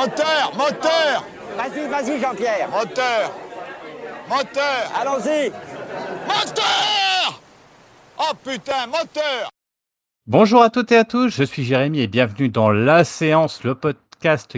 [0.00, 1.26] Moteur, moteur,
[1.58, 2.70] Vas-y, vas-y, Jean-Pierre.
[2.70, 3.34] moteur,
[4.30, 5.50] moteur, Allons-y.
[6.26, 7.42] moteur.
[8.18, 9.50] Oh putain, moteur.
[10.26, 13.74] Bonjour à toutes et à tous, je suis Jérémy et bienvenue dans La Séance, le
[13.74, 14.00] podcast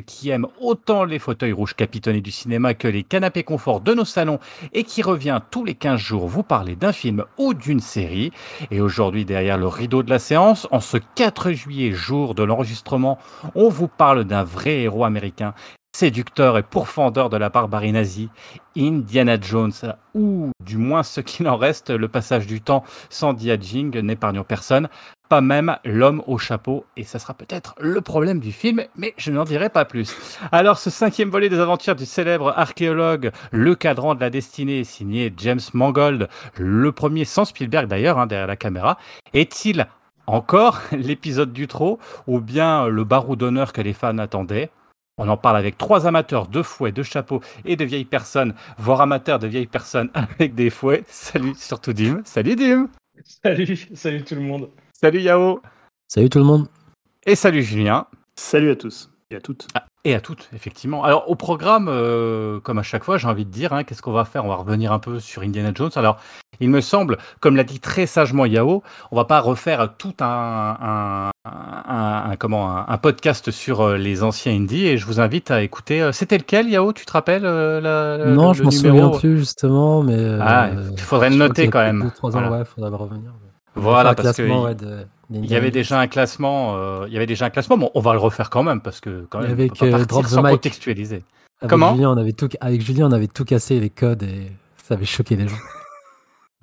[0.07, 4.05] qui aime autant les fauteuils rouges capitonnés du cinéma que les canapés confort de nos
[4.05, 4.41] salons
[4.73, 8.33] et qui revient tous les 15 jours vous parler d'un film ou d'une série.
[8.71, 13.19] Et aujourd'hui, derrière le rideau de la séance, en ce 4 juillet, jour de l'enregistrement,
[13.55, 15.55] on vous parle d'un vrai héros américain
[15.95, 18.31] séducteur et pourfendeur de la barbarie nazie,
[18.77, 19.73] Indiana Jones,
[20.15, 24.89] ou du moins ce qu'il en reste, le passage du temps sans Jing n'épargnant personne,
[25.29, 29.31] pas même l'homme au chapeau, et ça sera peut-être le problème du film, mais je
[29.31, 30.17] n'en dirai pas plus.
[30.51, 35.33] Alors ce cinquième volet des aventures du célèbre archéologue, le cadran de la destinée, signé
[35.37, 38.97] James Mangold, le premier sans Spielberg d'ailleurs, hein, derrière la caméra,
[39.35, 39.87] est-il
[40.27, 44.71] encore l'épisode du trop, ou bien le barreau d'honneur que les fans attendaient?
[45.19, 49.01] On en parle avec trois amateurs de fouets, de chapeaux et de vieilles personnes, voire
[49.01, 51.05] amateurs de vieilles personnes avec des fouets.
[51.07, 52.23] Salut surtout Dim.
[52.25, 52.89] Salut Dim.
[53.25, 54.71] Salut, salut tout le monde.
[54.93, 55.61] Salut Yao.
[56.09, 56.69] Salut tout le monde.
[57.27, 58.07] Et salut Julien.
[58.37, 59.69] Salut à tous et à toutes.
[59.75, 61.05] Ah, et à toutes, effectivement.
[61.05, 64.13] Alors au programme, euh, comme à chaque fois, j'ai envie de dire, hein, qu'est-ce qu'on
[64.13, 64.45] va faire?
[64.45, 65.91] On va revenir un peu sur Indiana Jones.
[65.97, 66.19] Alors,
[66.61, 70.77] il me semble, comme l'a dit très sagement Yao, on va pas refaire tout un,
[70.81, 75.51] un, un, un comment, un, podcast sur euh, les anciens indies et je vous invite
[75.51, 76.03] à écouter.
[76.03, 80.03] euh, C'était lequel, Yao Tu te rappelles la, non, le je m'en souviens plus justement,
[80.03, 80.15] mais.
[80.19, 82.03] euh, Ah, il faudrait le noter quand même.
[82.03, 82.59] Deux, trois ans, Voilà.
[82.59, 83.33] ouais, faudrait le revenir.
[83.75, 86.77] Voilà, parce que il- ouais, de- il y avait déjà un classement.
[86.77, 87.79] euh, il y avait déjà un classement.
[87.79, 89.87] Bon, on va le refaire quand même parce que quand même, on Avec, peut pas
[89.87, 90.53] euh, partir Drop the sans Mic.
[90.53, 91.25] contextualiser.
[91.61, 94.51] Avec Comment Julien, on avait tout, avec Julien, on avait tout cassé les codes et
[94.83, 95.57] ça avait choqué les gens.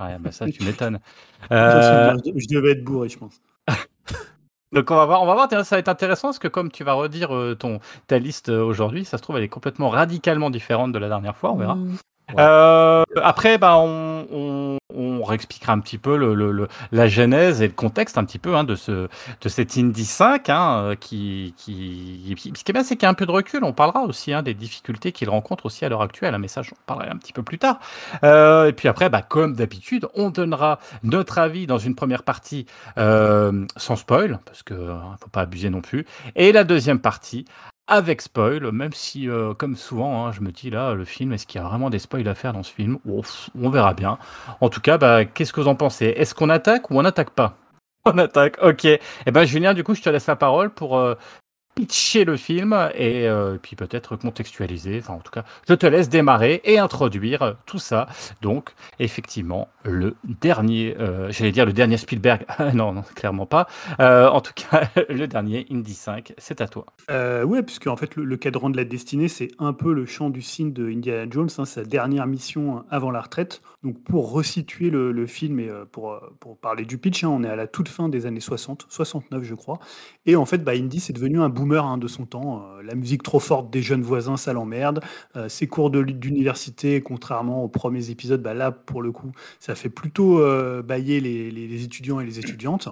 [0.02, 0.98] Ouais, bah ça, tu m'étonnes.
[1.52, 3.42] Je, Euh, je devais être bourré, je pense.
[4.72, 6.86] Donc on va voir, on va voir, ça va être intéressant parce que comme tu
[6.86, 11.00] vas redire ton ta liste aujourd'hui, ça se trouve elle est complètement radicalement différente de
[11.00, 11.76] la dernière fois, on verra.
[11.76, 11.98] Mmh.
[12.38, 17.62] Euh, après, bah, on, on, on réexpliquera un petit peu le, le- le- la genèse
[17.62, 19.08] et le contexte un petit peu hein, de ce
[19.42, 23.08] de cet Indy 5 hein, euh, qui, qui ce qui est bien, c'est qu'il y
[23.08, 23.64] a un peu de recul.
[23.64, 26.34] On parlera aussi hein, des difficultés qu'il rencontre aussi à l'heure actuelle.
[26.34, 27.80] hein, mais ça, j'en parlerai un petit peu plus tard.
[28.24, 32.66] Euh, et puis après, bah, comme d'habitude, on donnera notre avis dans une première partie
[32.98, 36.06] euh, sans spoil parce que euh, faut pas abuser non plus.
[36.36, 37.46] Et la deuxième partie
[37.90, 41.46] avec spoil, même si, euh, comme souvent, hein, je me dis là, le film, est-ce
[41.48, 44.18] qu'il y a vraiment des spoils à faire dans ce film On verra bien.
[44.62, 47.32] En tout cas, bah, qu'est-ce que vous en pensez Est-ce qu'on attaque ou on n'attaque
[47.32, 47.58] pas?
[48.06, 48.86] On attaque, ok.
[48.86, 49.00] Eh
[49.32, 51.16] ben, Julien, du coup, je te laisse la parole pour euh,
[51.76, 55.00] pitcher le film et euh, puis peut-être contextualiser.
[55.00, 58.08] Enfin, en tout cas, je te laisse démarrer et introduire tout ça.
[58.42, 62.46] Donc, effectivement, le dernier, euh, j'allais dire le dernier Spielberg.
[62.74, 63.68] non, non, clairement pas.
[64.00, 66.86] Euh, en tout cas, le dernier Indy 5, c'est à toi.
[67.10, 70.42] Ouais, puisque en fait, le, cadran de la destinée, c'est un peu le champ du
[70.42, 73.62] signe de Indiana Jones, hein, sa dernière mission avant la retraite.
[73.84, 77.56] Donc, pour resituer le, film et pour, pour parler du pitch, hein, on est à
[77.56, 79.80] la toute fin des années 60, 69, je crois.
[80.26, 82.64] Et en fait, bah, Indy, c'est devenu un hein, de son temps.
[82.64, 85.02] Euh, la musique trop forte des jeunes voisins, ça l'emmerde.
[85.36, 89.76] Euh, ses cours de- d'université, contrairement aux premiers épisodes, bah, là, pour le coup, ça
[89.76, 92.90] fait plutôt euh, bailler les, étudiants et les étudiantes.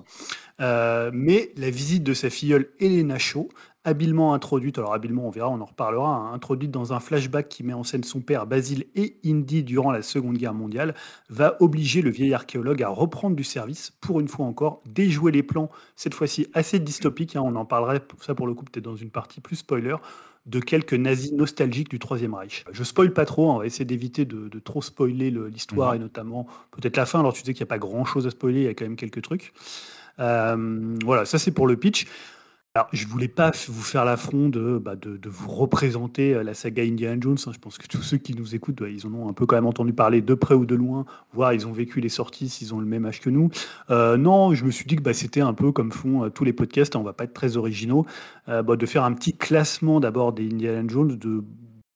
[0.60, 3.50] Mais la visite de sa filleule Elena Shaw,
[3.88, 7.64] habilement introduite, alors habilement on verra, on en reparlera, hein, introduite dans un flashback qui
[7.64, 10.94] met en scène son père Basile et Indy durant la Seconde Guerre mondiale,
[11.30, 15.44] va obliger le vieil archéologue à reprendre du service, pour une fois encore, déjouer les
[15.44, 18.96] plans, cette fois-ci assez dystopiques, hein, on en parlerait, ça pour le coup peut-être dans
[18.96, 19.96] une partie plus spoiler,
[20.46, 22.64] de quelques nazis nostalgiques du Troisième Reich.
[22.72, 25.90] Je spoil pas trop, hein, on va essayer d'éviter de, de trop spoiler le- l'histoire
[25.92, 25.96] Mhm.
[25.98, 28.62] et notamment peut-être la fin, alors tu sais qu'il n'y a pas grand-chose à spoiler,
[28.62, 29.54] il y a quand même quelques trucs.
[30.20, 32.06] Euh, voilà, ça c'est pour le pitch.
[32.78, 36.84] Alors, je voulais pas vous faire l'affront de, bah, de, vous représenter euh, la saga
[36.84, 37.38] Indiana Jones.
[37.48, 37.52] hein.
[37.52, 39.56] Je pense que tous ceux qui nous écoutent, bah, ils en ont un peu quand
[39.56, 42.76] même entendu parler de près ou de loin, voire ils ont vécu les sorties s'ils
[42.76, 43.50] ont le même âge que nous.
[43.90, 46.44] Euh, non, je me suis dit que bah, c'était un peu comme font euh, tous
[46.44, 48.06] les podcasts, hein, on va pas être très originaux,
[48.48, 51.18] de faire un petit classement d'abord des Indiana Jones,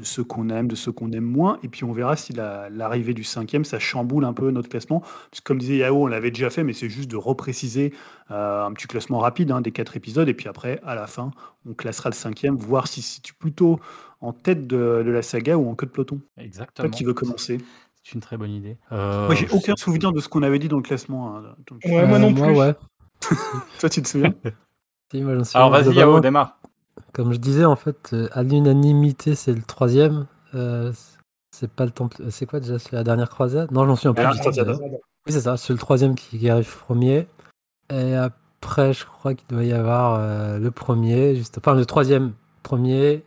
[0.02, 2.70] de ceux qu'on aime, de ceux qu'on aime moins, et puis on verra si la-
[2.70, 5.00] l'arrivée du cinquième, ça chamboule un peu notre classement.
[5.00, 7.94] Parce que comme disait Yao, on l'avait déjà fait, mais c'est juste de repréciser
[8.32, 11.32] euh, un petit classement rapide hein, des quatre épisodes, et puis après, à la fin,
[11.70, 13.80] on classera le cinquième, voir si c'est plutôt
[14.20, 16.18] en tête de, de la saga ou en queue de peloton.
[16.36, 16.90] Toi Exactement.
[16.90, 17.60] qui veux commencer
[18.04, 18.78] C'est une très bonne idée.
[18.92, 21.38] Euh, Moi, j'ai aucun sais- souvenir de ce qu'on avait dit dans le classement.
[21.38, 22.58] hein, donc- Ouais, moi non moi, plus.
[22.58, 22.74] ouais.
[23.80, 24.34] Toi, tu te souviens?
[25.12, 26.58] Si, moi, Alors vas-y, Yao, démarre.
[27.14, 30.28] Comme je disais, en fait, euh, à l'unanimité, c'est le troisième.
[30.56, 30.92] Euh,
[31.52, 32.18] c'est pas le temple.
[32.30, 32.80] C'est quoi déjà?
[32.80, 33.72] C'est la dernière croisade?
[33.72, 34.24] Non, j'en suis un peu.
[34.26, 34.80] Ah, plus d'ailleurs.
[34.82, 35.58] Oui, c'est ça.
[35.58, 37.28] C'est le troisième qui, arrive premier.
[37.90, 41.58] Et après, je crois qu'il doit y avoir euh, le premier, juste.
[41.58, 42.34] Enfin, le troisième
[42.64, 43.24] premier.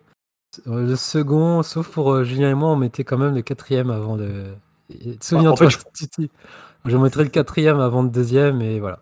[0.67, 3.91] Euh, Le second, sauf pour euh, Julien et moi, on mettait quand même le quatrième
[3.91, 4.55] avant le.
[4.91, 6.31] En Souviens-toi, fait, Titi.
[6.85, 9.01] Je mettrais le quatrième avant le deuxième et voilà.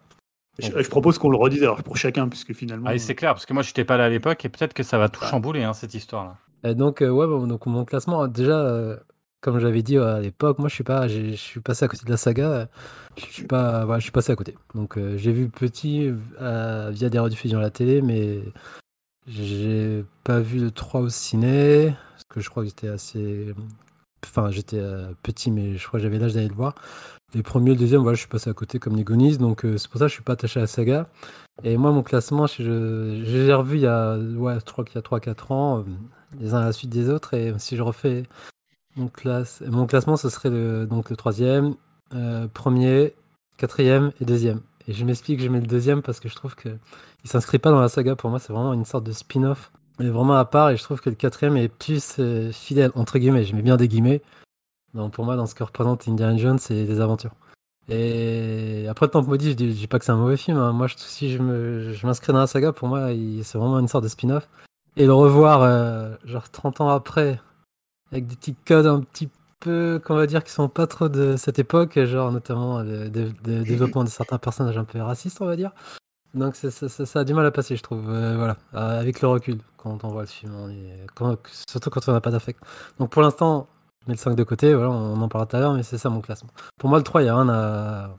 [0.58, 2.86] Je, je propose qu'on le redise alors pour chacun, puisque finalement.
[2.88, 4.74] Ah, et c'est clair, parce que moi, je n'étais pas là à l'époque et peut-être
[4.74, 6.36] que ça va tout chambouler, hein, cette histoire-là.
[6.64, 8.96] Et donc, euh, ouais, bon, donc mon classement, déjà, euh,
[9.40, 12.04] comme j'avais dit euh, à l'époque, moi je suis pas, je suis passé à côté
[12.04, 12.66] de la saga, euh,
[13.16, 14.56] je suis pas, voilà, je suis passé à côté.
[14.74, 18.40] Donc euh, j'ai vu petit euh, via des rediffusions à la télé, mais
[19.26, 23.52] j'ai pas vu le 3 au ciné, parce que je crois que j'étais assez,
[24.24, 26.76] enfin j'étais euh, petit, mais je crois que j'avais l'âge d'aller le voir.
[27.34, 29.04] Les premiers, le deuxième, voilà, je suis passé à côté comme les
[29.38, 31.08] donc euh, c'est pour ça que je suis pas attaché à la saga.
[31.64, 35.02] Et moi, mon classement, l'ai revu il y a, ouais, je crois qu'il y a
[35.02, 35.82] 3-4 ans, euh,
[36.40, 37.34] les uns à la suite des autres.
[37.34, 38.24] Et si je refais
[38.96, 41.74] mon, classe, mon classement, ce serait le, donc le troisième,
[42.14, 43.14] euh, premier,
[43.56, 44.60] quatrième et deuxième.
[44.88, 46.68] Et je m'explique, je mets le deuxième parce que je trouve que
[47.24, 48.16] il s'inscrit pas dans la saga.
[48.16, 49.70] Pour moi, c'est vraiment une sorte de spin-off.
[50.00, 53.18] Est vraiment à part et je trouve que le quatrième est plus euh, fidèle, entre
[53.18, 53.44] guillemets.
[53.44, 54.22] Je mets bien des guillemets.
[54.94, 57.32] Donc pour moi, dans ce que représente Indiana Jones, c'est des aventures.
[57.88, 60.58] Et après, Temple Maudit, je dis, je dis pas que c'est un mauvais film.
[60.58, 60.72] hein.
[60.72, 63.78] Moi, je- si je me- je m'inscris dans la saga, pour moi, il- c'est vraiment
[63.78, 64.48] une sorte de spin-off.
[64.96, 67.40] Et le revoir, euh, genre 30 ans après,
[68.12, 69.28] avec des petits codes un petit
[69.60, 73.32] peu, qu'on va dire, qui sont pas trop de cette époque, genre notamment le, le-
[73.44, 75.72] le développement de certains personnages un peu racistes, on va dire.
[76.34, 78.08] Donc ça, ça- ça- ça a du mal à passer, je trouve.
[78.08, 81.36] euh, voilà, euh, avec le recul, quand on voit le film, on est- quand-
[81.68, 82.60] surtout quand on n'a pas d'affect.
[82.98, 83.66] Donc pour l'instant,
[84.04, 85.98] je mets le 5 de côté, voilà, on en parlera tout à l'heure, mais c'est
[85.98, 86.50] ça mon classement.
[86.78, 88.10] Pour moi, le 3, il n'y a rien à.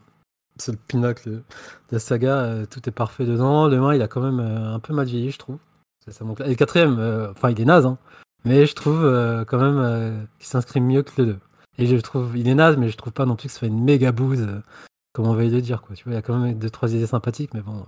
[0.58, 1.44] C'est le pinacle de
[1.92, 3.68] la saga, euh, tout est parfait dedans.
[3.68, 5.58] Le 1, il a quand même euh, un peu mal vieilli, je trouve.
[6.06, 7.98] C'est ça mon cla- Et le quatrième, euh, enfin, il est naze, hein,
[8.46, 9.02] mais je trouve
[9.48, 11.40] quand même qu'il s'inscrit mieux que le 2.
[11.80, 13.68] Et je trouve, il est naze, mais je trouve pas non plus que ce soit
[13.68, 14.48] une méga bouse,
[15.14, 15.96] comme on va le dire, quoi.
[15.96, 17.84] Tu vois, il y a quand même deux, trois idées sympathiques, mais bon,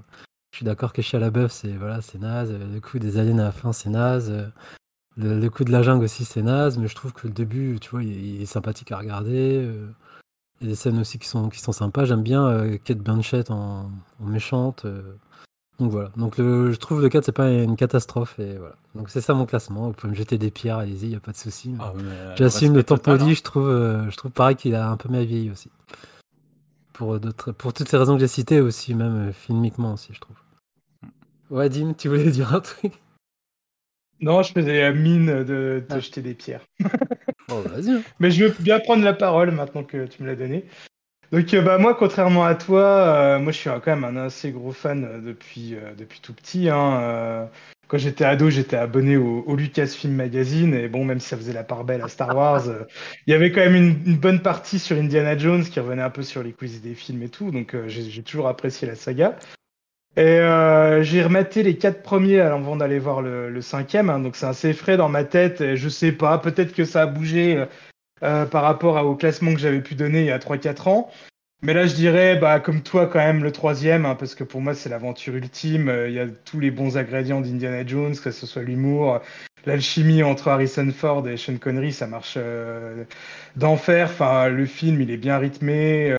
[0.52, 2.52] je suis d'accord que Chia la bœuf, c'est voilà, c'est naze.
[2.52, 4.34] Le coup des aliens à la fin, c'est naze.
[5.18, 7.78] Le, le coup de la jungle aussi, c'est naze, mais je trouve que le début,
[7.80, 9.64] tu vois, il, il est sympathique à regarder.
[9.66, 9.88] euh,
[10.62, 12.06] Il y a des scènes aussi qui sont, qui sont sympas.
[12.06, 13.90] J'aime bien euh, Kate Blanchett en,
[14.22, 14.84] en méchante.
[14.86, 15.02] euh.
[15.80, 16.10] Donc voilà.
[16.16, 18.40] Donc le, je trouve le 4, c'est pas une catastrophe.
[18.40, 18.76] Et voilà.
[18.94, 19.88] Donc c'est ça mon classement.
[19.88, 21.74] Vous pouvez me jeter des pierres, allez-y, il n'y a pas de souci.
[21.80, 21.94] Ah,
[22.36, 23.34] J'assume le temps maudit, hein.
[23.34, 25.70] je trouve, euh, je trouve pareil qu'il a un peu mal vieilli aussi.
[26.94, 27.20] Pour,
[27.58, 30.38] pour toutes ces raisons que j'ai citées aussi, même filmiquement aussi, je trouve.
[31.50, 32.94] Ouais, Dim, tu voulais dire un truc?
[34.22, 36.00] Non, je faisais la mine de Ah.
[36.00, 36.66] jeter des pierres.
[37.50, 37.92] Oh, vas-y.
[37.92, 38.02] hein.
[38.20, 40.66] Mais je veux bien prendre la parole maintenant que tu me l'as donné.
[41.32, 44.52] Donc euh, bah moi, contrairement à toi, euh, moi je suis quand même un assez
[44.52, 46.70] gros fan euh, depuis euh, depuis tout petit.
[46.70, 47.50] hein,
[47.88, 51.54] quand j'étais ado, j'étais abonné au, au Lucasfilm Magazine et bon, même si ça faisait
[51.54, 52.64] la part belle à Star Wars,
[53.28, 56.10] il y avait quand même une, une bonne partie sur Indiana Jones qui revenait un
[56.10, 57.52] peu sur les quiz des films et tout.
[57.52, 59.36] Donc j'ai toujours apprécié la saga.
[60.18, 64.46] Et euh, j'ai rematé les quatre premiers avant d'aller voir le, cinquième, hein, donc c'est
[64.46, 65.76] assez frais dans ma tête.
[65.76, 67.66] Je sais pas, peut-être que ça a bougé euh,
[68.24, 71.12] euh, par rapport au classement que j'avais pu donner il y a 3-4 ans.
[71.64, 74.62] Mais là, je dirais, bah, comme toi, quand même, le troisième, hein, parce que pour
[74.62, 75.90] moi, c'est l'aventure ultime.
[75.90, 79.20] Euh, Il y a tous les bons ingrédients d'Indiana Jones, que ce soit l'humour,
[79.66, 82.38] l'alchimie entre Harrison Ford et Sean Connery, ça marche
[83.58, 84.10] d'enfer.
[84.12, 86.16] Enfin, le film, il est bien rythmé.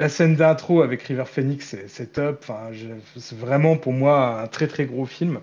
[0.00, 2.38] La scène d'intro avec River Phoenix, c'est- top.
[2.48, 2.70] Enfin,
[3.18, 5.40] c'est vraiment pour moi un très très gros film.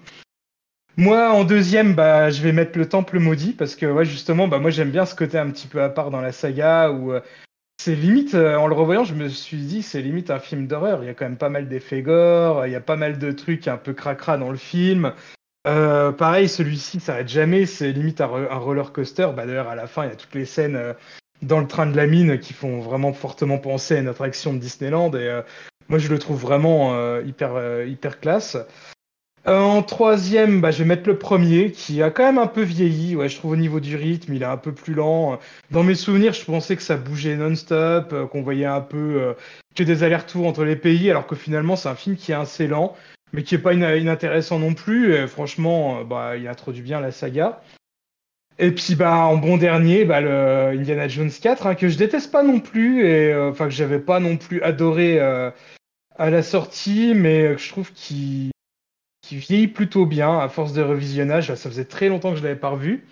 [0.95, 4.57] Moi, en deuxième, bah, je vais mettre le Temple maudit parce que ouais, justement, bah,
[4.57, 7.21] moi j'aime bien ce côté un petit peu à part dans la saga où euh,
[7.79, 11.03] c'est limite, euh, en le revoyant, je me suis dit c'est limite un film d'horreur.
[11.03, 13.31] Il y a quand même pas mal d'effets gore, il y a pas mal de
[13.31, 15.13] trucs un peu cracra dans le film.
[15.67, 19.27] Euh, pareil, celui-ci s'arrête jamais, c'est limite un, un roller coaster.
[19.35, 20.95] Bah, D'ailleurs, à la fin, il y a toutes les scènes
[21.41, 24.60] dans le train de la mine qui font vraiment fortement penser à une attraction de
[24.60, 25.12] Disneyland.
[25.12, 25.41] Et euh,
[25.89, 28.58] moi, je le trouve vraiment euh, hyper, euh, hyper classe.
[29.48, 32.63] Euh, en troisième, bah, je vais mettre le premier, qui a quand même un peu
[32.63, 33.15] vieilli.
[33.15, 35.39] Ouais, je trouve au niveau du rythme, il est un peu plus lent.
[35.72, 39.34] Dans mes souvenirs, je pensais que ça bougeait non-stop, euh, qu'on voyait un peu euh,
[39.75, 42.67] que des allers-retours entre les pays, alors que finalement, c'est un film qui est assez
[42.67, 42.94] lent,
[43.32, 45.13] mais qui est pas inintéressant non plus.
[45.13, 47.62] Et franchement, bah, il introduit bien la saga.
[48.59, 52.31] Et puis bah en bon dernier, bah, le Indiana Jones 4, hein, que je déteste
[52.31, 55.51] pas non plus, et euh, enfin que j'avais pas non plus adoré euh,
[56.15, 58.51] à la sortie, mais que je trouve qui
[59.29, 61.53] vieillit plutôt bien à force de revisionnage.
[61.53, 63.05] Ça faisait très longtemps que je l'avais pas revu.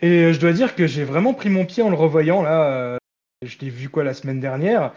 [0.00, 2.64] Et euh, je dois dire que j'ai vraiment pris mon pied en le revoyant là.
[2.64, 2.98] euh,
[3.42, 4.92] je l'ai vu quoi la semaine dernière.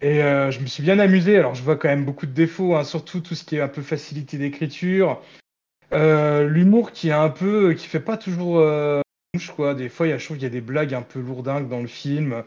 [0.00, 1.36] Et euh, je me suis bien amusé.
[1.36, 3.68] Alors je vois quand même beaucoup de défauts, hein, surtout tout ce qui est un
[3.68, 5.22] peu facilité d'écriture.
[5.92, 8.60] Euh, L'humour qui est un peu, qui fait pas toujours
[9.74, 11.68] Des fois, il y a, je trouve qu'il y a des blagues un peu lourdingues
[11.68, 12.42] dans le film.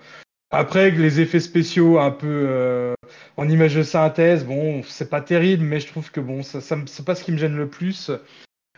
[0.51, 2.93] Après, les effets spéciaux un peu euh,
[3.37, 7.05] en image de synthèse, bon, c'est pas terrible, mais je trouve que bon, ça, c'est
[7.05, 8.11] pas ce qui me gêne le plus.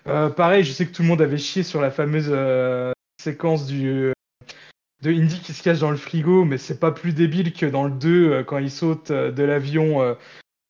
[0.07, 2.91] Euh, pareil, je sais que tout le monde avait chié sur la fameuse euh,
[3.21, 4.11] séquence du,
[5.01, 7.85] de Indy qui se cache dans le frigo, mais c'est pas plus débile que dans
[7.85, 10.15] le 2 euh, quand il saute de l'avion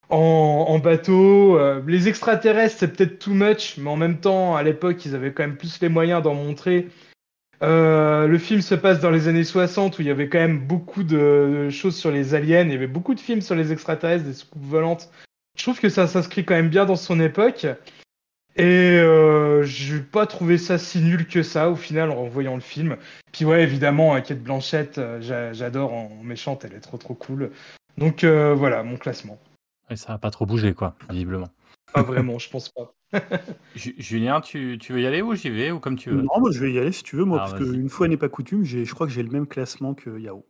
[0.09, 1.59] en, en bateau.
[1.85, 5.43] Les extraterrestres, c'est peut-être too much, mais en même temps, à l'époque, ils avaient quand
[5.43, 6.87] même plus les moyens d'en montrer.
[7.63, 10.59] Euh, le film se passe dans les années 60 où il y avait quand même
[10.59, 14.25] beaucoup de, choses sur les aliens, il y avait beaucoup de films sur les extraterrestres,
[14.25, 15.09] des soucoupes volantes.
[15.57, 17.65] Je trouve que ça s'inscrit quand même bien dans son époque.
[18.55, 22.61] Et euh, j'ai pas trouvé ça si nul que ça au final en voyant le
[22.61, 22.97] film.
[23.31, 27.15] Puis ouais, évidemment, euh, Kate Blanchett, euh, j'a- j'adore en méchante, elle est trop trop
[27.15, 27.49] cool.
[27.97, 29.39] Donc voilà, mon classement.
[29.89, 31.49] Et ça n'a pas trop bougé, quoi, visiblement.
[31.93, 32.93] Pas vraiment, je pense pas.
[33.75, 36.21] Ju- Julien, tu, tu veux y aller ou j'y vais ou comme tu veux?
[36.21, 38.17] Non, moi je vais y aller si tu veux, moi, Ah, parce qu'une fois n'est
[38.17, 40.45] pas coutume, j'ai- je crois que j'ai le même classement que Yao.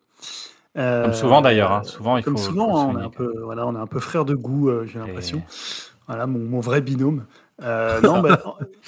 [0.75, 1.83] Comme souvent d'ailleurs, hein.
[1.83, 2.43] souvent il Comme faut.
[2.43, 4.69] souvent, faut hein, on est un peu, voilà, on est un peu frères de goût,
[4.69, 5.39] euh, j'ai l'impression.
[5.39, 5.43] Et-
[6.07, 7.25] Voilà, mon, mon vrai binôme.
[7.61, 8.41] Euh, non, bah,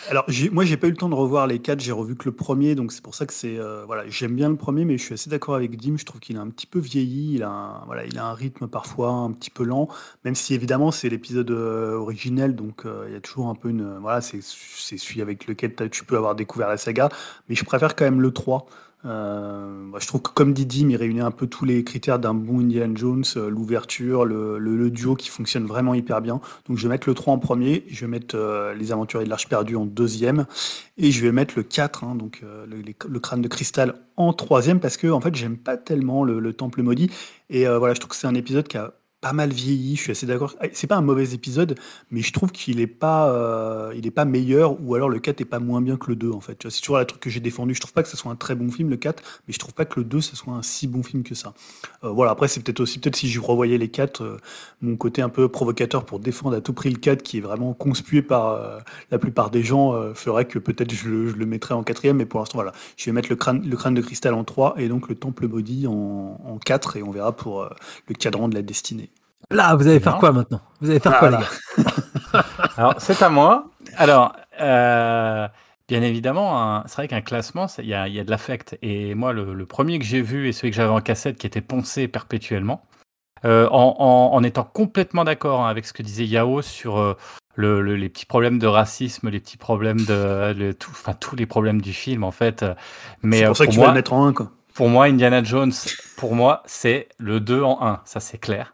[0.10, 2.32] alors moi j'ai pas eu le temps de revoir les quatre, j'ai revu que le
[2.32, 5.04] premier, donc c'est pour ça que c'est euh, voilà, j'aime bien le premier, mais je
[5.04, 5.98] suis assez d'accord avec Dim.
[5.98, 8.34] Je trouve qu'il a un petit peu vieilli, il a un, voilà, il a un
[8.34, 9.88] rythme parfois un petit peu lent,
[10.24, 13.98] même si évidemment c'est l'épisode euh, originel, donc il y a toujours un peu une
[14.00, 17.10] voilà, c'est c'est celui avec lequel tu peux avoir découvert la saga,
[17.48, 18.66] mais je préfère quand même le 3.
[19.06, 22.20] Euh, bah, je trouve que comme dit Dim, il réunit un peu tous les critères
[22.20, 26.42] d'un bon Indiana Jones, euh, l'ouverture, le, duo qui fonctionne vraiment hyper bien.
[26.68, 29.30] Donc je vais mettre le 3 en premier, je vais mettre euh, Les Aventuriers de
[29.30, 30.46] l'Arche perdue en deuxième,
[30.98, 34.80] et je vais mettre le 4, hein, donc le, le crâne de cristal en troisième,
[34.80, 37.10] parce que en fait j'aime pas tellement le, le Temple maudit.
[37.50, 38.94] Et voilà, je trouve que c'est un épisode qui a
[39.26, 40.54] pas mal vieilli, je suis assez d'accord.
[40.62, 41.80] Ah, C'est pas un mauvais épisode,
[42.12, 45.42] mais je trouve qu'il est pas, euh, il est pas meilleur, ou alors le 4
[45.42, 46.70] est pas moins bien que le 2 en fait.
[46.70, 47.74] C'est toujours le truc que j'ai défendu.
[47.74, 49.74] Je trouve pas que ce soit un très bon film le 4, mais je trouve
[49.74, 51.56] pas que le 2 ce soit un si bon film que ça.
[52.04, 54.38] Euh, voilà, après c'est peut-être aussi peut-être si je revoyais les 4, euh,
[54.82, 57.74] mon côté un peu provocateur pour défendre à tout prix le 4 qui est vraiment
[57.74, 58.62] conspué par
[59.12, 62.58] la plupart des gens ferait que peut-être je, le- mettrais en quatrième, mais pour l'instant
[62.60, 65.16] voilà, je vais mettre le crâne, le crâne de cristal en 3 et donc le
[65.16, 65.92] temple body en,
[66.44, 67.68] en 4 et on verra pour
[68.08, 69.10] le cadran de la destinée.
[69.52, 70.20] Là, vous allez faire Non.
[70.20, 70.62] quoi maintenant?
[70.82, 71.50] Vous allez faire quoi, les Voilà.
[72.34, 72.44] gars
[72.78, 73.70] Alors, c'est à moi.
[73.98, 75.48] Alors, euh,
[75.88, 78.78] bien évidemment, c'est vrai qu'un classement, il y a, il y a de l'affect.
[78.82, 81.48] Et moi, le, le premier que j'ai vu et celui que j'avais en cassette qui
[81.48, 82.86] était poncé perpétuellement,
[83.46, 87.16] euh, en, en- en étant complètement d'accord hein, avec ce que disait Yao sur euh,
[87.56, 90.54] le- le- les petits problèmes de racisme, les petits problèmes de.
[90.58, 92.66] le- tout, enfin, tous les problèmes du film, en fait.
[93.22, 94.52] Mais C'est euh, pour ça que tu moi, vas le mettre en 1 quoi.
[94.74, 95.72] pour moi, Indiana Jones,
[96.18, 98.02] pour moi, c'est le 2 en 1.
[98.06, 98.74] Ça, c'est clair.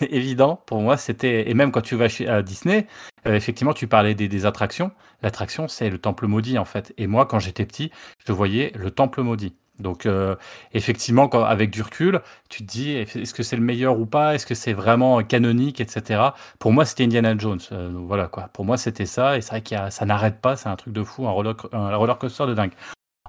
[0.10, 0.62] Évident.
[0.66, 1.50] Pour moi, c'était.
[1.50, 2.86] Et même quand tu vas chez, à Disney,
[3.26, 4.92] euh, effectivement, tu parlais des, attractions.
[5.22, 6.92] L'attraction, c'est le temple maudit, en fait.
[6.98, 7.90] Et moi, quand j'étais petit,
[8.26, 9.54] je voyais le temple maudit.
[9.80, 10.36] Donc, euh,
[10.72, 14.34] effectivement, quand, avec du recul, tu te dis, est-ce que c'est le meilleur ou pas?
[14.34, 16.22] Est-ce que c'est vraiment canonique, etc.
[16.60, 17.60] Pour moi, c'était Indiana Jones.
[17.72, 18.48] Euh, voilà, quoi.
[18.52, 19.36] Pour moi, c'était ça.
[19.36, 20.56] Et c'est vrai que ça n'arrête pas.
[20.56, 22.72] C'est un truc de fou, un roller, un roller coaster de dingue.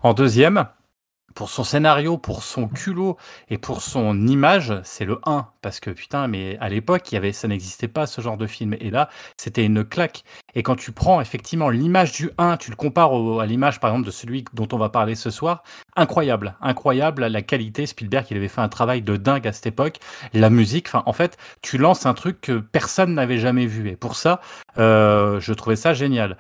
[0.04, 0.68] En deuxième,
[1.36, 3.18] pour son scénario, pour son culot
[3.50, 5.48] et pour son image, c'est le 1.
[5.62, 8.48] Parce que putain, mais à l'époque, il y avait, ça n'existait pas ce genre de
[8.48, 8.76] film.
[8.80, 10.24] Et là, c'était une claque.
[10.56, 13.12] Et quand tu prends effectivement l'image du 1, tu le compares
[13.42, 15.64] à l'image par exemple de celui dont on va parler ce soir,
[15.96, 17.86] incroyable, incroyable la qualité.
[17.86, 19.98] Spielberg, il avait fait un travail de dingue à cette époque.
[20.34, 23.90] La musique, enfin, en fait, tu lances un truc que personne n'avait jamais vu.
[23.90, 24.40] Et pour ça,
[24.78, 26.38] euh, je trouvais ça génial.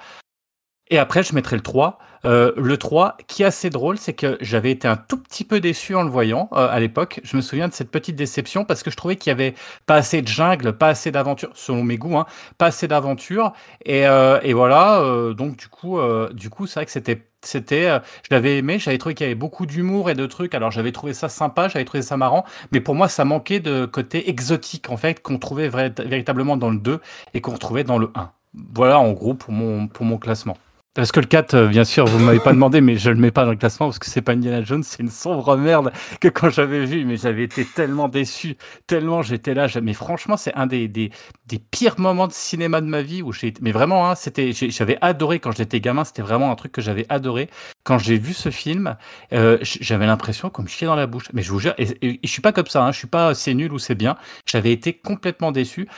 [0.89, 1.98] Et après, je mettrai le 3.
[2.25, 5.60] Euh, le 3, qui est assez drôle, c'est que j'avais été un tout petit peu
[5.60, 7.22] déçu en le voyant euh, à l'époque.
[7.24, 9.54] Je me souviens de cette petite déception parce que je trouvais qu'il y avait
[9.86, 12.25] pas assez de jungle, pas assez d'aventure, selon mes goûts, hein,
[12.58, 13.54] pas assez d'aventure.
[13.86, 17.27] Et, euh, et voilà, euh, donc du coup, euh, du coup, c'est vrai que c'était,
[17.42, 18.80] c'était, euh, je l'avais aimé.
[18.80, 20.56] J'avais trouvé qu'il y avait beaucoup d'humour et de trucs.
[20.56, 23.86] Alors j'avais trouvé ça sympa, j'avais trouvé ça marrant, mais pour moi, ça manquait de
[23.86, 27.01] côté exotique en fait qu'on trouvait véritablement dans le 2
[27.34, 28.32] et qu'on retrouvait dans le 1.
[28.74, 30.58] Voilà en gros pour mon, pour mon classement.
[30.96, 33.18] Parce que le 4, euh, bien sûr, vous ne m'avez pas demandé, mais je le
[33.18, 35.92] mets pas dans le classement parce que c'est pas Indiana Jones, c'est une sombre merde
[36.22, 38.56] que quand j'avais vu, mais j'avais été tellement déçu,
[38.88, 39.68] tellement j'étais là.
[39.84, 41.12] Mais franchement, c'est un des, des,
[41.48, 44.98] des pires moments de cinéma de ma vie où j'ai, mais vraiment, hein, c'était, j'avais
[45.02, 47.50] adoré quand j'étais gamin, c'était vraiment un truc que j'avais adoré.
[47.84, 48.96] Quand j'ai vu ce film,
[49.34, 51.25] euh, j'avais l'impression qu'on me chiait dans la bouche.
[51.34, 53.08] Mais je vous jure, et, et- et je suis pas comme ça, hein, je suis
[53.08, 54.16] pas c'est nul ou c'est bien.
[54.46, 55.90] J'avais été complètement déçu.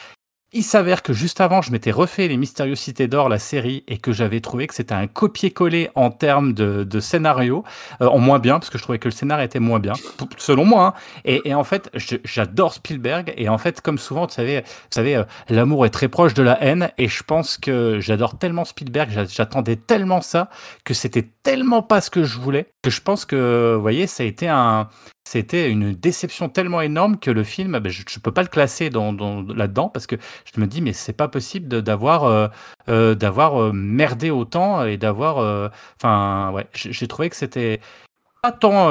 [0.54, 3.98] Il s'avère que juste avant, je m'étais refait Les Mystérieuses Cités d'Or, la série, et
[3.98, 7.66] que j'avais trouvé que c'était un copier-coller en termes de, scénario,
[8.02, 9.92] euh, en moins bien, parce que je trouvais que le scénario était moins bien,
[10.38, 10.88] selon moi.
[10.88, 10.94] hein.
[11.26, 11.92] Et, en fait,
[12.24, 16.08] j'adore Spielberg, et en fait, comme souvent, vous savez, vous savez, euh, l'amour est très
[16.08, 20.50] proche de la haine, et je pense que j'adore tellement Spielberg, j'a- j'attendais tellement ça,
[20.86, 24.24] que c'était tellement pas ce que je voulais, que je pense que, vous voyez, ça
[24.24, 24.88] a été un,
[25.28, 28.90] c'était une déception tellement énorme que le film, ben, je ne peux pas le classer
[28.90, 30.16] dans, dans- là-dedans parce que
[30.54, 32.48] je me dis, mais c'est pas possible d'avoir euh,
[32.90, 35.72] euh, d'avoir euh, merdé autant et d'avoir.
[35.98, 37.82] Enfin, ouais, j'ai trouvé que c'était
[38.44, 38.88] pas tant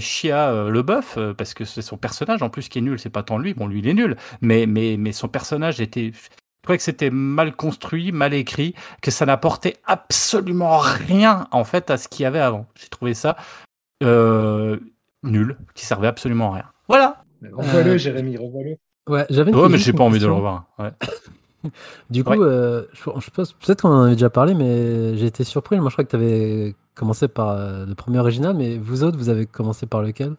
[0.00, 3.22] Chia le bœuf, parce que c'est son personnage en plus qui est nul, c'est pas
[3.22, 6.12] tant lui, bon, lui il est nul, mais, mais, mais son personnage était.
[6.60, 11.90] Je trouvais que c'était mal construit, mal écrit, que ça n'apportait absolument rien en fait
[11.90, 12.66] à ce qu'il y avait avant.
[12.74, 13.36] J'ai trouvé ça
[14.02, 14.78] euh,
[15.22, 16.64] nul, qui servait absolument à rien.
[16.88, 17.24] Voilà.
[17.52, 18.76] Revois-le, Euh, Jérémy, revois-le.
[19.08, 20.64] Ouais, j'avais Ouais, mais j'ai pas envie de le revoir.
[20.78, 20.90] Ouais.
[22.08, 22.38] Du coup, Ouais.
[22.40, 25.78] euh, je, je pense peut-être qu'on en avait déjà parlé, mais j'ai été surpris.
[25.78, 29.18] Moi, je crois que tu avais commencé par euh, le premier original, mais vous autres,
[29.18, 30.36] vous avez commencé par lequel?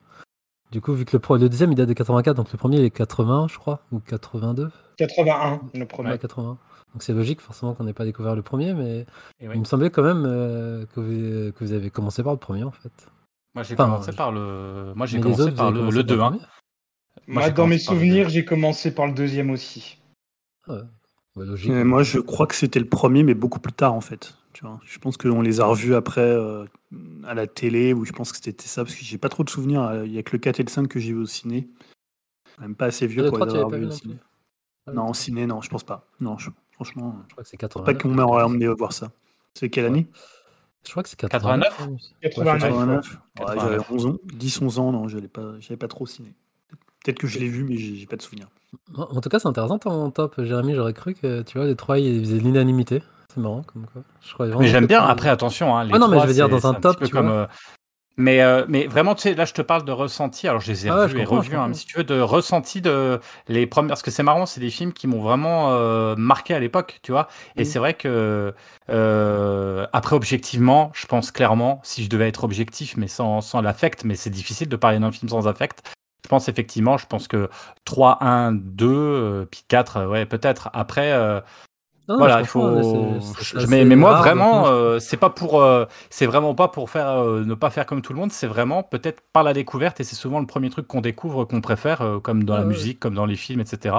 [0.71, 2.77] Du coup, vu que le, pro- le deuxième, il date de 84, donc le premier,
[2.77, 6.11] il est 80, je crois, ou 82 81, le premier.
[6.11, 6.57] Ouais, 80.
[6.93, 9.05] Donc c'est logique, forcément, qu'on n'ait pas découvert le premier, mais
[9.41, 12.63] il me semblait quand même euh, que, vous, que vous avez commencé par le premier,
[12.63, 12.91] en fait.
[13.53, 14.93] Moi j'ai Enfin, commencé je- par le.
[14.95, 16.29] Moi j'ai commencé autres, par le, commencé le par 2 hein.
[16.31, 16.39] Moi,
[17.27, 19.97] Moi, dans mes commencé par le souvenirs, j'ai commencé par le deuxième aussi.
[20.67, 21.69] Ouais, logique.
[21.71, 24.33] Moi, je crois que c'était le premier, mais beaucoup plus tard, en fait.
[24.53, 26.65] Tu vois, je pense qu'on les a revus après euh,
[27.25, 29.49] à la télé, ou je pense que c'était ça, parce que j'ai pas trop de
[29.49, 29.81] souvenirs.
[29.83, 31.69] euh, Il y a que le 4 et le 5 que j'ai vu au ciné.
[32.59, 33.95] Même pas assez vieux Ah, le pour 3, les avoir pas vus vu au non
[33.95, 34.15] ciné.
[34.87, 36.05] Ah, Non, au 3, ciné, non, je pense pas.
[36.19, 38.01] Non, je- franchement, Je crois que c'est pas 89.
[38.01, 39.11] qu'on m'aurait emmené voir ça.
[39.53, 40.07] C'est quelle année?
[40.85, 41.69] Je crois que c'est 89?
[41.77, 42.01] 89.
[42.21, 42.61] 89.
[42.61, 43.19] 89.
[43.39, 43.61] Ouais, 89.
[43.61, 46.33] J'avais 11 ans, 10, 11 ans, non, j'allais pas, j'avais pas trop au ciné.
[47.03, 48.47] Peut-être que je l'ai vu, mais j'ai pas de souvenir.
[48.95, 50.75] En en tout cas, c'est intéressant ton top, Jérémy.
[50.75, 53.01] J'aurais cru que tu vois, les trois, ils faisaient l'unanimité.
[53.33, 54.01] C'est marrant, comme quoi.
[54.21, 55.01] Je Mais j'aime bien.
[55.03, 55.75] Après, attention.
[55.77, 57.35] Hein, les Ah non, mais trois, je veux dire, dans un top, tu comme, vois.
[57.35, 57.47] euh,
[58.17, 60.47] mais, euh, mais vraiment, tu sais, là, je te parle de ressenti.
[60.47, 63.19] Alors, je les ai Ah revus et hein, mais si tu veux, de ressenti de
[63.47, 63.89] les premières.
[63.89, 67.11] Parce que c'est marrant, c'est des films qui m'ont vraiment euh, marqué à l'époque, tu
[67.11, 67.27] vois.
[67.55, 68.53] Et c'est vrai que
[68.89, 74.15] après, objectivement, je pense clairement, si je devais être objectif, mais sans, sans l'affect, mais
[74.15, 75.83] c'est difficile de parler d'un film sans affect.
[76.23, 77.49] Je pense effectivement, je pense que
[77.85, 80.69] 3, 1, 2, euh, puis 4, euh, ouais, peut-être.
[80.73, 81.11] Après,
[82.07, 82.61] Non, voilà, il faut.
[83.85, 87.43] mais moi, rare, vraiment, euh, c'est pas pour, euh, c'est vraiment pas pour faire, euh,
[87.45, 88.31] ne pas faire comme tout le monde.
[88.31, 91.61] C'est vraiment peut-être par la découverte, et c'est souvent le premier truc qu'on découvre, qu'on
[91.61, 92.73] préfère, euh, comme dans Ouais, la ouais.
[92.73, 93.95] musique, comme dans les films, etc.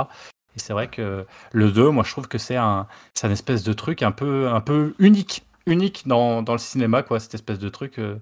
[0.54, 3.72] Et c'est vrai que le 2, moi, je trouve que c'est un, c'est espèce de
[3.72, 7.68] truc un peu, un peu unique, unique dans, dans le cinéma, quoi, cette espèce de
[7.70, 7.98] truc.
[7.98, 8.16] euh,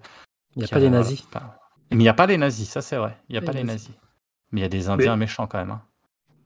[0.55, 1.25] Il n'y a pas les nazis.
[1.91, 3.17] Mais il n'y a pas les nazis, ça c'est vrai.
[3.29, 3.89] Il n'y a Les pas les nazis.
[3.89, 4.01] nazis.
[4.53, 5.71] Mais il y a des Indiens méchants quand même.
[5.73, 5.83] hein.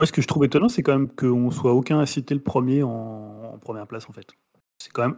[0.01, 2.43] Moi, ce que je trouve étonnant, c'est quand même qu'on soit aucun à citer le
[2.43, 2.91] premier en,
[3.55, 4.27] en première place, en fait.
[4.79, 5.17] C'est quand même.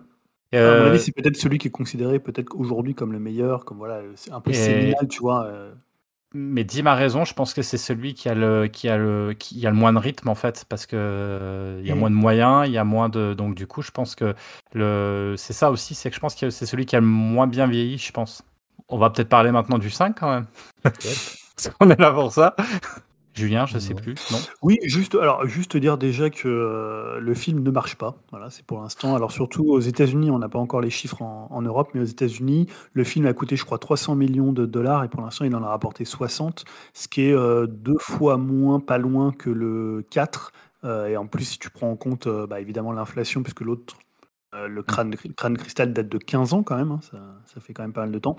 [0.52, 3.64] À mon Euh, avis, c'est peut-être celui qui est considéré peut-être aujourd'hui comme le meilleur,
[3.64, 5.44] comme voilà, c'est un peu Et- séminal, tu vois.
[5.46, 5.74] euh.
[6.34, 9.32] Mais Dim a raison, je pense que c'est celui qui a le qui a le
[9.38, 12.10] qui a le moins de rythme en fait parce que euh, il y a moins
[12.10, 14.34] de moyens, il y a moins de donc du coup je pense que
[14.74, 17.46] le c'est ça aussi, c'est que je pense que c'est celui qui a le moins
[17.46, 18.42] bien vieilli, je pense.
[18.88, 20.46] On va peut-être parler maintenant du 5 quand même.
[20.84, 22.54] Parce qu'on est là pour ça.
[23.37, 24.01] Julien, je sais Non.
[24.01, 24.38] plus, non?
[24.62, 28.16] Oui, juste, alors, juste dire déjà que euh, le film ne marche pas.
[28.31, 29.14] Voilà, c'est pour l'instant.
[29.14, 32.05] Alors, surtout aux États-Unis, on n'a pas encore les chiffres en, en Europe, mais aux
[32.05, 35.55] États-Unis, le film a coûté, je crois, 300 millions de dollars et pour l'instant, il
[35.55, 40.05] en a rapporté 60, ce qui est euh, deux fois moins, pas loin que le
[40.11, 40.53] 4.
[40.85, 43.96] Euh, et en plus, si tu prends en compte, bah, évidemment, l'inflation, puisque l'autre.
[44.56, 47.82] Euh, le crâne, crâne cristal date de 15 ans quand même, hein, ça, fait quand
[47.82, 48.36] même pas mal de temps.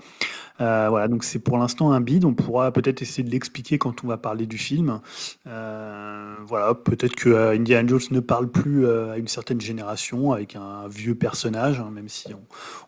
[0.60, 2.24] Euh, voilà, donc c'est pour l'instant un bide.
[2.24, 5.00] On pourra peut-être essayer de l'expliquer quand on va parler du film.
[5.46, 10.88] Euh, voilà, peut-être que Indiana Jones ne parle plus à une certaine génération avec un
[10.88, 12.28] vieux personnage, hein, même si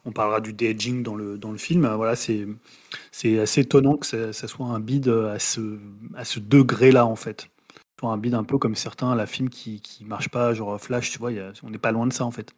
[0.04, 1.86] on, parlera du de-aging dans le, dans le film.
[1.94, 2.46] Voilà, c'est
[3.38, 5.78] assez étonnant que ça, soit un bide à ce,
[6.16, 7.48] à ce degré-là, en fait.
[8.02, 11.18] Un bide un peu comme certains, la film qui, qui marche pas, genre Flash, tu
[11.18, 12.54] vois, on n'est pas loin de ça, en fait.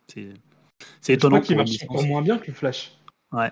[1.00, 1.36] C'est Je étonnant.
[1.36, 2.92] crois qu'il marche encore moins bien que le Flash.
[3.32, 3.50] Ouais.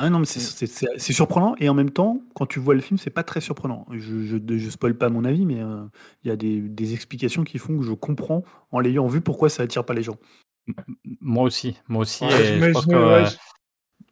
[0.00, 2.98] Ah non, mais c'est- c'est surprenant et en même temps, quand tu vois le film,
[2.98, 3.84] c'est pas très surprenant.
[3.90, 5.82] Je, je, je spoil pas mon avis, mais euh,
[6.22, 9.48] il y a des, des explications qui font que je comprends en l'ayant vu pourquoi
[9.48, 10.16] ça attire pas les gens.
[11.20, 12.24] Moi aussi, moi aussi.
[12.24, 13.26] Ouais, je pense que, euh,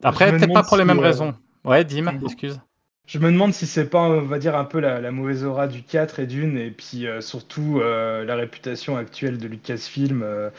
[0.03, 1.35] Après, peut-être pas pour les mêmes euh, raisons.
[1.64, 2.61] Ouais, Dim, excuse.
[3.07, 5.69] Je me demande si c'est pas, on va dire, un peu la, la mauvaise aura
[5.69, 10.51] du 4 et d'une, et puis euh, surtout euh, la réputation actuelle de Lucasfilm, euh,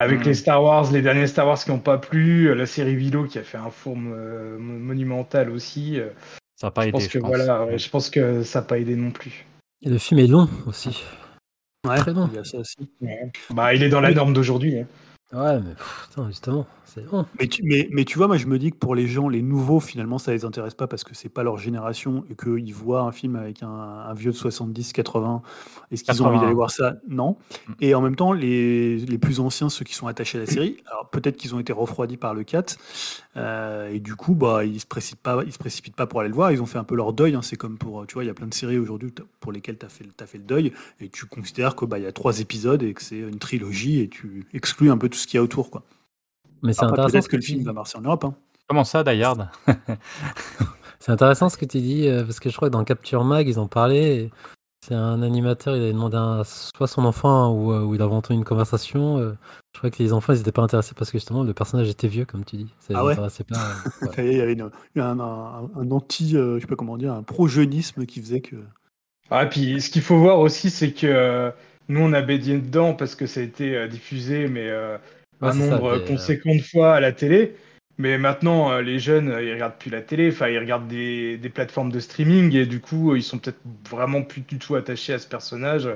[0.00, 0.26] avec Mhm.
[0.26, 3.24] les Star Wars, les derniers Star Wars qui n'ont pas plu, euh, la série Willow
[3.26, 6.00] qui a fait un four euh, mo- monumental aussi.
[6.00, 6.08] euh,
[6.56, 7.28] Ça n'a pas je aidé, pense je que pense.
[7.28, 9.46] voilà, ouais, je pense que ça n'a pas aidé non plus.
[9.82, 11.02] Et le film est long aussi.
[11.86, 12.28] Ouais, Très long.
[12.32, 12.76] il y a ça aussi.
[13.54, 14.78] Bah, il est dans la norme d'aujourd'hui.
[14.80, 14.86] hein.
[15.32, 17.24] Ouais, mais pff, putain, justement, c'est bon.
[17.38, 19.42] Mais tu, mais, mais tu vois, moi je me dis que pour les gens, les
[19.42, 23.02] nouveaux, finalement, ça les intéresse pas parce que c'est pas leur génération et qu'ils voient
[23.02, 25.42] un film avec un, un vieux de 70, 80.
[25.92, 26.40] Est-ce qu'ils ont envie 80.
[26.40, 27.38] d'aller voir ça Non.
[27.68, 27.72] Mm.
[27.80, 30.78] Et en même temps, les, les plus anciens, ceux qui sont attachés à la série,
[30.90, 32.76] alors peut-être qu'ils ont été refroidis par le 4.
[33.36, 36.28] euh, et du coup, bah, ils se précipitent pas, ils se précipitent pas pour aller
[36.28, 36.50] le voir.
[36.50, 37.36] Ils ont fait un peu leur deuil.
[37.36, 37.42] hein.
[37.42, 39.86] C'est comme pour, tu vois, il y a plein de séries aujourd'hui pour lesquelles tu
[39.86, 42.40] as fait, as fait le deuil et tu considères que bah, il y a trois
[42.40, 45.40] épisodes et que c'est une trilogie et tu exclus un peu tout ce qu'il y
[45.40, 45.82] a autour, quoi.
[46.62, 47.64] Mais c'est intéressant peut-être ce que le tu film dis.
[47.66, 48.24] va marcher en Europe.
[48.24, 48.34] hein.
[48.68, 49.48] Comment ça, Dayard
[50.98, 53.48] C'est intéressant ce que tu dis, euh, parce que je crois que dans Capture Mag,
[53.48, 53.96] ils ont parlé.
[53.96, 54.30] et
[54.86, 58.12] C'est un animateur, il avait demandé à soit son enfant ou, euh, ou il avait
[58.14, 59.16] entendu une conversation.
[59.18, 59.32] euh,
[59.74, 62.06] je crois que les enfants, ils n'étaient pas intéressés parce que justement, le personnage était
[62.08, 62.74] vieux, comme tu dis.
[62.80, 63.56] Ça Ah ouais intéressait pas.
[64.02, 64.30] ouais.
[64.32, 67.22] Il y avait une- un, un- un anti, euh, je sais pas comment dire, un
[67.22, 68.56] pro-jeunisme qui faisait que.
[69.30, 71.50] Ah, puis ce qu'il faut voir aussi, c'est que euh,
[71.90, 74.96] nous, on a baigné dedans parce que ça a été euh, diffusé, mais euh,
[75.42, 77.56] Ouais, un ça, nombre euh, conséquent de fois à la télé.
[77.98, 81.90] Mais maintenant, les jeunes, ils regardent plus la télé, enfin, ils regardent des, des plateformes
[81.92, 85.26] de streaming et du coup, ils sont peut-être vraiment plus du tout attachés à ce
[85.26, 85.88] personnage.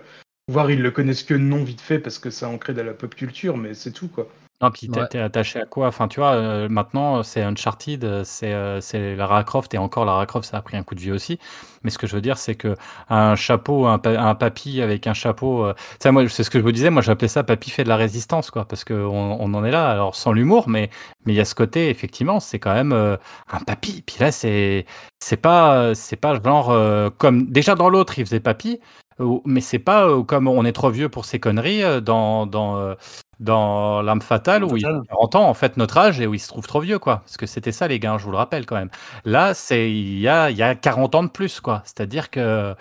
[0.48, 3.14] Voire ils le connaissent que nom vite fait parce que c'est ancré dans la pop
[3.14, 4.28] culture, mais c'est tout quoi.
[4.62, 5.08] Non, puis t'es Ouais.
[5.08, 5.88] t'es attaché à quoi?
[5.88, 10.04] Enfin, tu vois, euh, maintenant, c'est Uncharted, euh, c'est euh, c'est Lara Croft, et encore
[10.04, 11.38] Lara Croft, ça a pris un coup de vie aussi.
[11.82, 12.76] Mais ce que je veux dire, c'est que
[13.10, 16.58] un chapeau, un, pa- un papy avec un chapeau, euh, ça, moi, c'est ce que
[16.58, 19.54] je vous disais, moi, j'appelais ça papy fait de la résistance, quoi, parce qu'on on
[19.54, 20.88] en est là, alors sans l'humour, mais
[21.26, 23.16] mais il y a ce côté, effectivement, c'est quand même euh,
[23.52, 24.02] un papy.
[24.06, 24.86] Puis là, c'est
[25.18, 28.80] c'est pas c'est pas genre euh, comme déjà dans l'autre, il faisait papy.
[29.44, 32.76] Mais c'est pas euh, comme on est trop vieux pour ces conneries euh, dans, dans,
[32.78, 32.94] euh,
[33.40, 35.06] dans L'âme fatale où il a Fatale.
[35.08, 37.36] 40 ans en fait notre âge et où il se trouve trop vieux quoi parce
[37.36, 38.90] que c'était ça les gars je vous le rappelle quand même
[39.24, 42.06] là c'est il y a, il y a 40 ans de plus quoi c'est à
[42.06, 42.74] dire que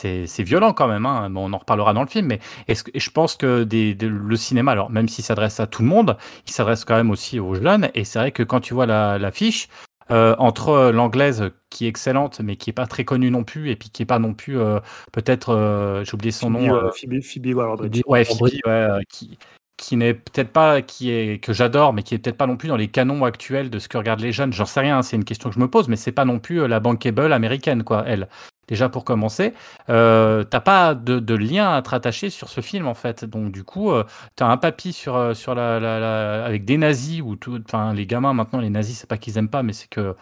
[0.00, 1.30] c'est c'est violent quand même hein.
[1.30, 4.06] Bon, on en reparlera dans le film mais que- et je pense que des, de-
[4.08, 6.16] le cinéma alors même s'il s'adresse à tout le monde
[6.46, 9.18] il s'adresse quand même aussi aux jeunes et c'est vrai que quand tu vois la-
[9.18, 9.68] l'affiche
[10.10, 13.76] euh, entre l'anglaise qui est excellente mais qui est pas très connue non plus et
[13.76, 14.80] puis qui est pas non plus euh,
[15.12, 18.02] peut-être euh, j'ai oublié son Phoebe, nom euh, euh, Phoebe, Phoebe Waller-Bridge.
[18.02, 18.24] Phoebe Ouais.
[18.24, 19.38] Phoebe, ouais, euh, qui,
[19.76, 22.68] qui n'est peut-être pas, qui est, que j'adore, mais qui est peut-être pas non plus
[22.68, 24.52] dans les canons actuels de ce que regardent les jeunes.
[24.52, 26.60] J'en sais rien, c'est une question que je me pose, mais c'est pas non plus
[26.62, 28.28] euh, la bankable américaine, quoi, elle.
[28.70, 29.52] Déjà pour commencer,
[29.90, 33.24] euh, t'as pas de, de lien à te rattacher sur ce film en fait.
[33.24, 34.04] Donc du coup, euh,
[34.36, 37.60] t'as un papy sur euh, sur la, la- la- avec des nazis ou tout.
[37.66, 40.14] Enfin, les gamins maintenant, les nazis, c'est pas qu'ils aiment pas, mais c'est que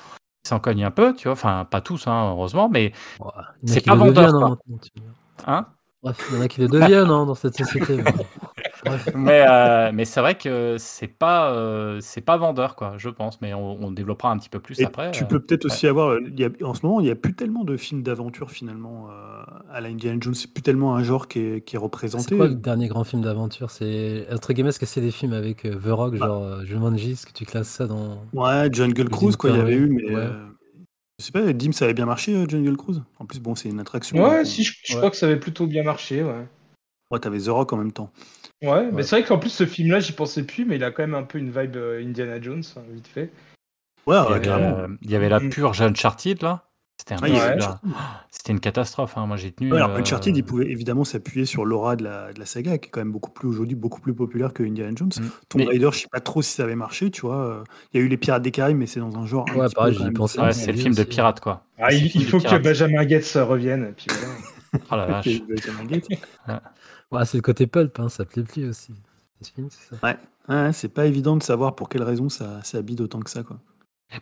[0.45, 1.33] ils s'en cognent un peu, tu vois.
[1.33, 3.29] Enfin, pas tous, hein, heureusement, mais Ouais,
[3.67, 4.59] C'est pas vendeur, deviennent, hein,
[5.47, 5.67] hein?
[6.03, 7.99] Bref, il y en a qui le deviennent hein, dans cette société.
[9.14, 13.41] mais- euh, mais c'est vrai que c'est pas euh, c'est pas vendeur quoi je pense
[13.41, 15.27] mais on, on développera un petit peu plus Et après tu euh.
[15.27, 16.19] peux peut-être aussi avoir.
[16.21, 19.09] il y a- en ce moment, il n'y a plus tellement de films d'aventure finalement
[19.11, 20.35] euh, à la Indiana Jones.
[20.35, 22.37] C'est plus tellement un genre qui est, qui est C'est représenté.
[22.37, 23.71] quoi le dernier grand film d'aventure?
[23.71, 26.27] C'est entre guillemets, est-ce que c'est des films avec euh, The Rock, Bah.
[26.27, 29.61] genre euh, Jumanji, est-ce que tu classes ça dans Ouais, Jungle Cruise, quoi, il y
[29.61, 30.05] avait eu, mais.
[30.05, 30.17] Ouais.
[30.17, 30.47] euh,
[31.21, 33.03] je sais pas, Dim, ça avait bien marché, euh, Jungle Cruise?
[33.19, 34.17] En plus, bon, c'est une attraction.
[34.23, 34.99] Ouais, donc, si, je, je Ouais.
[34.99, 36.47] crois que ça avait plutôt bien marché, ouais.
[37.11, 38.11] Ouais, t'avais The Rock en même temps.
[38.62, 41.03] Ouais, mais c'est vrai qu'en plus, ce film-là, j'y pensais plus, mais il a quand
[41.03, 43.31] même un peu une vibe euh, Indiana Jones, hein, vite fait.
[44.07, 44.79] Ouais, il y, ouais, avait, carrément.
[44.79, 45.51] euh, il y avait la Mm.
[45.51, 46.64] purge Uncharted là
[47.01, 47.81] c'était un Ouais, là,
[48.33, 49.27] c'était une catastrophe hein.
[49.27, 52.33] moi j'ai tenu Ouais, alors euh, Uncharted, il pouvait évidemment s'appuyer sur l'aura de la,
[52.33, 54.90] de la saga, qui est quand même beaucoup plus aujourd'hui beaucoup plus populaire que Indiana
[54.97, 55.11] Jones.
[55.16, 55.29] Mm.
[55.49, 57.62] Tomb Mais- Raider, je sais pas trop si ça avait marché, tu vois.
[57.92, 59.47] Il y a eu les Pirates des Caraïbes, mais c'est dans un genre.
[59.55, 62.59] Ouais, pareil, j'y pensais, c'est le film de pirate quoi Ah, il, faut que.
[62.59, 64.35] Benjamin Gates revienne, et puis voilà.
[64.91, 65.29] Oh la vache.
[67.11, 68.93] Ouais, c'est le côté pulp, hein, ça plaît plus aussi.
[69.41, 69.97] Ça.
[70.49, 73.43] Ouais, c'est pas évident de savoir pour quelle raison ça, ça habite autant que ça,
[73.45, 73.59] quoi.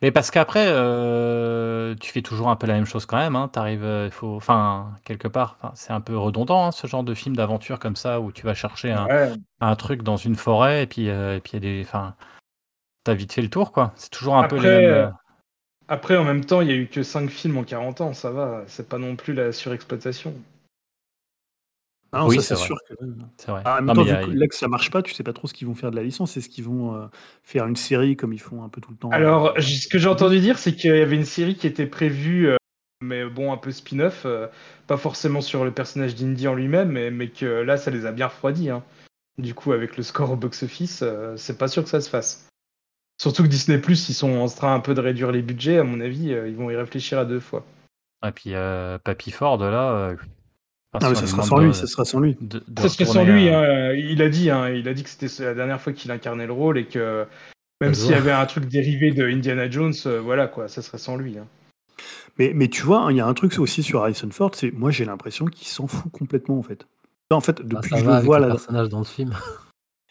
[0.02, 3.46] mais parce qu'après euh, tu fais toujours un peu la même chose quand même hein.
[3.48, 7.36] t'arrives euh, faut enfin quelque part c'est un peu redondant hein, ce genre de film
[7.36, 9.32] d'aventure comme ça où tu vas chercher un, Ouais.
[9.60, 12.16] un truc dans une forêt et puis euh, et puis il y a des enfin
[13.04, 15.14] t'as vite fait le tour quoi c'est toujours un peu les mêmes
[15.88, 18.30] Après, en même temps, il y a eu que 5 films en 40 ans, ça
[18.30, 20.34] va, c'est pas non plus la surexploitation.
[22.12, 22.94] Ah non, Oui, ça, c'est sûr que.
[23.36, 24.54] c'est vrai Ah, en même Non, temps, mais il y vu a- que là que
[24.54, 26.36] ça marche pas, tu sais pas trop ce qu'ils vont faire de la licence.
[26.36, 27.06] Est-ce qu'ils vont euh,
[27.42, 29.10] faire une série comme ils font un peu tout le temps?
[29.12, 31.86] Alors, euh, ce que j'ai entendu dire, c'est qu'il y avait une série qui était
[31.86, 32.56] prévue, euh,
[33.02, 34.48] mais bon, un peu spin-off, euh,
[34.86, 38.12] pas forcément sur le personnage d'Indy en lui-même, mais, mais que là, ça les a
[38.12, 38.70] bien refroidis.
[38.70, 38.82] hein.
[39.38, 42.48] Du coup, avec le score au box-office, euh, c'est pas sûr que ça se fasse.
[43.18, 45.84] Surtout que Disney Plus, ils sont en train un peu de réduire les budgets, à
[45.84, 47.64] mon avis, euh, ils vont y réfléchir à deux fois.
[48.26, 49.90] Et puis euh, Papy Ford là.
[49.92, 50.16] euh,
[50.92, 52.36] enfin, Ah, mais si ça sera sans lui, ça sera sans lui.
[52.40, 55.10] de- de Ça serait sans lui, hein, il a dit, hein, il a dit que
[55.10, 57.26] c'était la dernière fois qu'il incarnait le rôle et que
[57.80, 60.82] même se s'il y avait un truc dérivé de Indiana Jones, euh, voilà quoi, ça
[60.82, 61.38] serait sans lui.
[61.38, 61.46] hein.
[62.38, 64.90] Mais, mais tu vois, il y a un truc aussi sur Harrison Ford, c'est moi
[64.90, 66.86] j'ai l'impression qu'il s'en fout complètement en fait.
[67.30, 68.98] En fait, Ah, depuis ça que je va le avec vois le là, personnage dans
[68.98, 69.34] le film.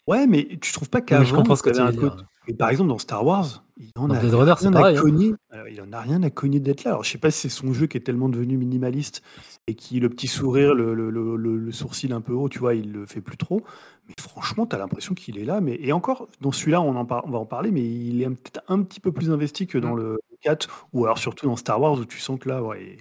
[0.08, 2.02] Ouais, mais tu trouves pas qu'avant, comprends ce que il y tu veux un dire.
[2.02, 2.24] côté.
[2.48, 4.88] Mais par exemple, dans Star Wars, il en Dans a Blade Runner, c'est rien à
[4.90, 4.96] hein.
[5.02, 5.34] cogner.
[5.52, 6.92] Alors, il en a rien à cogner d'être là.
[6.92, 9.22] Alors, je sais pas si c'est son jeu qui est tellement devenu minimaliste
[9.68, 12.60] et qui le petit sourire, le, le- le- le- le sourcil un peu haut, tu
[12.60, 13.64] vois, il le fait plus trop.
[14.08, 15.60] Mais franchement, tu as l'impression qu'il est là.
[15.62, 18.26] Mais et encore, dans celui-là, on en par- on va en parler, mais il est
[18.26, 21.56] un- peut-être un petit peu plus investi que dans le 4 ou alors surtout dans
[21.56, 22.98] Star Wars où tu sens que là, ouais,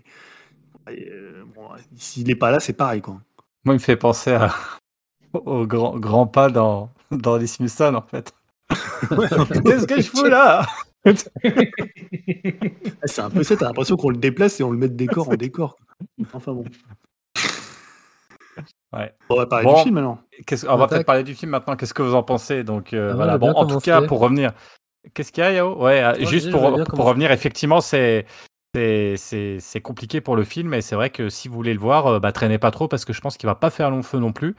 [0.90, 1.62] et, euh, bon,
[1.96, 3.20] s'il n'est pas là, c'est pareil, quoi.
[3.64, 4.54] Moi, il me fait penser à-
[5.34, 8.32] au grand, grand pas dans, dans les Simpsons, en fait.
[9.64, 10.66] Qu'est-ce que je fous là?
[11.06, 11.12] Ah,
[13.04, 15.28] C'est un peu ça, t'as l'impression qu'on le déplace et on le met de décor
[15.28, 15.76] en décor.
[16.32, 16.64] Enfin bon.
[18.92, 19.12] Ouais.
[19.28, 19.76] On va parler Bon.
[19.76, 20.18] du film alors.
[20.46, 21.74] Qu'est-ce- On va peut-être parler du film maintenant.
[21.76, 22.62] Qu'est-ce que vous en pensez?
[22.62, 23.38] Donc euh, Ah, voilà.
[23.38, 24.52] Bon, en tout cas, pour revenir,
[25.12, 25.76] qu'est-ce qu'il y a, Yao?
[25.82, 28.24] Ouais, euh, j'ai juste pour, pour revenir, effectivement, c'est
[28.74, 32.20] c'est compliqué pour le film, et c'est vrai que si vous voulez le voir, euh,
[32.20, 34.32] bah, traînez pas trop parce que je pense qu'il va pas faire long feu non
[34.32, 34.56] plus,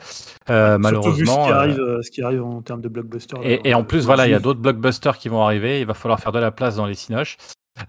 [0.49, 1.45] euh, Surtout vu ce malheureusement.
[1.45, 3.37] qui, euh, arrive, euh, ce qui arrive en termes de blockbuster.
[3.43, 5.81] Et, en plus, voilà, il y a d'autres blockbusters qui vont arriver.
[5.81, 7.37] Il va falloir faire de la place dans les cinoches.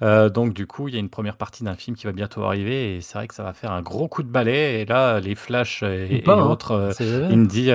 [0.03, 2.43] Euh, donc, du coup, il y a une première partie d'un film qui va bientôt
[2.43, 2.97] arriver.
[2.97, 4.81] Et c'est vrai que ça va faire un gros coup de balai.
[4.81, 7.33] Et là, les Flash et, Ou et pas, hein, autres euh, c'est jamais.
[7.33, 7.71] Indie.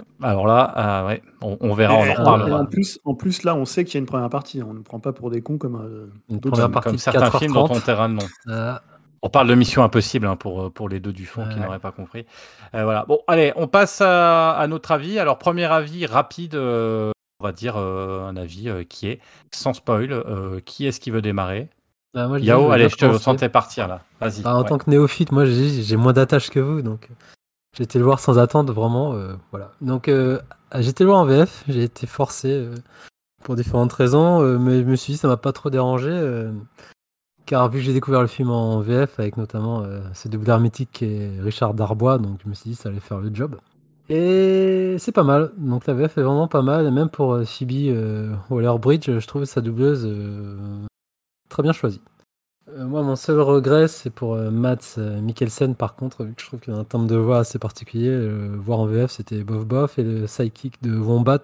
[0.00, 2.60] Euh, alors là, euh, ouais, on, on verra, on en reparlera.
[2.60, 4.62] en, plus, en plus, là, on sait qu'il y a une première partie.
[4.62, 5.76] On ne prend pas pour des cons comme.
[5.76, 7.84] euh, Une première partie Comme de certains films dont on 4h30.
[7.84, 8.26] taira le nom.
[8.48, 8.82] Ah,
[9.22, 11.78] On parle de Mission Impossible hein, pour, euh, pour les deux du fond qui n'auraient
[11.78, 12.24] pas compris.
[12.74, 13.04] Euh, voilà.
[13.06, 15.18] Bon, allez, on passe à, à notre avis.
[15.18, 19.20] Alors, premier avis rapide, euh, on va dire euh, un avis euh, qui est
[19.52, 20.12] sans spoil.
[20.12, 21.68] euh, qui est-ce qui veut démarrer?
[22.14, 24.00] Bah, moi, je dis, Yao, allez, je te sentais partir là.
[24.20, 24.42] Vas-y.
[24.42, 24.68] Bah, en ouais.
[24.68, 27.14] tant que néophyte, moi j'ai moins d'attache que vous, donc euh,
[27.76, 29.14] j'ai été le voir sans attendre, vraiment.
[29.14, 29.72] euh, voilà.
[29.80, 30.40] Donc euh,
[30.78, 32.74] j'ai été le voir en VF, j'ai été forcé euh,
[33.42, 36.52] pour différentes raisons, euh, mais je me suis dit ça m'a pas trop dérangé, euh,
[37.46, 40.60] car vu que j'ai découvert le film en VF avec notamment euh, ce doubleur
[40.92, 43.56] qui est Richard Darbois, donc je me suis dit ça allait faire le job.
[44.08, 48.36] Et c'est pas mal, donc la VF est vraiment pas mal, et même pour Phoebe
[48.50, 50.06] Waller-Bridge, je trouve sa doubleuse
[51.48, 52.00] très bien choisie.
[52.68, 56.42] Euh, moi, mon seul regret, c'est pour euh, Mats euh, Mikkelsen, par contre, vu que
[56.42, 58.08] je trouve qu'il a un timbre de voix assez particulier.
[58.08, 59.98] euh, voir en VF, c'était bof bof.
[59.98, 61.42] Et le sidekick de Wombat,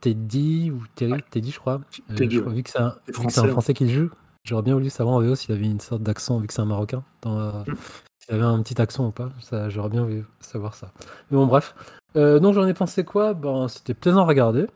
[0.00, 1.80] Teddy, ou Terry, Teddy, je crois.
[2.16, 4.10] Teddy, je crois, vu que c'est un, français, français qui le joue,
[4.44, 6.66] j'aurais bien voulu savoir en VO s'il avait une sorte d'accent, vu que c'est un
[6.66, 7.04] marocain.
[7.22, 7.74] Dans, Mm.
[8.18, 10.92] S'il avait un petit accent ou pas, ça, j'aurais bien voulu savoir ça.
[11.30, 11.74] Mais bon, bref.
[12.14, 13.32] Donc, j'en ai pensé quoi?
[13.34, 14.66] Ben, C'était plaisant à regarder.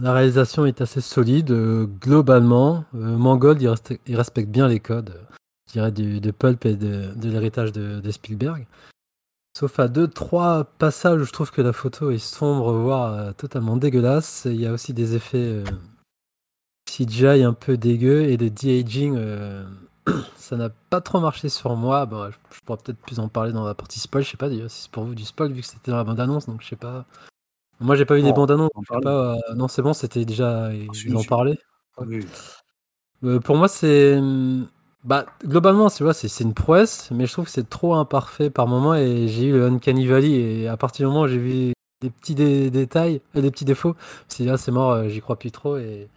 [0.00, 2.84] La réalisation est assez solide, euh, globalement.
[2.94, 5.34] Euh, Mangold, il, respecte bien les codes, euh,
[5.68, 8.66] je dirais, de Pulp et de, de l'héritage de, de Spielberg.
[9.56, 13.76] Sauf à deux, trois passages où je trouve que la photo est sombre, voire totalement
[13.76, 14.46] dégueulasse.
[14.46, 15.62] Il y a aussi des effets
[16.90, 19.18] CGI un peu dégueux et de de-aging.
[20.36, 22.06] ça n'a pas trop marché sur moi.
[22.06, 24.24] Bon, je, je pourrais peut-être plus en parler dans la partie spoil.
[24.24, 26.04] Je sais pas d'ailleurs si c'est pour vous du spoil vu que c'était dans la
[26.04, 27.04] bande-annonce, donc je sais pas.
[27.82, 29.02] Moi, j'ai pas vu des en parle.
[29.02, 30.72] pas, euh, non, c'est bon, c'était déjà.
[30.72, 31.26] Ils si, en si.
[31.26, 31.58] parlaient.
[31.98, 32.26] Oui.
[33.24, 34.16] Euh, pour moi, c'est.
[34.18, 34.68] hum,
[35.04, 38.68] Bah, globalement, tu vois, c'est une prouesse, mais je trouve que c'est trop imparfait par
[38.68, 41.72] moment et j'ai eu le Uncanny Valley et à partir du moment où j'ai vu
[42.00, 43.96] des petits dé- détails, euh, des petits défauts,
[44.28, 46.08] c'est là, c'est mort, euh, j'y crois plus trop et.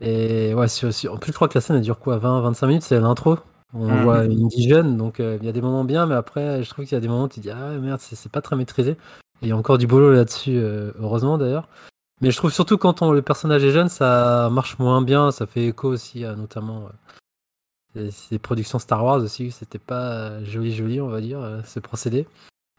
[0.00, 2.66] Et ouais, sur- sur- en plus, je crois que la scène elle dure quoi 20-25
[2.66, 3.38] minutes, c'est l'intro.
[3.74, 4.02] On Mhm.
[4.02, 6.84] voit une indigène, donc euh, il y a des moments bien, mais après, je trouve
[6.84, 8.96] qu'il y a des moments où tu dis, ah merde, c'est pas très maîtrisé.
[9.42, 11.68] Il y a encore du boulot là-dessus, euh, heureusement d'ailleurs.
[12.20, 15.32] Mais je trouve surtout quand le personnage est jeune, ça marche moins bien.
[15.32, 16.88] Ça fait écho aussi à notamment
[17.96, 19.50] euh, ces productions Star Wars aussi.
[19.50, 22.28] C'était pas euh, joli, joli, on va dire, ce procédé.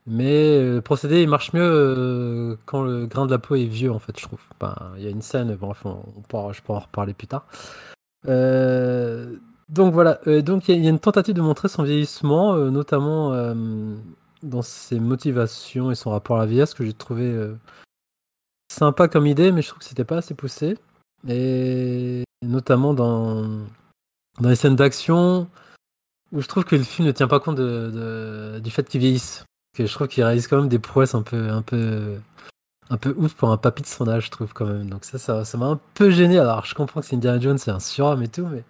[0.05, 3.99] Mais le procédé, il marche mieux quand le grain de la peau est vieux, en
[3.99, 4.39] fait, je trouve.
[4.97, 7.45] Il y a une scène, enfin, on pourra, je pourrai en reparler plus tard.
[9.69, 13.31] Donc voilà, donc il y, a- une tentative de montrer son vieillissement, notamment
[14.43, 17.55] dans ses motivations et son rapport à la vieillesse, que j'ai trouvé euh,
[18.71, 20.77] sympa comme idée, mais je trouve que c'était pas assez poussé.
[21.27, 23.43] Et notamment dans,
[24.39, 25.47] dans les scènes d'action,
[26.31, 29.45] où je trouve que le film ne tient pas compte de, du fait qu'il vieillisse.
[29.75, 32.17] Que je trouve qu'il réalise quand même des prouesses un peu, un peu,
[32.89, 34.89] un peu ouf pour un papy de son âge, je trouve quand même.
[34.89, 36.37] Donc ça, ça, ça m'a un peu gêné.
[36.37, 38.63] Alors je comprends que c'est Indiana Jones, c'est un surhomme et tout, mais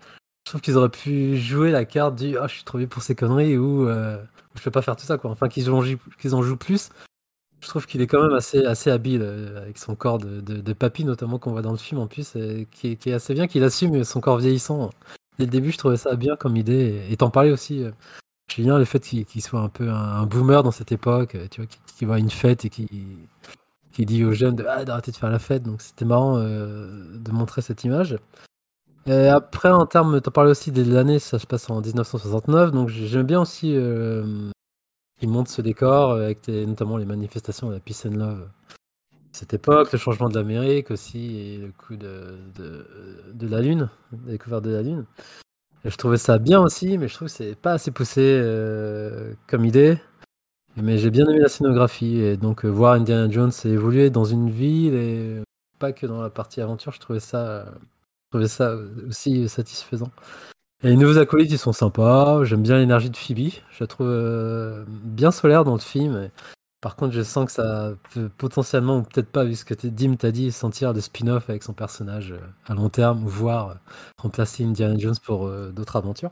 [0.46, 3.02] je trouve qu'ils auraient pu jouer la carte du ah je suis trop vieux pour
[3.02, 4.18] ces conneries ou euh,
[4.56, 5.32] je peux pas faire tout ça quoi.
[5.32, 6.90] Enfin qu'ils en jouent, plus.
[7.62, 10.74] Je trouve qu'il est quand même assez, assez habile euh, avec son corps de, de,
[10.74, 13.64] papy, notamment qu'on voit dans le film en plus, et qui, est, assez bien, qu'il
[13.64, 14.90] assume son corps vieillissant.
[15.40, 17.02] Dès le début, je trouvais ça bien comme idée.
[17.10, 17.92] Et t'en parlais aussi, euh,
[18.50, 21.68] Julien, le fait qu'il soit un peu un, boomer dans cette époque, euh, tu vois,
[21.68, 22.88] qui, qui voit une fête et qui,
[23.94, 25.64] qui dit aux jeunes de, ah, d'arrêter de faire la fête.
[25.64, 28.18] Donc c'était marrant euh, de montrer cette image.
[29.06, 32.90] Et après, en termes, t'en parlais aussi de l'année, ça se passe en 1969, donc
[32.90, 34.50] j'aime bien aussi euh,
[35.20, 38.48] qu'il montre ce décor, euh, avec notamment les manifestations de la Peace and Love
[39.34, 42.38] cette époque, le changement de l'Amérique aussi, et le coup de,
[43.34, 43.90] de, la Lune,
[44.26, 45.06] la découverte de la Lune.
[45.84, 49.34] Et je trouvais ça bien aussi, mais je trouve que c'est pas assez poussé euh,
[49.48, 49.98] comme idée.
[50.78, 54.50] Mais j'ai bien aimé la scénographie, et donc euh, voir Indiana Jones évoluer dans une
[54.50, 55.42] ville, et
[55.80, 57.66] pas que dans la partie aventure, je trouvais ça,
[58.48, 58.76] ça
[59.08, 60.12] aussi satisfaisant.
[60.84, 64.08] Et les nouveaux acolytes, ils sont sympas, j'aime bien l'énergie de Phoebe, je la trouve
[64.10, 66.30] euh, bien solaire dans le film.
[66.84, 70.18] Par contre, je sens que ça peut potentiellement, ou peut-être pas, vu ce que Dim
[70.18, 73.74] t'a dit, sentir de spin-off avec son personnage euh, à long terme, voire euh,
[74.18, 76.32] remplacer Indiana Jones pour euh, d'autres aventures.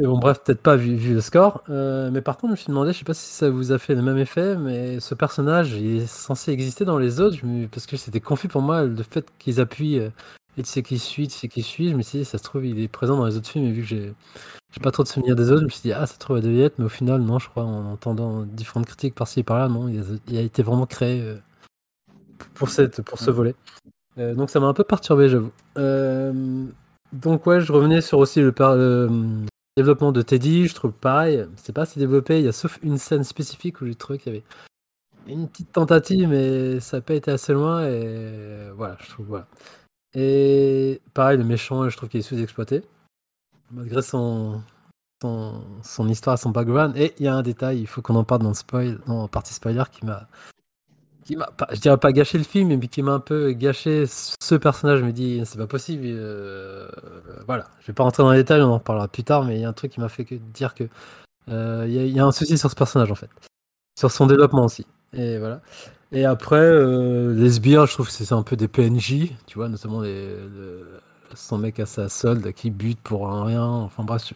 [0.00, 1.62] Mais bon, bref, peut-être pas vu, vu le score.
[1.68, 3.94] mais par contre, je me suis demandé, je sais pas si ça vous a fait
[3.94, 7.36] le même effet, mais ce personnage il est censé exister dans les autres,
[7.70, 10.00] parce que c'était confus pour moi le fait qu'ils appuient
[10.60, 11.90] et tu sais qui suit, tu sais qui suit.
[11.90, 13.72] Je me suis dit, ça se trouve, il est présent dans les autres films, et
[13.72, 14.14] vu que j'ai
[14.72, 15.60] j'ai pas trop de souvenirs des autres.
[15.60, 17.64] Je me suis dit, ah, ça trouve à Deviette, mais au final, non, je crois,
[17.64, 21.36] en entendant différentes critiques par-ci et par-là, non, il a, été vraiment créé euh,
[22.54, 23.54] pour, cette, pour ce volet.
[24.18, 25.50] Euh, donc ça m'a un peu perturbé, j'avoue.
[25.76, 26.66] Euh,
[27.12, 28.54] donc, ouais, je revenais sur aussi le,
[29.76, 30.68] développement de Teddy.
[30.68, 32.38] Je trouve pareil, c'est pas assez développé.
[32.38, 34.44] Il y a sauf une scène spécifique où j'ai trouvé qu'il y avait
[35.26, 37.88] une petite tentative, mais ça n'a pas été assez loin.
[37.88, 39.48] Et voilà, je trouve, voilà.
[40.14, 42.82] Et pareil, le méchant, je trouve qu'il est sous-exploité
[43.72, 44.62] malgré son,
[45.22, 46.96] son, histoire, son background.
[46.96, 49.22] Et il y a un détail, il faut qu'on en parle dans le spoil, dans
[49.22, 50.26] la partie spoiler, qui m'a,
[51.24, 54.54] qui m'a, je dirais pas gâché le film, mais qui m'a un peu gâché ce
[54.54, 55.02] personnage.
[55.02, 56.04] Me dis, c'est pas possible.
[56.06, 56.88] Euh,
[57.46, 59.60] voilà, je vais pas rentrer dans les détails, on en parlera plus tard, mais il
[59.62, 60.84] y a un truc qui m'a fait dire que
[61.48, 63.30] euh, il y, a un souci sur ce personnage en fait,
[63.98, 64.86] sur son développement aussi.
[65.12, 65.60] Et voilà.
[66.12, 69.68] Et après, euh, les sbires, je trouve que c'est un peu des PNJ, tu vois,
[69.68, 70.02] notamment
[71.34, 73.64] son mec à sa solde qui bute pour un rien.
[73.64, 74.34] Enfin bref, je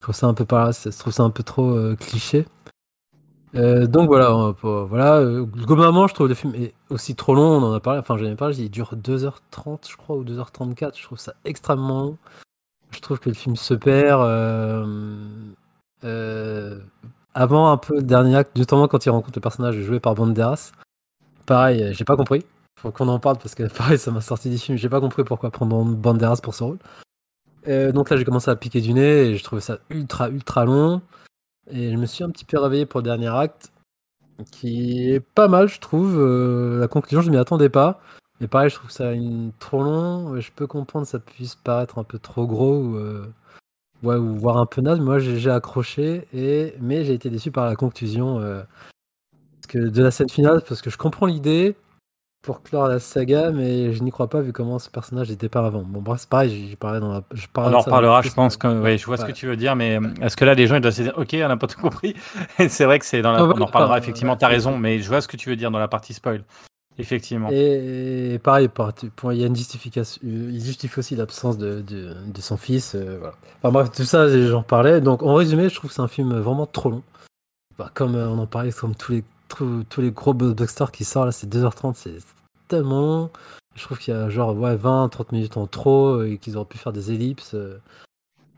[0.00, 2.46] trouve ça un peu par je trouve ça un peu trop euh, cliché.
[3.54, 5.16] Euh, donc voilà, voilà.
[5.18, 7.58] Euh, globalement, je trouve le film est aussi trop long.
[7.58, 8.00] On en a parlé.
[8.00, 8.58] Enfin, j'en ai parlé.
[8.58, 10.98] Il dure 2h30, je crois, ou 2h34.
[10.98, 12.16] Je trouve ça extrêmement long.
[12.90, 14.22] Je trouve que le film se perd.
[17.34, 20.72] avant un peu le dernier acte, notamment quand il rencontre le personnage joué par Banderas.
[21.46, 22.44] Pareil, j'ai pas compris.
[22.80, 24.76] Faut qu'on en parle parce que pareil, ça m'a sorti du film.
[24.78, 26.78] J'ai pas compris pourquoi prendre Banderas pour ce rôle.
[27.68, 30.64] Euh, donc là, j'ai commencé à piquer du nez et je trouvais ça ultra, ultra
[30.64, 31.00] long.
[31.70, 33.72] Et je me suis un petit peu réveillé pour le dernier acte,
[34.50, 36.18] qui est pas mal, je trouve.
[36.18, 38.00] Euh, la conclusion, je m'y attendais pas.
[38.40, 39.52] Mais pareil, je trouve ça une...
[39.60, 40.40] trop long.
[40.40, 43.32] Je peux comprendre que ça puisse paraître un peu trop gros ou, euh,
[44.02, 44.98] ou voir un peu naze.
[44.98, 46.74] Moi, j'ai accroché, et...
[46.80, 48.40] mais j'ai été déçu par la conclusion
[49.72, 51.76] que de la scène finale parce que je comprends l'idée
[52.42, 55.64] pour clore la saga, mais je n'y crois pas vu comment ce personnage était pas
[55.64, 55.82] avant.
[55.82, 57.22] Bon, bref, c'est pareil, j'y parlais dans la.
[57.32, 58.56] Je on en reparlera, je pense.
[58.56, 60.66] Que, oui, je vois ce que tu veux dire, mais euh, est-ce que là, les
[60.66, 62.14] gens ils doivent se dire, ok, on n'a pas tout compris?
[62.68, 63.44] C'est vrai que c'est dans la.
[63.44, 65.70] on en reparlera effectivement, tu as raison, mais je vois ce que tu veux dire
[65.70, 66.44] dans la partie spoil.
[66.98, 67.48] Effectivement.
[67.50, 70.20] Et, pareil, pour, il y a une justification.
[70.22, 72.94] Il justifie aussi l'absence de, de, son fils.
[72.94, 73.34] Euh, voilà.
[73.58, 75.00] Enfin bref, tout ça, j'en parlais.
[75.00, 77.02] Donc en résumé, je trouve que c'est un film vraiment trop long.
[77.78, 79.24] Bah, comme euh, on en parlait, comme tous les
[79.56, 82.18] tous, les gros blockbusters qui sortent là, c'est 2h30, c'est
[82.68, 83.30] tellement long.
[83.74, 86.78] Je trouve qu'il y a genre ouais, 20-30 minutes en trop et qu'ils auraient pu
[86.78, 87.56] faire des ellipses.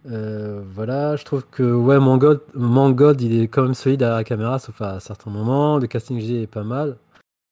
[0.07, 4.25] Euh, voilà, je trouve que ouais, Mangod, Mangod, il est quand même solide à la
[4.25, 5.79] caméra, sauf à certains moments.
[5.79, 6.99] Le casting G est pas mal.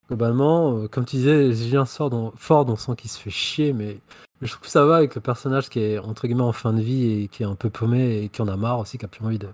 [0.09, 3.73] Globalement, euh, comme tu disais, Julien sort dans, fort, on sent qu'il se fait chier,
[3.73, 3.99] mais
[4.43, 6.83] je trouve que ça va avec le personnage qui est entre guillemets en fin de
[6.83, 9.09] vie et qui est un peu paumé et qui en a marre aussi, qui a
[9.09, 9.49] plus envie de,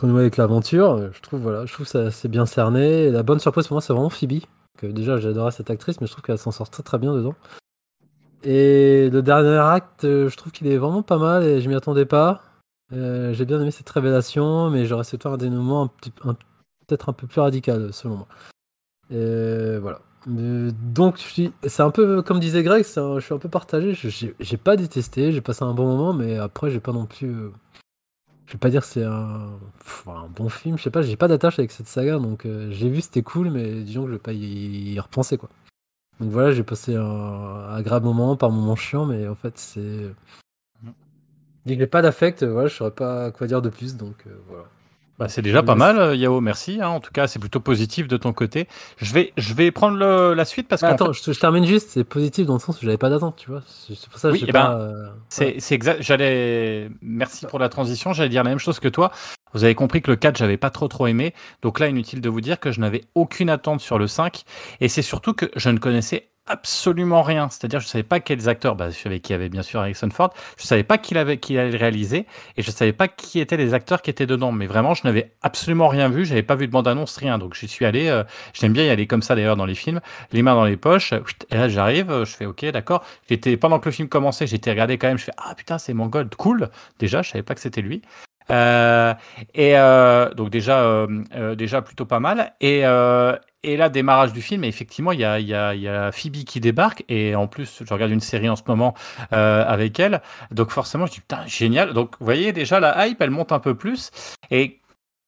[0.00, 0.92] renouer avec l'aventure.
[0.92, 3.10] Euh, je trouve, voilà, je trouve ça c'est bien cerné.
[3.10, 4.42] la bonne surprise pour moi, c'est vraiment Phoebe.
[4.78, 7.34] Que déjà, j'adorais cette actrice, mais je trouve qu'elle s'en sort très très bien dedans.
[8.42, 11.74] Et le dernier acte, euh, je trouve qu'il est vraiment pas mal et je m'y
[11.74, 12.42] attendais pas.
[12.92, 17.40] Euh, j'ai bien aimé cette révélation, mais j'aurais souhaité un dénouement peut-être un peu plus
[17.40, 18.28] radical, selon moi.
[19.10, 20.00] Et voilà.
[20.26, 21.18] donc,
[21.66, 23.94] c'est un peu comme disait Greg, je suis un peu partagé.
[23.94, 27.50] J'ai pas détesté, j'ai passé un bon moment, mais après, j'ai pas non plus
[28.50, 29.58] je vais pas dire que c'est un,
[30.34, 33.00] bon film, je sais pas, j'ai pas d'attache avec cette saga, donc euh, j'ai vu,
[33.00, 35.48] c'était cool, mais disons que je vais pas y, repenser, quoi.
[36.18, 40.12] Donc voilà, j'ai passé un agréable moment, par moment chiant, mais en fait, c'est.
[41.64, 44.30] Dès que j'ai pas d'affect, voilà, je saurais pas quoi dire de plus, donc euh,
[44.48, 44.64] voilà.
[45.20, 46.78] Bah, c'est déjà pas mal, euh, Yao, merci.
[46.80, 46.88] Hein.
[46.88, 48.66] En tout cas, c'est plutôt positif de ton côté.
[48.96, 50.86] Je vais, je vais prendre la suite parce que.
[50.86, 51.90] Attends, je, termine juste.
[51.90, 53.60] C'est positif dans le sens où j'avais pas d'attente, tu vois.
[53.66, 56.00] C'est pour ça que oui, eh ben, euh, c'est exact.
[56.00, 56.90] J'allais.
[57.02, 58.14] Merci pour la transition.
[58.14, 59.12] J'allais dire la même chose que toi.
[59.52, 61.34] Vous avez compris que le 4, j'avais pas trop trop aimé.
[61.60, 64.44] Donc là, inutile de vous dire que je n'avais aucune attente sur le 5.
[64.80, 67.48] Et c'est surtout que je ne connaissais absolument rien.
[67.48, 70.10] C'est-à-dire, je savais pas quels acteurs, bah, je savais qu'il y avait bien sûr Harrison
[70.10, 72.26] Ford, je savais pas qu'il avait, qu'il allait le réaliser,
[72.56, 74.52] et je savais pas qui étaient les acteurs qui étaient dedans.
[74.52, 77.38] Mais vraiment, je n'avais absolument rien vu, j'avais pas vu de bande-annonce, rien.
[77.38, 80.00] Donc, j'y suis allé, euh, j'aime bien y aller comme ça d'ailleurs dans les films,
[80.32, 83.04] les mains dans les poches, et là, j'arrive, je fais ok, d'accord.
[83.28, 85.94] J'étais, pendant que le film commençait, j'étais regardé quand même, je fais ah putain, c'est
[85.94, 86.70] mon gold, cool.
[86.98, 88.02] Déjà, je savais pas que c'était lui.
[88.50, 89.14] Euh,
[89.54, 92.52] et euh, donc déjà, euh, déjà plutôt pas mal.
[92.60, 92.82] Et,
[93.62, 96.44] et là, démarrage du film, et effectivement, il y a, y, a, y a, Phoebe
[96.44, 98.94] qui débarque, et en plus, je regarde une série en ce moment
[99.30, 101.92] avec elle, donc forcément, je dis putain, génial.
[101.92, 104.10] Donc, vous voyez, déjà, la hype, elle monte un peu plus.
[104.50, 104.80] Et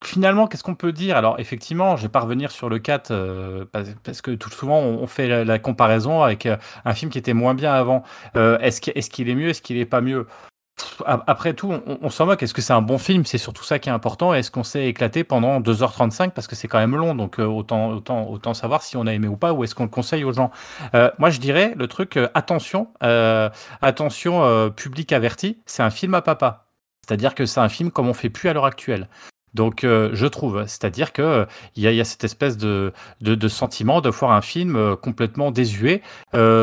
[0.05, 1.17] finalement, qu'est-ce qu'on peut dire?
[1.17, 3.67] Alors, effectivement, je vais pas revenir sur le 4,
[4.05, 7.73] parce, que tout souvent, on, fait la, comparaison avec un film qui était moins bien
[7.73, 8.03] avant.
[8.35, 9.51] est-ce qu'il est, est mieux?
[9.51, 10.27] Est-ce qu'il est pas mieux?
[11.05, 12.43] Après tout, on, s'en moque.
[12.43, 13.25] Est-ce que c'est un bon film?
[13.25, 14.35] C'est surtout ça qui est important.
[14.35, 17.91] Est-ce qu'on s'est éclaté pendant 2h35 Parce que c'est quand même long, donc euh, autant,
[17.91, 20.33] autant, autant savoir si on a aimé ou pas, ou est-ce qu'on le conseille aux
[20.33, 20.51] gens
[20.95, 22.89] euh, Moi, je dirais le truc, euh, attention,
[23.81, 26.67] attention, public averti, c'est un film à papa.
[27.07, 29.09] C'est-à-dire que c'est un film comme on fait plus à l'heure actuelle.
[29.55, 31.45] Donc, euh, je trouve, c'est-à-dire que euh,
[31.77, 36.03] il y, a cette espèce de, de, sentiment de voir un film euh, complètement désuet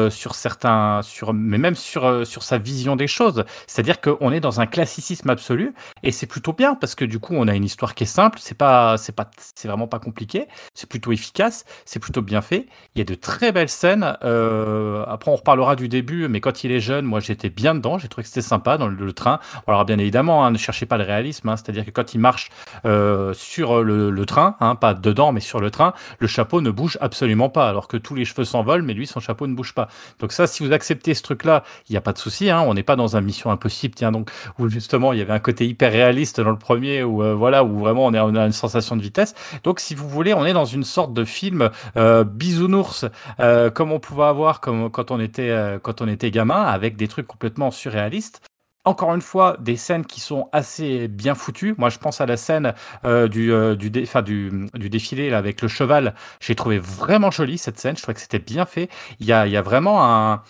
[0.10, 3.44] sur certains, sur, mais même sur, sur sa vision des choses.
[3.68, 5.74] C'est-à-dire qu'on est dans un classicisme absolu
[6.04, 8.40] et c'est plutôt bien parce que du coup, on a une histoire qui est simple,
[8.42, 12.68] c'est pas, c'est pas, c'est vraiment pas compliqué, c'est plutôt efficace, c'est plutôt bien fait.
[12.96, 14.04] Il y a de très belles scènes.
[14.04, 18.00] après, on reparlera du début, mais quand il est jeune, moi, j'étais bien dedans.
[18.00, 19.40] J'ai trouvé que c'était sympa dans le, train.
[19.68, 22.50] Alors, bien évidemment, hein, ne cherchez pas le réalisme, hein, c'est-à-dire que quand il marche
[22.86, 26.98] euh, sur le, train, hein, pas dedans, mais sur le train, le chapeau ne bouge
[27.02, 29.88] absolument pas, alors que tous les cheveux s'envolent, mais lui, son chapeau ne bouge pas.
[30.20, 32.74] Donc ça, si vous acceptez ce truc-là, il n'y a pas de souci, hein, on
[32.74, 35.68] n'est pas dans un Mission Impossible, tiens, donc, où justement, il y avait un côté
[35.68, 38.52] hyper réaliste dans le premier, où, euh, voilà, où vraiment on, est, on a une
[38.52, 39.36] sensation de vitesse.
[39.64, 43.06] Donc, si vous voulez, on est dans une sorte de film euh, bisounours,
[43.40, 47.08] euh, comme on pouvait avoir comme, quand, on était, quand on était gamin, avec des
[47.08, 48.42] trucs complètement surréalistes
[48.86, 51.76] encore une fois, des scènes qui sont assez bien foutues.
[51.78, 52.74] Moi, je pense à la scène
[53.06, 56.16] euh, du, euh, du, du, défilé là, avec le cheval.
[56.40, 57.98] J'ai trouvé vraiment jolie cette scène.
[57.98, 58.90] Je trouvais que c'était bien fait.
[59.20, 60.44] Il y a, il y a vraiment un.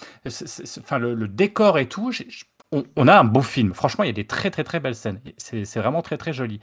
[0.79, 2.11] Enfin, le, décor et tout.
[2.71, 3.73] On, a un beau film.
[3.73, 5.19] Franchement, il y a des très, très, très belles scènes.
[5.37, 6.59] C'est vraiment très, très joli.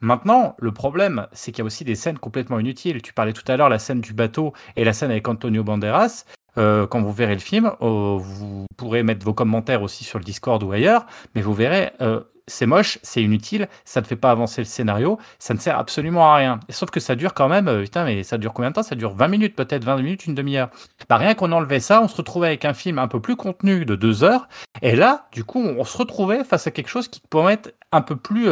[0.00, 3.00] Maintenant, le problème, c'est qu'il y a aussi des scènes complètement inutiles.
[3.00, 6.26] Tu parlais tout à l'heure la scène du bateau et la scène avec Antonio Banderas.
[6.58, 10.24] Euh, quand vous verrez le film, euh, vous pourrez mettre vos commentaires aussi sur le
[10.24, 14.30] Discord ou ailleurs, mais vous verrez, euh, c'est moche, c'est inutile, ça ne fait pas
[14.30, 16.60] avancer le scénario, ça ne sert absolument à rien.
[16.70, 18.82] Sauf que ça dure quand même, putain, mais ça dure combien de temps?
[18.84, 20.70] Ça dure 20 minutes, peut-être 20 minutes, une demi-heure.
[21.08, 23.84] Bah, rien qu'on enlevait ça, on se retrouvait avec un film un peu plus contenu
[23.84, 24.48] de deux heures,
[24.80, 28.00] et là, du coup, on se retrouvait face à quelque chose qui pourrait être un
[28.00, 28.48] peu plus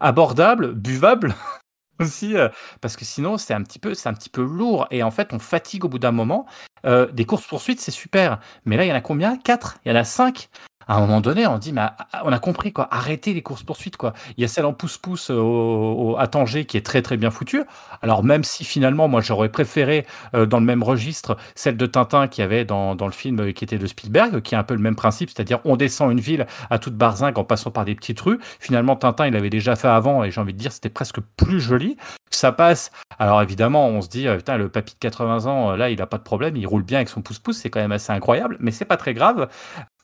[0.00, 1.34] abordable, buvable,
[2.00, 2.48] aussi, euh,
[2.80, 4.86] parce que sinon c'est un petit peu, c'est un petit peu lourd.
[4.90, 6.46] Et en fait on fatigue au bout d'un moment.
[6.86, 9.36] Euh, des courses poursuites c'est super, mais là il y en a combien?
[9.36, 9.78] Quatre.
[9.84, 10.48] Il y en a cinq
[10.88, 11.82] à un moment donné, on dit, mais
[12.24, 14.14] on a compris quoi, arrêtez les courses poursuites quoi.
[14.36, 17.62] Il y a celle en pouce-pouce euh, à Tanger qui est très très bien foutue.
[18.00, 22.26] Alors même si finalement, moi j'aurais préféré euh, dans le même registre celle de Tintin
[22.26, 24.80] qui avait dans, le film euh, qui était de Spielberg, qui est un peu le
[24.80, 28.20] même principe, c'est-à-dire on descend une ville à toute barzingue en passant par des petites
[28.20, 28.38] rues.
[28.58, 31.60] Finalement, Tintin il avait déjà fait avant et j'ai envie de dire c'était presque plus
[31.60, 31.98] joli.
[32.30, 32.92] Ça passe.
[33.18, 36.18] Alors évidemment, on se dit, putain, le papy de 80 ans, là, il a pas
[36.18, 38.84] de problème, il roule bien avec son pouce-pouce, c'est quand même assez incroyable, mais c'est
[38.84, 39.48] pas très grave.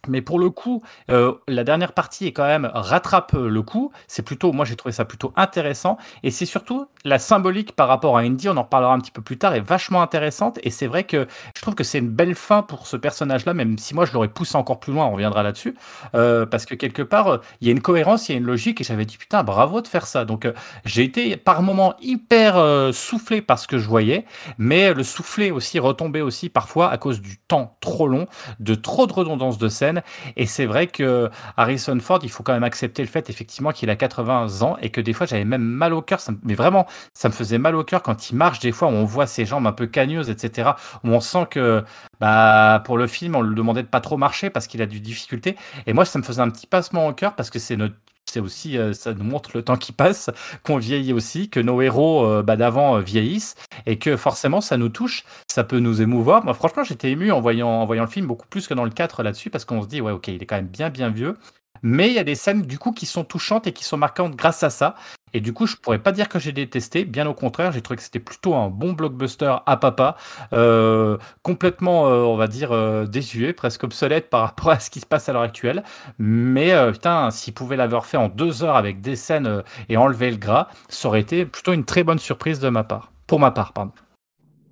[0.08, 3.92] Mais pour le coup, euh, la dernière partie est quand même rattrape le coup.
[4.06, 5.98] C'est plutôt, moi j'ai trouvé ça plutôt intéressant.
[6.22, 9.22] Et c'est surtout la symbolique par rapport à Indy, on en reparlera un petit peu
[9.22, 10.58] plus tard, est vachement intéressante.
[10.62, 11.26] Et c'est vrai que
[11.56, 14.28] je trouve que c'est une belle fin pour ce personnage-là, même si moi je l'aurais
[14.28, 15.74] poussé encore plus loin, on reviendra là-dessus.
[16.14, 18.80] Euh, parce que quelque part, il y a une cohérence, il y a une logique.
[18.80, 20.24] Et j'avais dit putain, bravo de faire ça.
[20.24, 20.52] Donc euh,
[20.84, 22.54] j'ai été par moments hyper
[22.92, 24.24] soufflé par ce que je voyais,
[24.58, 28.26] mais le soufflé aussi retombé aussi parfois à cause du temps trop long,
[28.60, 29.93] de trop de redondance de scène
[30.36, 33.90] et c'est vrai que Harrison Ford, il faut quand même accepter le fait effectivement qu'il
[33.90, 36.20] a 80 ans et que des fois j'avais même mal au cœur.
[36.42, 38.60] Mais vraiment, ça me faisait mal au cœur quand il marche.
[38.60, 40.70] Des fois, on voit ses jambes un peu cagneuses, etc.
[41.04, 41.84] Où on sent que
[42.20, 45.00] bah, pour le film, on lui demandait de pas trop marcher parce qu'il a du
[45.00, 45.56] difficulté.
[45.86, 47.94] Et moi, ça me faisait un petit passement au cœur parce que c'est notre
[48.34, 50.28] c'est aussi, euh, ça nous montre le temps qui passe,
[50.64, 53.54] qu'on vieillit aussi, que nos héros euh, bah, d'avant euh, vieillissent
[53.86, 56.44] et que forcément ça nous touche, ça peut nous émouvoir.
[56.44, 58.90] Moi, franchement, j'étais ému en voyant, en voyant le film beaucoup plus que dans le
[58.90, 61.36] 4 là-dessus parce qu'on se dit, ouais, ok, il est quand même bien, bien vieux.
[61.82, 64.36] Mais il y a des scènes du coup qui sont touchantes et qui sont marquantes
[64.36, 64.94] grâce à ça.
[65.34, 67.04] Et du coup, je pourrais pas dire que j'ai détesté.
[67.04, 70.16] Bien au contraire, j'ai trouvé que c'était plutôt un bon blockbuster à papa,
[70.52, 75.00] euh, complètement, euh, on va dire, euh, désuet, presque obsolète par rapport à ce qui
[75.00, 75.82] se passe à l'heure actuelle.
[76.18, 80.36] Mais putain, s'il pouvait l'avoir fait en deux heures avec des scènes et enlever le
[80.36, 83.10] gras, ça aurait été plutôt une très bonne surprise de ma part.
[83.26, 83.92] Pour ma part, pardon.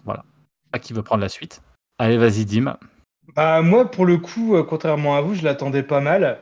[0.05, 0.25] Voilà.
[0.73, 1.61] À qui veut prendre la suite?
[1.99, 2.77] Allez, vas-y, Dim.
[3.35, 6.39] Bah, moi, pour le coup, contrairement à vous, je l'attendais pas mal.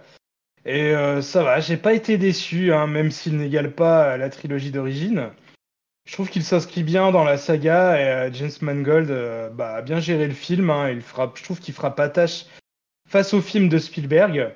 [0.66, 4.28] Et euh, ça va, j'ai pas été déçu, hein, même s'il n'égale pas euh, la
[4.28, 5.30] trilogie d'origine.
[6.06, 9.08] Je trouve qu'il s'inscrit bien dans la saga et euh, James Mangold
[9.54, 10.70] bah, a bien géré le film.
[10.70, 10.90] hein.
[10.90, 12.46] il fera, je trouve qu'il fera pas tâche
[13.08, 14.54] face au film de Spielberg.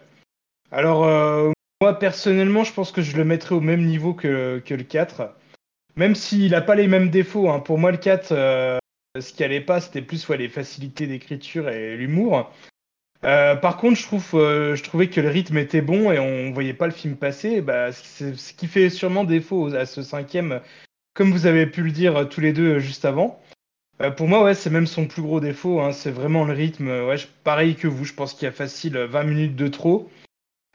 [0.70, 4.84] Alors, moi, personnellement, je pense que je le mettrais au même niveau que, que le
[4.84, 5.34] 4.
[5.96, 7.50] Même s'il n'a pas les mêmes défauts.
[7.50, 7.60] hein.
[7.60, 8.78] Pour moi, le 4, euh,
[9.20, 12.52] ce qui allait pas, c'était plus les facilités d'écriture et l'humour.
[13.24, 14.00] Euh, par contre,
[14.34, 17.60] euh, je trouvais que le rythme était bon et on voyait pas le film passer.
[17.62, 20.60] Bah, ce qui fait sûrement défaut à ce cinquième,
[21.14, 23.40] comme vous avez pu le dire euh, tous les deux juste avant.
[24.16, 25.80] Pour moi, ouais, c'est même son plus gros défaut.
[25.80, 26.88] hein, c'est vraiment le rythme.
[26.88, 29.68] Ouais, je- pareil que vous, je pense qu'il y a facile euh, 20 minutes de
[29.68, 30.10] trop.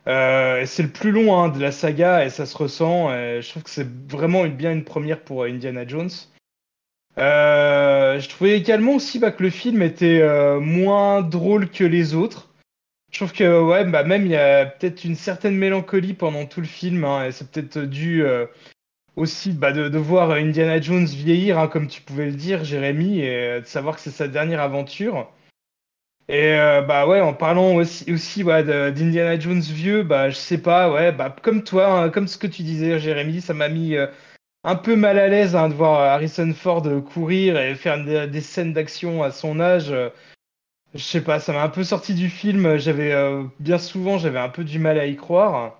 [0.05, 3.09] C'est le plus long hein, de la saga et ça se ressent.
[3.11, 6.09] je trouve que c'est vraiment bien une première pour Indiana Jones.
[7.19, 12.15] Euh, je trouvais également aussi bah, que le film était euh, moins drôle que les
[12.15, 12.49] autres.
[13.11, 16.61] Je trouve que ouais, bah, même il y a peut-être une certaine mélancolie pendant tout
[16.61, 17.03] le film.
[17.03, 18.45] hein, c'est peut-être dû euh,
[19.15, 23.59] aussi bah, de, voir Indiana Jones vieillir, hein, comme tu pouvais le dire, Jérémy, et
[23.61, 25.29] de savoir que c'est sa dernière aventure.
[26.29, 26.55] Et
[26.87, 31.11] bah ouais, en parlant aussi, aussi ouais, d'Indiana Jones vieux, bah je sais pas, ouais,
[31.11, 33.95] bah comme toi, hein, comme ce que tu disais, Jérémy, ça m'a mis
[34.63, 38.27] un peu mal à l'aise hein, de voir Harrison Ford euh, courir et faire des,
[38.27, 39.91] des scènes d'action à son âge.
[39.91, 40.09] Euh,
[40.93, 42.77] Je sais pas, ça m'a un peu sorti du film.
[42.77, 45.79] J'avais euh, bien souvent, j'avais un peu du mal à y croire.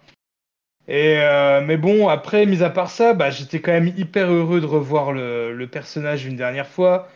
[0.88, 4.62] Et euh, mais bon, après, mis à part ça, bah j'étais quand même hyper heureux
[4.62, 7.10] de revoir le, le personnage une dernière fois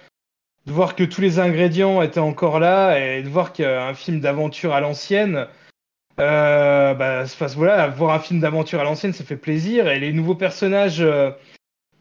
[0.66, 4.74] de voir que tous les ingrédients étaient encore là et de voir qu'un film d'aventure
[4.74, 5.48] à l'ancienne,
[6.20, 9.88] euh, bah, voilà, voir un film d'aventure à l'ancienne, ça fait plaisir.
[9.88, 11.32] Et les nouveaux personnages, euh,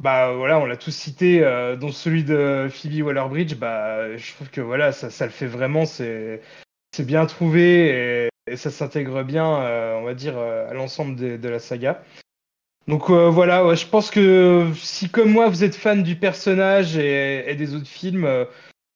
[0.00, 4.50] bah voilà, on l'a tous cité, euh, dont celui de Phoebe Waller-Bridge, bah je trouve
[4.50, 6.42] que voilà, ça, ça le fait vraiment, c'est
[6.94, 11.58] c'est bien trouvé et, ça s'intègre bien, euh, on va dire, à l'ensemble de, la
[11.58, 12.02] saga.
[12.88, 17.74] Donc voilà, je pense que si comme moi vous êtes fan du personnage et, des
[17.74, 18.28] autres films,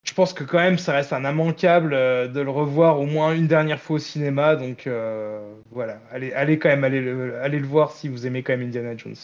[0.06, 3.34] je pense que quand même ça reste un immanquable euh, de le revoir au moins
[3.34, 4.56] une dernière fois au cinéma.
[4.56, 8.42] Donc euh, voilà, allez, allez quand même allez le, allez le voir si vous aimez
[8.42, 9.16] quand même Indiana Jones.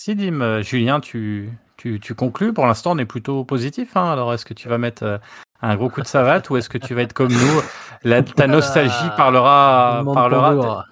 [0.00, 2.52] Si, Dim, euh, Julien, tu, tu, tu conclus.
[2.52, 3.96] Pour l'instant, on est plutôt positif.
[3.96, 4.12] hein.
[4.12, 5.20] Alors, est-ce que tu vas mettre
[5.62, 7.60] un gros coup de savate ou est-ce que tu vas être comme nous?
[8.02, 10.02] La- Ta nostalgie parlera.
[10.12, 10.84] Parlera.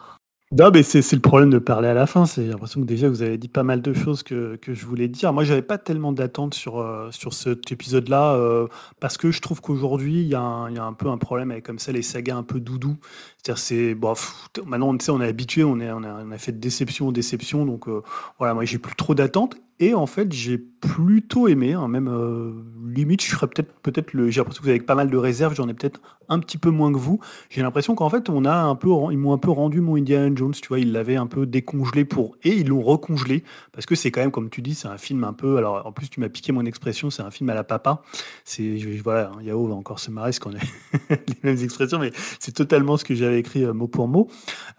[0.54, 2.26] Non, mais c'est c'est le problème de parler à la fin.
[2.26, 5.08] C'est l'impression que déjà vous avez dit pas mal de choses que, que je voulais
[5.08, 5.32] dire.
[5.32, 8.66] Moi, j'avais pas tellement d'attentes sur, euh, sur cet épisode-là euh,
[9.00, 11.16] parce que je trouve qu'aujourd'hui, il y, a un- il y a un peu un
[11.16, 12.98] problème avec comme ça les sagas un peu doudou.
[13.42, 16.52] C'est-à-dire, c'est bon, pff, t- maintenant, on, on est habitué, on, est, on, a, fait
[16.52, 17.66] de déception en déception.
[17.66, 18.02] Donc euh,
[18.38, 19.56] voilà, moi, j'ai plus trop d'attentes.
[19.80, 22.52] Et en fait, j'ai plutôt aimé, hein, même euh,
[22.86, 25.56] limite, je serais peut-être, peut-être le, j'ai l'impression que vous avez pas mal de réserves,
[25.56, 27.18] j'en ai peut-être un petit peu moins que vous.
[27.50, 30.32] J'ai l'impression qu'en fait, on a un peu, ils m'ont un peu rendu mon Indiana
[30.36, 33.96] Jones, tu vois, ils l'avaient un peu décongelé pour, et ils l'ont recongelé, parce que
[33.96, 36.20] c'est quand même, comme tu dis, c'est un film un peu, alors en plus, tu
[36.20, 38.02] m'as piqué mon expression, c'est un film à la papa.
[38.44, 40.60] C'est, voilà, hein, Yao va encore se marrer, parce qu'on a
[41.10, 44.28] les mêmes expressions, mais c'est totalement ce que j'avais écrit euh, mot pour mot.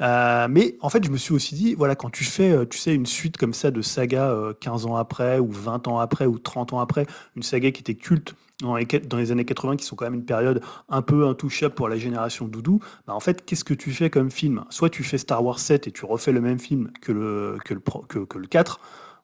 [0.02, 2.78] Euh, mais en fait, je me suis aussi dit, voilà, quand tu fais, euh, tu
[2.78, 6.26] sais, une suite comme ça de saga euh, 15 ans après, ou 20 ans après,
[6.26, 9.78] ou 30 ans après, une saga qui était culte dans les, dans les années 80,
[9.78, 13.20] qui sont quand même une période un peu intouchable pour la génération doudou, bah en
[13.20, 14.64] fait, qu'est-ce que tu fais comme film?
[14.70, 17.74] Soit tu fais Star Wars 7 et tu refais le même film que le, que
[17.74, 18.80] le, que, que le 4,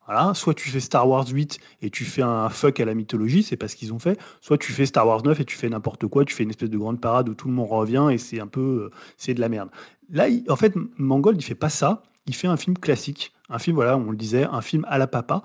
[0.09, 0.33] voilà.
[0.33, 3.57] soit tu fais Star Wars 8 et tu fais un fuck à la mythologie, c'est
[3.57, 6.07] pas ce qu'ils ont fait, soit tu fais Star Wars 9 et tu fais n'importe
[6.07, 8.39] quoi, tu fais une espèce de grande parade où tout le monde revient et c'est
[8.39, 9.69] un peu, euh, c'est de la merde.
[10.09, 13.75] Là, en fait, Mangold, il fait pas ça, il fait un film classique, un film,
[13.75, 15.43] voilà, on le disait, un film à la papa,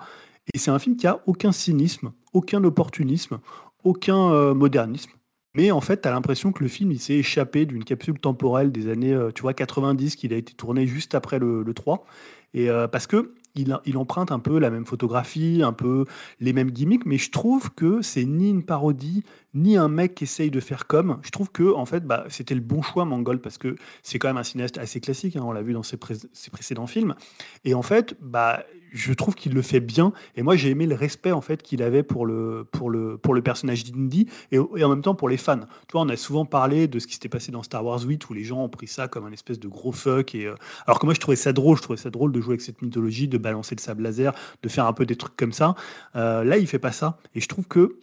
[0.51, 3.37] et c'est un film qui a aucun cynisme, aucun opportunisme,
[3.83, 5.11] aucun euh, modernisme.
[5.53, 8.71] Mais en fait, tu as l'impression que le film il s'est échappé d'une capsule temporelle
[8.71, 12.03] des années euh, tu vois, 90, qu'il a été tourné juste après le, le 3.
[12.55, 16.05] Et, parce que il, emprunte un peu la même photographie, un peu
[16.39, 20.25] les mêmes gimmicks, mais je trouve que c'est ni une parodie, ni un mec qui
[20.25, 21.19] essaye de faire comme.
[21.23, 24.27] Je trouve que en fait, bah, c'était le bon choix, Mangold, parce que c'est quand
[24.27, 27.15] même un cinéaste assez classique, hein, on l'a vu dans ses précédents films.
[27.63, 28.63] Et en fait, bah,
[28.95, 30.13] je trouve qu'il le fait bien.
[30.35, 33.33] Et moi, j'ai aimé le respect en fait qu'il avait pour le, pour le, pour
[33.33, 35.59] le personnage d'Indy et, en même temps pour les fans.
[35.87, 38.33] Tu on a souvent parlé de ce qui s'était passé dans Star Wars 8 où
[38.33, 40.33] les gens ont pris ça comme un espèce de gros fuck.
[40.33, 40.55] Et, euh,
[40.87, 41.77] alors que moi, je trouvais ça drôle.
[41.77, 44.33] Je trouvais ça drôle de jouer avec cette mythologie, de balancer le sable laser,
[44.63, 45.75] de faire un peu des trucs comme ça.
[46.15, 47.19] Euh, là, il fait pas ça.
[47.35, 47.99] Et je trouve que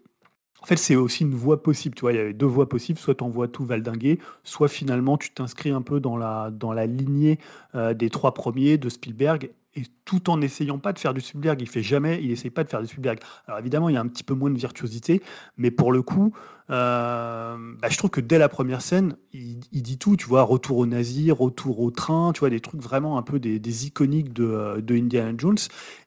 [0.63, 1.97] en fait, c'est aussi une voie possible.
[1.97, 2.99] Tu vois, il y avait deux voies possibles.
[2.99, 6.87] Soit tu envoies tout valdinguer, soit finalement tu t'inscris un peu dans la, dans la
[6.87, 7.41] lignée
[7.75, 11.61] euh, des trois premiers de Spielberg et tout en n'essayant pas de faire du Spielberg.
[11.61, 13.19] Il fait jamais, il essaye pas de faire du Spielberg.
[13.47, 15.23] Alors évidemment, il y a un petit peu moins de virtuosité,
[15.57, 16.35] mais pour le coup,
[16.73, 20.79] euh, bah, je trouve que dès la première scène, il, dit tout, tu vois, retour
[20.79, 24.45] au nazi, retour au train, tu vois, des trucs vraiment un peu des, iconiques de,
[24.45, 25.59] euh, de Indiana Jones.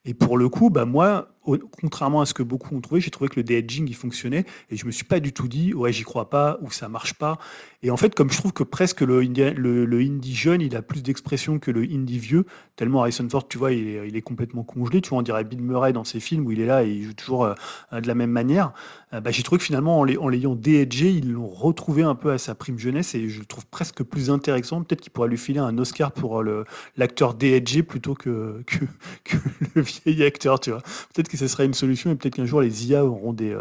[0.05, 1.35] Et pour le coup, bah moi,
[1.81, 4.77] contrairement à ce que beaucoup ont trouvé, j'ai trouvé que le de-edging il fonctionnait et
[4.77, 7.37] je me suis pas du tout dit ouais j'y crois pas ou ça marche pas.
[7.83, 11.03] Et en fait, comme je trouve que presque le, le, indie jeune, il a plus
[11.03, 12.45] d'expression que le indie vieux,
[12.75, 15.01] tellement Harrison Ford, tu vois, il est, complètement congelé.
[15.01, 17.03] Tu vois, on dirait Bill Murray dans ses films où il est là et il
[17.03, 17.53] joue toujours euh,
[17.91, 18.73] de la même manière.
[19.11, 22.55] Bah, j'ai trouvé que finalement, en l'ayant de-edgé, ils l'ont retrouvé un peu à sa
[22.55, 24.81] prime jeunesse et je le trouve presque plus intéressant.
[24.83, 26.65] Peut-être qu'il pourrait lui filer un Oscar pour euh,
[26.97, 28.85] l'acteur de-edgé plutôt que, que,
[29.23, 29.37] que,
[29.75, 30.81] le vieil acteur, tu vois.
[31.13, 33.55] Peut-être que ce serait une solution et peut-être qu'un jour les IA auront des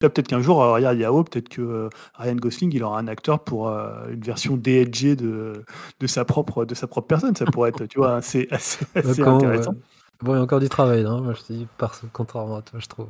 [0.00, 3.44] Peut-être qu'un jour, euh, regarde Yao, peut-être que euh, Ryan Gosling, il aura un acteur
[3.44, 5.62] pour euh, une version DLG de,
[6.00, 7.36] de, sa propre, de sa propre personne.
[7.36, 9.74] Ça pourrait être, tu vois, assez, assez, intéressant.
[10.22, 11.66] Bon, il y a encore du travail, Moi, je te dis,
[12.14, 13.08] contrairement à toi, je trouve.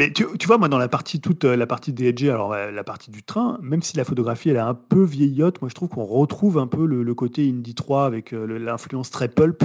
[0.00, 3.10] Mais tu, tu, vois, moi, dans la partie toute la partie DLG, alors la partie
[3.10, 6.04] du train, même si la photographie elle est un peu vieillotte, moi je trouve qu'on
[6.04, 9.64] retrouve un peu le, le côté Indie 3 avec l'influence très pulp.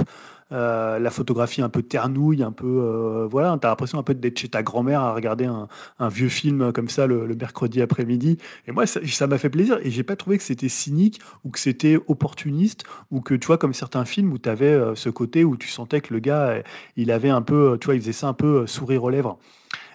[0.50, 4.38] Euh, la photographie un peu ternouille, un peu euh, voilà, t'as l'impression un peu d'être
[4.38, 5.68] chez ta grand-mère à regarder un,
[6.08, 8.38] vieux film comme ça le, mercredi après-midi.
[8.66, 11.58] Et moi, ça m'a fait plaisir et j'ai pas trouvé que c'était cynique ou que
[11.58, 15.44] c'était opportuniste ou que tu vois comme certains films où tu avais euh, ce côté
[15.44, 16.62] où tu sentais que le gars,
[16.96, 19.38] il avait un peu, tu vois, il faisait ça un peu sourire aux lèvres.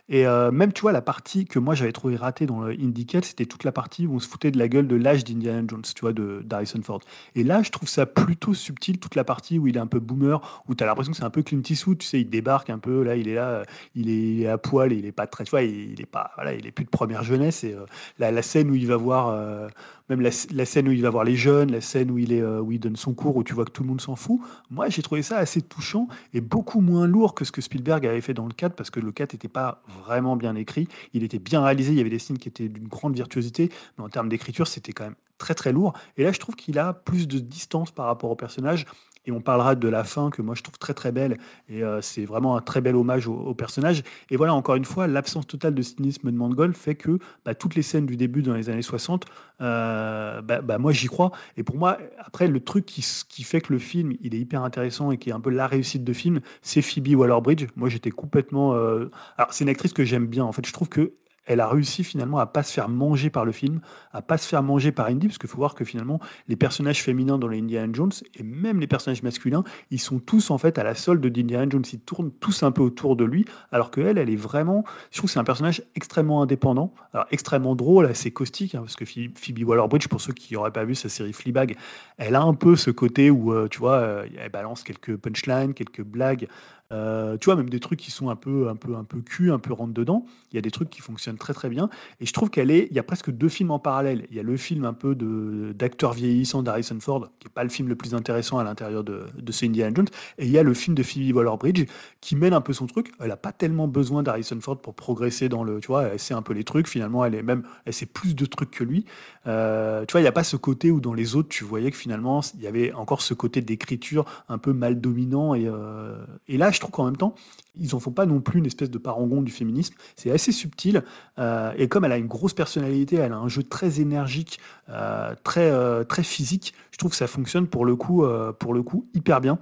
[0.09, 2.75] Et euh, même, tu vois, la partie que moi j'avais trouvé ratée dans le
[3.23, 5.81] c'était toute la partie où on se foutait de la gueule de l'âge d'Indiana Jones,
[5.81, 6.99] tu vois, de d'Harrison Ford.
[7.35, 9.99] Et là, je trouve ça plutôt subtil, toute la partie où il est un peu
[9.99, 12.69] boomer, où tu as l'impression que c'est un peu Clint Eastwood, tu sais, il débarque
[12.69, 13.63] un peu, là, il est là,
[13.95, 16.67] il est, à poil, il est pas très, tu vois, il, est pas, voilà, il
[16.67, 17.63] est plus de première jeunesse.
[17.63, 17.85] Et euh,
[18.19, 19.69] la, scène où il va voir euh,
[20.09, 20.31] même la,
[20.65, 22.95] scène où il va voir les jeunes, la scène où il, euh, où il donne
[22.95, 24.39] son cours, où tu vois que tout le monde s'en fout,
[24.69, 28.21] moi j'ai trouvé ça assez touchant et beaucoup moins lourd que ce que Spielberg avait
[28.21, 31.39] fait dans le 4, parce que le 4 n'était pas vraiment bien écrit, il était
[31.39, 34.29] bien réalisé, il y avait des scènes qui étaient d'une grande virtuosité, mais en termes
[34.29, 35.93] d'écriture c'était quand même très très lourd.
[36.17, 38.85] Et là je trouve qu'il a plus de distance par rapport au personnage
[39.25, 41.37] et on parlera de la fin que moi je trouve très très belle
[41.69, 44.03] et euh, c'est vraiment un très bel hommage au, personnage.
[44.29, 47.75] Et voilà, encore une fois, l'absence totale de cynisme de Mangold fait que bah, toutes
[47.75, 49.25] les scènes du début dans les années 60,
[49.61, 51.31] euh, bah, bah, moi j'y crois.
[51.57, 53.01] Et pour moi, après, le truc qui,
[53.43, 56.03] fait que le film il est hyper intéressant et qui est un peu la réussite
[56.03, 57.67] de film, c'est Phoebe Waller-Bridge.
[57.75, 58.73] Moi j'étais complètement.
[58.73, 60.43] Euh, alors c'est une actrice que j'aime bien.
[60.43, 61.13] En fait, je trouve que
[61.45, 63.81] elle a réussi finalement à pas se faire manger par le film,
[64.11, 67.01] à pas se faire manger par Indy, parce qu'il faut voir que finalement les personnages
[67.01, 70.77] féminins dans les Indiana Jones et même les personnages masculins, ils sont tous en fait
[70.77, 74.01] à la solde d'Indiana Jones, ils tournent tous un peu autour de lui, alors que
[74.01, 78.75] elle, est vraiment, je trouve c'est un personnage extrêmement indépendant, alors extrêmement drôle, assez caustique,
[78.75, 81.75] hein, parce que Phoebe Waller-Bridge, pour ceux qui n'auraient pas vu sa série Fleabag,
[82.17, 85.73] elle a un peu ce côté où euh, tu vois, euh, elle balance quelques punchlines,
[85.73, 86.47] quelques blagues
[86.93, 89.51] euh, tu vois, même des trucs qui sont un peu, un peu, un peu cul,
[89.51, 90.25] un peu rentre dedans.
[90.51, 91.89] Il y a des trucs qui fonctionnent très très bien.
[92.19, 94.27] Et je trouve qu'elle est, il y a presque deux films en parallèle.
[94.29, 97.63] Il y a le film un peu de d'acteur vieillissant d'Harrison Ford, qui est pas
[97.63, 100.07] le film le plus intéressant à l'intérieur de, de ce Indiana Jones.
[100.37, 101.85] Et il y a le film de Phoebe Waller-Bridge
[102.21, 103.11] qui mène un peu son truc.
[103.19, 106.33] Elle a pas tellement besoin d'Harrison Ford pour progresser dans le, tu vois, elle sait
[106.33, 106.87] un peu les trucs.
[106.87, 109.05] Finalement, elle est même, elle sait plus de trucs que lui.
[109.47, 111.91] Euh, tu vois, il n'y a pas ce côté où dans les autres, tu voyais
[111.91, 115.55] que finalement, il y avait encore ce côté d'écriture un peu mal dominant.
[115.55, 117.35] Et, euh, et là, je trouve qu'en même temps,
[117.75, 119.95] ils en font pas non plus une espèce de parangon du féminisme.
[120.15, 121.03] C'est assez subtil.
[121.39, 124.59] Euh, et comme elle a une grosse personnalité, elle a un jeu très énergique,
[124.89, 128.25] euh, très, euh, très physique, je trouve que ça fonctionne pour le coup,
[128.59, 129.57] pour le coup hyper bien.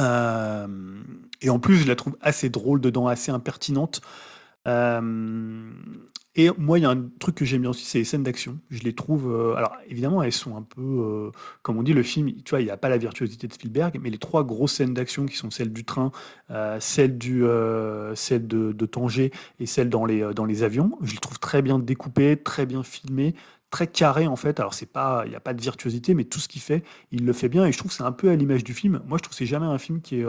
[0.00, 4.00] et en plus, je la trouve assez drôle dedans, assez impertinente.
[6.36, 8.58] Et moi, il y a un truc que j'aime bien aussi, c'est les scènes d'action.
[8.68, 9.32] Je les trouve.
[9.32, 10.82] Euh, alors, évidemment, elles sont un peu.
[10.82, 11.30] Euh,
[11.62, 14.00] comme on dit, le film, tu vois, il n'y a pas la virtuosité de Spielberg,
[14.02, 16.10] mais les trois grosses scènes d'action qui sont celles du train,
[16.50, 17.44] euh, celle, du,
[18.16, 21.62] celle de, de, Tanger et celle dans les, dans les avions, je les trouve très
[21.62, 23.34] bien découpées, très bien filmées,
[23.70, 24.60] très carré en fait.
[24.60, 26.82] Alors c'est pas, il n'y a pas de virtuosité, mais tout ce qu'il fait,
[27.12, 27.64] il le fait bien.
[27.64, 29.02] Et je trouve que c'est un peu à l'image du film.
[29.06, 30.26] Moi, je trouve que c'est jamais un film qui est,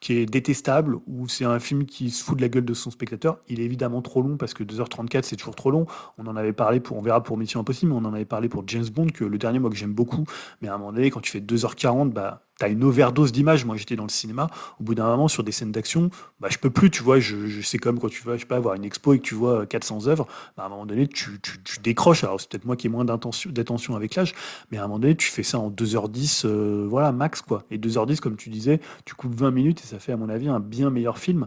[0.00, 2.90] qui est détestable, ou c'est un film qui se fout de la gueule de son
[2.90, 3.38] spectateur.
[3.48, 5.86] Il est évidemment trop long parce que 2h34 c'est toujours trop long.
[6.18, 8.48] On en avait parlé pour, on verra pour Mission Impossible, mais on en avait parlé
[8.48, 10.24] pour James Bond, que le dernier moi que j'aime beaucoup,
[10.60, 13.64] mais à un moment donné quand tu fais 2h40, bah t'as une overdose d'images.
[13.64, 14.48] Moi, j'étais dans le cinéma.
[14.80, 16.90] Au bout d'un moment, sur des scènes d'action, bah, je peux plus.
[16.90, 19.18] Tu vois, je, sais comme quand tu vas, je sais pas, avoir une expo et
[19.18, 20.26] que tu vois 400 œuvres.
[20.56, 21.38] Bah, à un moment donné, tu,
[21.82, 22.24] décroches.
[22.24, 24.34] Alors, c'est peut-être moi qui ai moins d'attention avec l'âge,
[24.70, 27.62] mais à un moment donné, tu fais ça en 2h10, euh, voilà, max, quoi.
[27.70, 30.48] Et 2h10, comme tu disais, tu coupes 20 minutes et ça fait, à mon avis,
[30.48, 31.46] un bien meilleur film.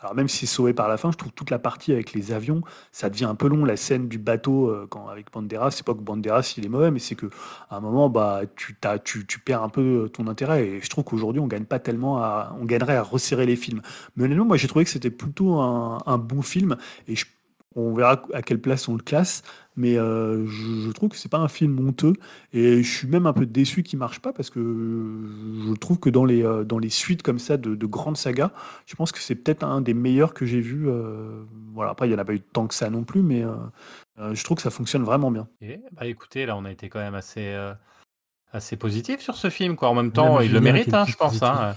[0.00, 2.32] Alors, même si c'est sauvé par la fin, je trouve toute la partie avec les
[2.32, 2.60] avions,
[2.92, 3.64] ça devient un peu long.
[3.64, 6.90] La scène du bateau euh, quand, avec Banderas, c'est pas que Banderas il est mauvais,
[6.90, 7.26] mais c'est que
[7.70, 8.74] à un moment, bah, tu
[9.38, 10.49] perds un peu ton intérêt.
[10.58, 12.20] Et je trouve qu'aujourd'hui, on gagne pas tellement
[12.60, 13.82] on gagnerait à resserrer les films.
[14.16, 16.76] Mais honnêtement, moi, j'ai trouvé que c'était plutôt un, bon film.
[17.08, 17.14] Et
[17.76, 19.42] on verra à quelle place on le classe.
[19.76, 22.14] Mais euh, je, trouve que c'est pas un film honteux.
[22.52, 26.10] Et je suis même un peu déçu qu'il marche pas parce que je trouve que
[26.10, 28.50] dans les, euh, dans les suites comme ça de, de grandes sagas,
[28.86, 30.88] je pense que c'est peut-être un des meilleurs que j'ai vu.
[30.88, 33.44] euh, voilà, après, il n'y en a pas eu tant que ça non plus, mais
[34.18, 35.48] je trouve que ça fonctionne vraiment bien.
[35.62, 37.56] Et, bah écoutez, là on a été quand même assez,
[38.52, 39.76] assez positif sur ce film.
[39.76, 39.88] Quoi.
[39.88, 41.42] En même Même temps, il le mérite, hein, je pense.
[41.42, 41.76] hein.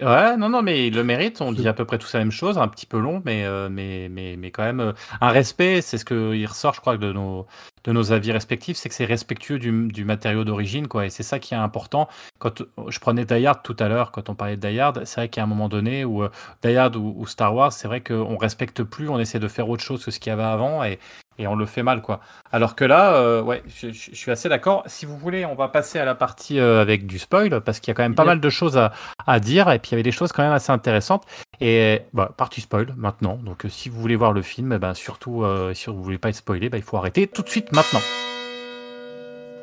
[0.00, 1.40] Ouais, non, non, mais il le mérite.
[1.40, 3.68] On dit à peu près tous la même chose, un petit peu long, mais, euh,
[3.70, 5.82] mais, mais, mais quand même euh, un respect.
[5.82, 7.46] C'est ce qu'il ressort, je crois, de nos,
[7.84, 11.06] de nos avis respectifs, c'est que c'est respectueux du, du matériau d'origine, quoi.
[11.06, 12.08] Et c'est ça qui est important.
[12.38, 15.20] Quand je prenais Die Hard tout à l'heure, quand on parlait de Die Hard, c'est
[15.20, 16.30] vrai qu'à un moment donné, où euh,
[16.64, 19.68] Die Hard ou, ou Star Wars, c'est vrai qu'on respecte plus, on essaie de faire
[19.68, 20.98] autre chose que ce qu'il y avait avant, et,
[21.38, 22.20] et on le fait mal, quoi.
[22.52, 24.82] Alors que là, euh, ouais, je, je- je suis assez d'accord.
[24.86, 27.88] Si vous voulez, on va passer à la partie euh, avec du spoil, parce qu'il
[27.88, 28.92] y a quand même pas mal de choses à,
[29.26, 31.24] à dire, et puis il y avait des choses quand même assez intéressantes.
[31.60, 33.36] Et bah, partie spoil maintenant.
[33.42, 36.28] Donc euh, si vous voulez voir le film, eh ben, surtout si vous voulez pas
[36.30, 38.00] être spoilé, bah, il faut arrêter tout de suite maintenant.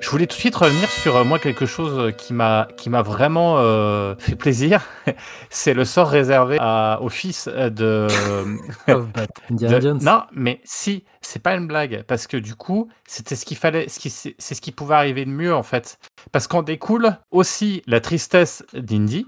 [0.02, 2.90] Je voulais tout de suite revenir sur euh, moi quelque chose euh, qui m'a qui
[2.90, 4.84] m'a vraiment euh, fait plaisir.
[5.52, 8.08] C'est le sort réservé à, au fils de,
[8.88, 9.28] Of Bat.
[9.52, 9.94] Indiana de-.
[9.94, 13.88] Non, mais si, c'est pas une blague, parce que du coup, c'était ce qu'il fallait,
[13.90, 16.00] ce qui, c'est ce qui pouvait arriver de mieux en fait,
[16.32, 19.28] parce qu'en découle aussi la tristesse d'Indy,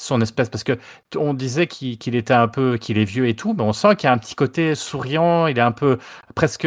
[0.00, 0.78] son espèce, parce que
[1.16, 4.06] on disait qu'il était un peu, qu'il est vieux et tout, mais on sent qu'il
[4.06, 5.98] y a un petit côté souriant, il est un peu
[6.34, 6.66] presque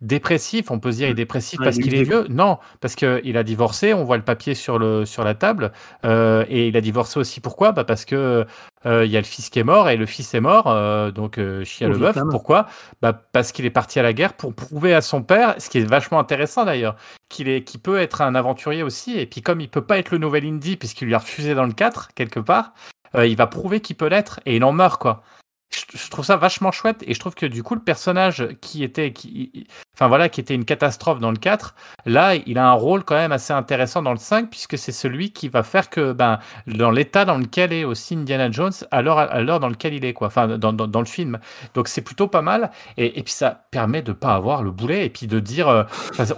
[0.00, 2.58] dépressif, on peut se dire il est dépressif Ouais, parce il qu'il est vieux, non,
[2.80, 5.72] parce qu'il a divorcé, on voit le papier sur, le, sur la table,
[6.04, 7.40] euh, et il a divorcé aussi.
[7.40, 7.72] Pourquoi?
[7.72, 8.46] Bah Parce que
[8.86, 11.10] euh, il y a le fils qui est mort, et le fils est mort, euh,
[11.10, 12.28] donc euh, Chia Au le Vietnam.
[12.30, 12.66] pourquoi?
[13.02, 15.78] Bah Parce qu'il est parti à la guerre pour prouver à son père, ce qui
[15.78, 16.96] est vachement intéressant d'ailleurs,
[17.28, 20.10] qu'il est, qu'il peut être un aventurier aussi, et puis comme il peut pas être
[20.10, 22.72] le nouvel Indy, puisqu'il lui a refusé dans le 4, quelque part,
[23.14, 25.22] euh, il va prouver qu'il peut l'être, et il en meurt, quoi.
[25.72, 28.82] Je, je trouve ça vachement chouette, et je trouve que du coup, le personnage qui
[28.82, 31.74] était, qui, enfin voilà, qui était une catastrophe dans le 4,
[32.06, 35.30] là, il a un rôle quand même assez intéressant dans le 5, puisque c'est celui
[35.30, 39.60] qui va faire que, ben, dans l'état dans lequel est aussi Indiana Jones, à l'heure,
[39.60, 41.38] dans lequel il est, quoi, enfin, dans, dans, le film.
[41.74, 45.04] Donc c'est plutôt pas mal, et, et puis ça permet de pas avoir le boulet,
[45.04, 45.84] et puis de dire, euh,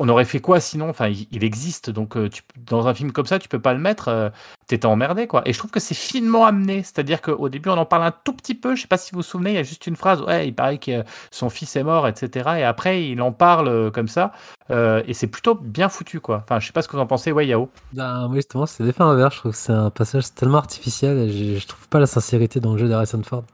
[0.01, 0.89] on aurait fait quoi sinon?
[0.89, 4.09] Enfin, il, existe, donc euh, dans un film comme ça, tu peux pas le mettre,
[4.09, 4.31] euh,
[4.67, 5.43] t'étais emmerdé, quoi.
[5.47, 8.33] Et je trouve que c'est finement amené, c'est-à-dire qu'au début, on en parle un tout
[8.33, 10.21] petit peu, je sais pas si vous vous souvenez, il y a juste une phrase,
[10.23, 12.51] ouais, il paraît que son fils est mort, etc.
[12.59, 14.33] Et après, il en parle euh, comme ça,
[14.71, 16.43] euh, et c'est plutôt bien foutu, quoi.
[16.43, 17.69] Enfin, je sais pas ce que vous en pensez, ouais, Yao.
[17.93, 19.35] Ben, moi, justement, c'est l'effet inverse.
[19.35, 22.73] Je trouve que c'est un passage tellement artificiel et je, trouve pas la sincérité dans
[22.73, 23.45] le jeu d'Harrison Ford.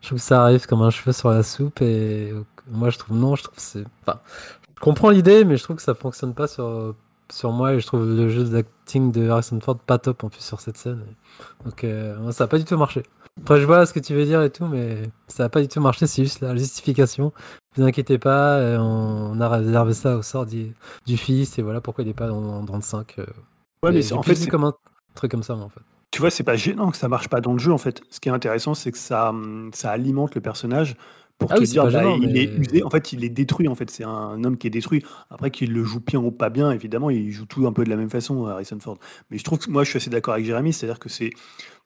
[0.00, 2.32] Je trouve que ça arrive comme un cheveu sur la soupe et
[2.70, 3.84] moi, je trouve non, je trouve c'est.
[4.06, 4.20] Enfin,
[4.74, 6.94] je comprends l'idée, mais je trouve que ça fonctionne pas sur,
[7.30, 10.42] sur moi et je trouve le jeu d'acting de Harrison Ford pas top en plus
[10.42, 11.04] sur cette scène.
[11.64, 13.02] Donc, euh, ça a pas du tout marché.
[13.40, 15.68] Après, je vois ce que tu veux dire et tout, mais ça a pas du
[15.68, 16.06] tout marché.
[16.06, 17.32] C'est juste la justification.
[17.76, 20.74] Ne vous inquiétez pas, euh, on, a réservé ça au sort du,
[21.06, 23.18] du fils et voilà pourquoi il est pas dans, dans le 5.
[23.18, 23.26] euh.
[23.82, 24.74] Ouais, mais en fait, c'est- comme un
[25.14, 25.80] truc comme ça, moi, en fait.
[26.10, 28.02] tu vois, c'est pas gênant que ça marche pas dans le jeu, en fait.
[28.10, 30.96] Ce qui est intéressant, c'est que ça, hum, ça alimente le personnage
[31.38, 32.82] pour Ah te oui, dire, pas bah, gênant, il est usé.
[32.84, 33.66] En fait, il est détruit.
[33.68, 35.02] En fait, c'est un homme qui est détruit.
[35.30, 37.90] Après, qu'il le joue bien ou pas bien, évidemment, il joue tout un peu de
[37.90, 38.98] la même façon, Harrison Ford.
[39.30, 41.30] Mais je trouve que moi, je suis assez d'accord avec Jérémy, c'est-à-dire que c'est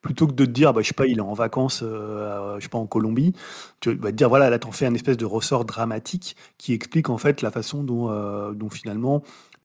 [0.03, 2.63] plutôt que de te dire, bah, je sais pas, il est en vacances, euh, je
[2.63, 3.33] sais pas, en Colombie,
[3.81, 7.11] tu vas te dire, voilà, là, t'en fais un espèce de ressort dramatique qui explique
[7.11, 9.23] en fait la façon dont, euh, dont finalement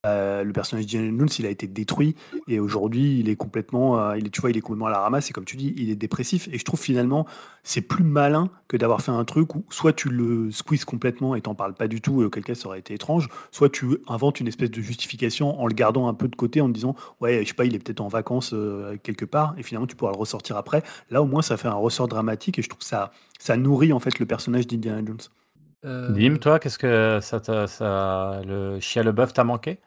[0.07, 2.15] euh, le personnage d'Indiana Jones, il a été détruit
[2.47, 4.99] et aujourd'hui, il est complètement, euh, il est, tu vois, il est complètement à la
[4.99, 6.47] ramasse et comme tu dis, il est dépressif.
[6.51, 7.27] Et je trouve finalement,
[7.63, 11.41] c'est plus malin que d'avoir fait un truc où soit tu le squeezes complètement et
[11.41, 14.39] t'en parles pas du tout, et auquel cas ça aurait été étrange, soit tu inventes
[14.39, 17.43] une espèce de justification en le gardant un peu de côté en te disant, ouais,
[17.43, 20.13] je sais pas, il est peut-être en vacances euh, quelque part et finalement tu pourras
[20.13, 20.81] le ressortir après.
[21.11, 23.93] Là, au moins, ça fait un ressort dramatique et je trouve que ça, ça nourrit
[23.93, 25.19] en fait le personnage d'Indiana Jones.
[25.85, 29.79] Euh, Dim, toi, qu'est-ce que ça, ça, le Chia le bœuf t'a manqué?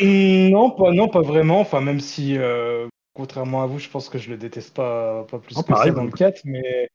[0.00, 1.60] Non, pas, non, pas vraiment.
[1.60, 5.38] Enfin, même si, euh, contrairement à vous, je pense que je le déteste pas, pas
[5.38, 6.40] plus Oh, que pareil, ça dans le 4.
[6.44, 6.88] Mais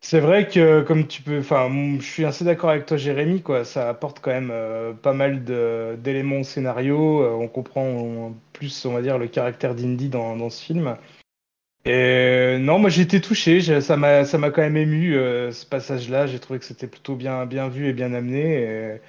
[0.00, 1.38] c'est vrai que, comme tu peux.
[1.40, 3.64] Enfin, mm, je suis assez d'accord avec toi, Jérémy, quoi.
[3.64, 7.22] Ça apporte quand même euh, pas mal de- d'éléments au scénario.
[7.22, 10.96] Euh, on comprend on- plus, on va dire, le caractère d'Indy dans, dans ce film.
[11.84, 13.60] Et non, moi j'ai été touché.
[13.80, 16.26] Ça m'a, ça m'a quand même ému, euh, ce passage-là.
[16.26, 18.62] J'ai trouvé que c'était plutôt bien, bien vu et bien amené.
[18.62, 19.00] Et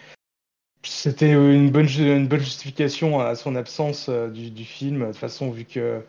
[0.84, 5.02] c'était une bonne, une bonne justification à son absence euh, du, du film.
[5.02, 6.02] De toute façon, vu que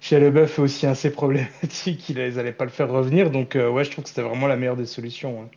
[0.00, 3.30] Shia LaBeouf est aussi assez problématique, ils n'allaient pas le faire revenir.
[3.30, 5.40] Donc, euh, ouais, je trouve que c'était vraiment la meilleure des solutions.
[5.42, 5.50] ouais.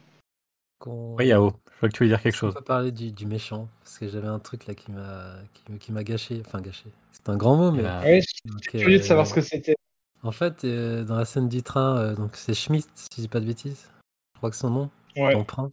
[0.80, 2.54] Qu'on- Oui, Yao, je vois que tu veux dire quelque On chose.
[2.54, 5.78] peut parler du, du méchant, parce que j'avais un truc là qui m'a qui, me-
[5.78, 6.42] qui m'a gâché.
[6.46, 6.86] Enfin, gâché.
[7.12, 7.82] C'est un grand mot, mais.
[7.82, 9.76] là, Ouais, suis curieux de savoir euh, ce que c'était.
[10.24, 13.28] En fait, euh, dans la scène du train, euh, donc c'est Schmidt, si je dis
[13.28, 13.90] pas de bêtises.
[14.34, 15.34] Je crois que son nom, Ouais.
[15.34, 15.72] l'emprunt.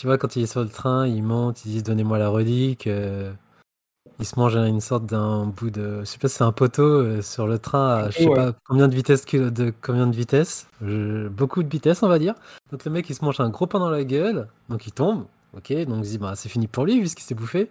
[0.00, 2.86] Tu vois, quand il est sur le train, il monte, il dit donnez-moi la relique.
[2.86, 3.30] euh,
[4.18, 6.00] il se mange une sorte d'un bout de.
[6.00, 8.34] Je sais pas si c'est un poteau euh, sur le train à je sais Ouais.
[8.34, 10.68] pas combien de vitesse que- de combien de vitesse.
[10.82, 12.34] Je- beaucoup de vitesse, on va dire.
[12.72, 15.26] Donc le mec il se mange un gros pain dans la gueule, donc il tombe.
[15.54, 17.70] Ok, donc il dit bah c'est fini pour lui vu ce qu'il s'est bouffé.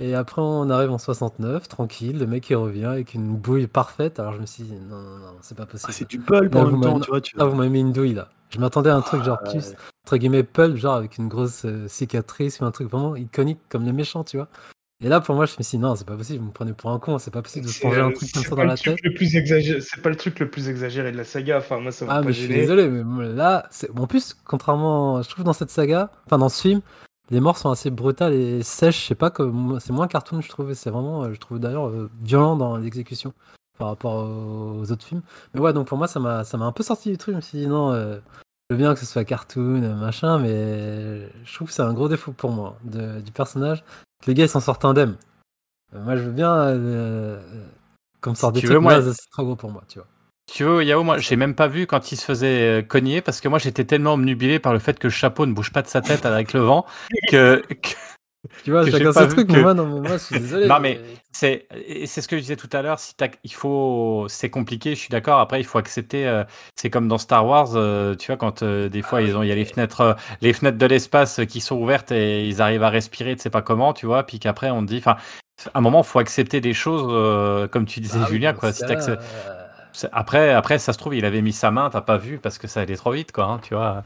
[0.00, 4.18] Et après on arrive en 69, tranquille, le mec il revient avec une bouille parfaite.
[4.18, 5.90] Alors je me suis dit non non non, c'est pas possible.
[5.90, 7.20] Ah, c'est du pulp en vous même temps, tu vois.
[7.20, 7.34] Tu...
[7.38, 8.28] Ah, vous m'avez mis une douille là.
[8.50, 9.72] Je m'attendais à un truc genre Ah, plus,
[10.04, 13.84] entre guillemets, pulp, genre avec une grosse euh, cicatrice ou un truc vraiment iconique comme
[13.84, 14.48] les méchants, tu vois.
[15.02, 16.72] Et là, pour moi, je me suis dit, non, c'est pas possible, vous me prenez
[16.72, 18.48] pour un con, c'est pas possible de se C'est manger un euh, truc comme c'est
[18.48, 19.04] ça pas dans le la truc tête.
[19.04, 19.80] le plus exagéré.
[19.80, 21.58] C'est pas le truc le plus exagéré de la saga.
[21.58, 22.60] Enfin, moi, ça m'a Ah, pas mais je suis gêné.
[22.60, 23.68] désolé, mais là,
[23.98, 26.80] en plus, contrairement, je trouve dans cette saga, enfin dans ce film,
[27.30, 30.48] les morts sont assez brutales et sèches, je sais pas, comme c'est moins cartoon, je
[30.48, 33.32] trouve, c'est vraiment, euh, je trouve d'ailleurs, euh, violent dans l'exécution
[33.78, 35.22] par rapport aux autres films.
[35.54, 37.36] Mais ouais, donc pour moi, ça m'a ça m'a un peu sorti du truc, je
[37.36, 38.18] me suis dit, non, euh,
[38.70, 41.92] je veux bien que ce soit cartoon, euh, machin, mais je trouve que c'est un
[41.94, 43.82] gros défaut pour moi de- du personnage.
[44.22, 45.16] que Les gars, ils s'en sortent indemnes.
[45.94, 47.66] Euh, moi, je veux bien euh, euh,
[48.20, 50.08] qu'on me Si sorte des trucs, veux, moi- c'est trop gros pour moi, tu vois.
[50.46, 53.40] Tu veux, Yao, moi, j'ai même pas vu quand il se faisait euh, cogner parce
[53.40, 55.88] que moi, j'étais tellement omnubilé par le fait que le chapeau ne bouge pas de
[55.88, 56.84] sa tête avec le vent
[57.30, 57.88] que, que
[58.62, 60.38] Tu vois, chacun pas ses vu trucs, que- mais moi, non, mais moi, je suis
[60.38, 60.66] désolé.
[60.68, 61.00] Non, mais
[61.32, 61.66] c'est
[62.06, 63.00] c'est ce que je disais tout à l'heure.
[63.00, 64.90] Si t'as- il faut, c'est compliqué.
[64.90, 65.40] Je suis d'accord.
[65.40, 66.28] Après, il faut accepter.
[66.28, 66.44] euh,
[66.76, 67.70] c'est comme dans Star Wars.
[67.74, 70.14] euh, tu vois, quand euh, des fois ils ont, il y a les fenêtres, euh,
[70.42, 73.34] les fenêtres de l'espace qui sont ouvertes et ils arrivent à respirer.
[73.34, 74.22] Tu sais pas comment, tu vois.
[74.24, 75.16] Puis qu'après on te dit, enfin,
[75.72, 78.52] à un moment, faut accepter des choses, euh, comme tu disais, Ah Julien.
[78.52, 78.72] Quoi.
[78.72, 78.84] Si
[80.12, 82.66] Après, après, ça se trouve, il avait mis sa main, t'as pas vu parce que
[82.66, 83.44] ça allait trop vite, quoi.
[83.44, 84.02] hein, tu vois.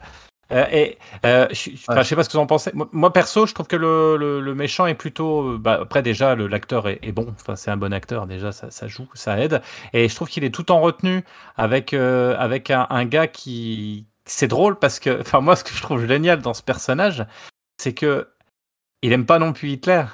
[0.51, 2.03] Euh, et euh, je, Ouais.
[2.03, 2.71] sais pas ce que vous en pensez.
[2.73, 5.53] Moi, moi, perso, je trouve que le, le, le méchant est plutôt.
[5.53, 7.27] euh, Bah, après, déjà, l'acteur est, est bon.
[7.41, 8.27] Enfin, c'est un bon acteur.
[8.27, 9.61] Déjà, ça, ça joue, ça aide.
[9.93, 11.23] Et je trouve qu'il est tout en retenue
[11.57, 14.07] avec euh, avec un, un gars qui.
[14.25, 15.19] C'est drôle parce que.
[15.21, 17.25] Enfin, moi, ce que je trouve génial dans ce personnage,
[17.77, 18.27] c'est que
[19.03, 20.05] il aime pas non plus Hitler.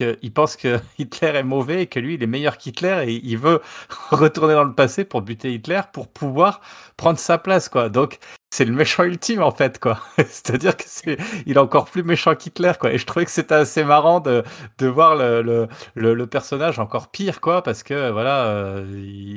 [0.00, 3.20] Que- Il pense que Hitler est mauvais et que lui, il est meilleur qu'Hitler et
[3.24, 3.60] il veut
[4.10, 6.60] retourner dans le passé pour buter Hitler pour pouvoir
[6.96, 7.88] prendre sa place, quoi.
[7.88, 8.18] Donc,
[8.50, 10.00] c'est le méchant ultime, en fait, quoi.
[10.18, 12.92] C'est-à-dire que c'est, est encore plus méchant qu'Hitler, quoi.
[12.92, 14.44] Et je trouvais que c'était assez marrant de,
[14.78, 15.42] de voir le,
[15.94, 19.36] le, le, personnage encore pire, quoi, parce que, voilà, euh,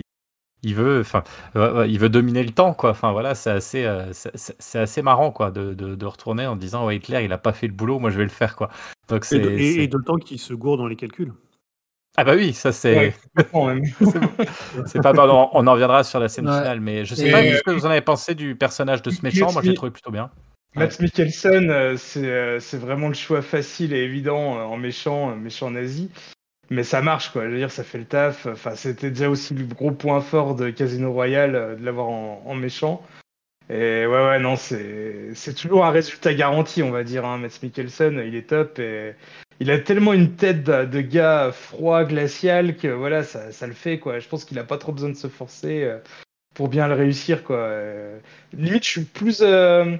[0.64, 1.24] il veut, enfin,
[1.56, 2.90] ouais, ouais, il veut dominer le temps, quoi.
[2.92, 6.86] Enfin, voilà, c'est assez, euh, c'est- assez marrant, quoi, de, de, de retourner en disant,
[6.86, 8.70] ouais, Hitler, il a pas fait le boulot, moi, je vais le faire, quoi.
[9.08, 11.34] Donc, Et, c'est, de- et, c'est- et d'autant qu'il se gourde dans les calculs.
[12.18, 13.14] ah bah oui, ça c'est.
[13.54, 13.82] Ouais.
[14.86, 16.58] C'est pas pardon, on en reviendra sur la scène Ouais.
[16.58, 19.10] finale, mais je sais Et- pas ce que vous en avez pensé du personnage de
[19.10, 19.52] ce méchant.
[19.54, 20.30] Moi, j'ai trouvé plutôt bien.
[20.76, 25.32] Matt Mikkelsen, euh, c'est euh, c'est vraiment le choix facile et évident euh, en méchant,
[25.32, 26.12] euh, méchant nazi.
[26.70, 27.46] Mais ça marche, quoi.
[27.46, 28.46] Je veux dire, ça fait le taf.
[28.46, 32.56] Enfin, c'était déjà aussi le gros point fort de Casino Royale euh, de l'avoir en,
[32.56, 33.02] méchant.
[33.70, 37.26] Et ouais, ouais, non, c'est toujours un résultat garanti, on va dire.
[37.26, 37.38] Hein.
[37.38, 39.14] Matt Mikkelsen, il est top et
[39.60, 44.00] il a tellement une tête de, gars froid, glacial que voilà, ça, ça le fait,
[44.00, 44.20] quoi.
[44.20, 46.00] Je pense qu'il a pas trop besoin de se forcer euh,
[46.56, 47.58] pour bien le réussir, quoi.
[47.58, 48.20] Euh,
[48.54, 49.98] limite, je suis plus euh,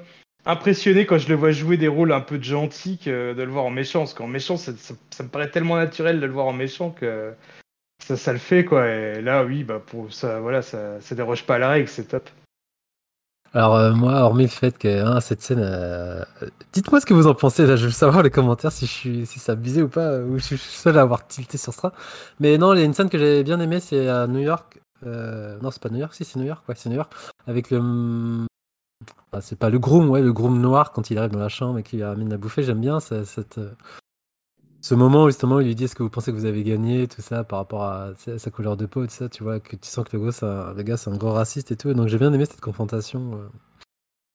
[0.50, 3.52] impressionné quand je le vois jouer des rôles un peu de gentil que de le
[3.52, 4.00] voir en méchant.
[4.00, 7.34] Parce qu'en méchant, ça, me paraît tellement naturel de le voir en méchant que
[8.02, 8.88] ça, ça le fait, quoi.
[8.88, 12.06] Et là, oui, bah, pour ça, voilà, ça, ça déroge pas à la règle, c'est
[12.06, 12.30] top.
[13.54, 15.62] Alors, euh, moi, hormis le fait que hein, cette scène.
[15.62, 16.24] euh,
[16.72, 19.26] Dites-moi ce que vous en pensez, là, je veux savoir les commentaires si, je suis,
[19.26, 21.94] si ça abusé ou pas, euh, ou je suis seul à avoir tilté sur ça.
[22.40, 24.80] Mais non, il y a une scène que j'avais bien aimée, c'est à New York.
[25.04, 27.12] Non, c'est pas New York, si, c'est New York, ouais, c'est New York.
[27.48, 28.49] Avec le.
[29.42, 31.84] C'est pas le groom, ouais, le groom noir quand il arrive dans la chambre et
[31.84, 32.64] qu'il ramène la bouffer.
[32.64, 33.72] J'aime bien cette, euh,
[34.82, 37.08] ce moment où justement il lui dit est-ce que vous pensez que vous avez gagné,
[37.08, 39.88] tout ça, par rapport à sa couleur de peau, tout ça, tu vois, que tu
[39.88, 40.24] sens que le
[40.84, 41.94] gars, c'est un, un gros raciste et tout.
[41.94, 43.36] Donc j'ai bien aimé cette confrontation.
[43.36, 43.48] euh.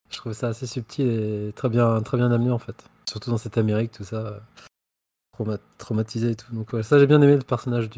[0.09, 2.85] Je trouve ça assez subtil et très bien, très bien amené en fait.
[3.09, 4.39] Surtout dans cette Amérique, tout ça, euh,
[5.37, 6.53] trauma- traumatisé et tout.
[6.53, 7.89] Donc ça j'ai bien aimé le personnage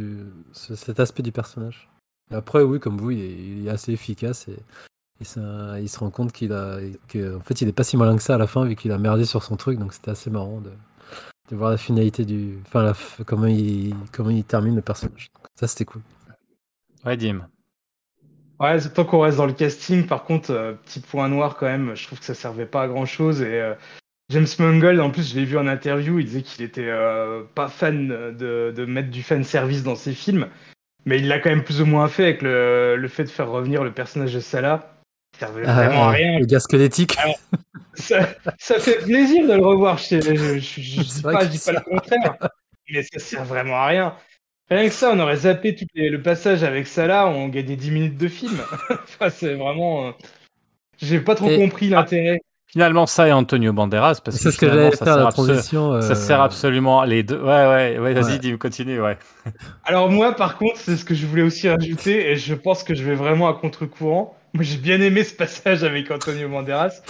[0.54, 1.90] ce- cet aspect du personnage.
[2.32, 4.58] Après oui, comme vous, il est, il est assez efficace et,
[5.22, 7.98] et ça- il se rend compte qu'il a, que, en fait, il est pas si
[7.98, 9.80] malin que ça à la fin vu qu'il a merdé sur son truc.
[9.80, 10.72] Donc c'était assez marrant de,
[11.50, 12.94] de voir la finalité du, enfin la
[13.26, 15.30] comment il, comment il termine le personnage.
[15.36, 16.02] Donc, ça c'était cool.
[17.06, 17.48] Ouais, Dim.
[18.60, 21.68] Ouais, c'est- tant qu'on reste dans le casting, par contre, euh, petit point noir quand
[21.68, 23.42] même, je trouve que ça servait pas à grand chose.
[23.42, 23.76] Et euh,
[24.30, 27.68] James Mangold, en plus, je l'ai vu en interview, il disait qu'il était euh, pas
[27.70, 30.48] fan de, de mettre du fan service dans ses films.
[31.06, 33.50] mais il l'a quand même plus ou moins fait avec le, le fait de faire
[33.50, 34.97] revenir le personnage de Salah.
[35.40, 36.40] Ça servait Ah, vraiment à rien.
[36.40, 37.16] Le gars squelettique.
[37.94, 38.28] Ça,
[38.58, 39.98] ça fait plaisir de le revoir.
[39.98, 42.36] Je, je, je, je- je dis pas, que je dis ça- pas le contraire,
[42.92, 44.14] mais ça sert vraiment à rien.
[44.70, 47.92] Rien que ça, on aurait zappé tout les- le passage avec Salah, on gagnait 10
[47.92, 48.58] minutes de film.
[48.90, 50.08] enfin, c'est vraiment.
[50.08, 50.12] euh,
[51.02, 52.40] J'ai pas trop Et- compris l'intérêt.
[52.70, 56.02] Finalement, ça et Antonio Banderas, parce que C'est ce que ça faire sert, la transition.
[56.02, 57.40] ça euh, sert absolument les deux.
[57.40, 58.58] Ouais, ouais, ouais vas-y, Ouais.
[58.58, 59.18] Continue, ouais.
[59.86, 62.94] Alors moi, par contre, c'est ce que je voulais aussi rajouter, et je pense que
[62.94, 64.37] je vais vraiment à contre-courant.
[64.54, 67.02] Moi, j'ai bien aimé ce passage avec Antonio Banderas.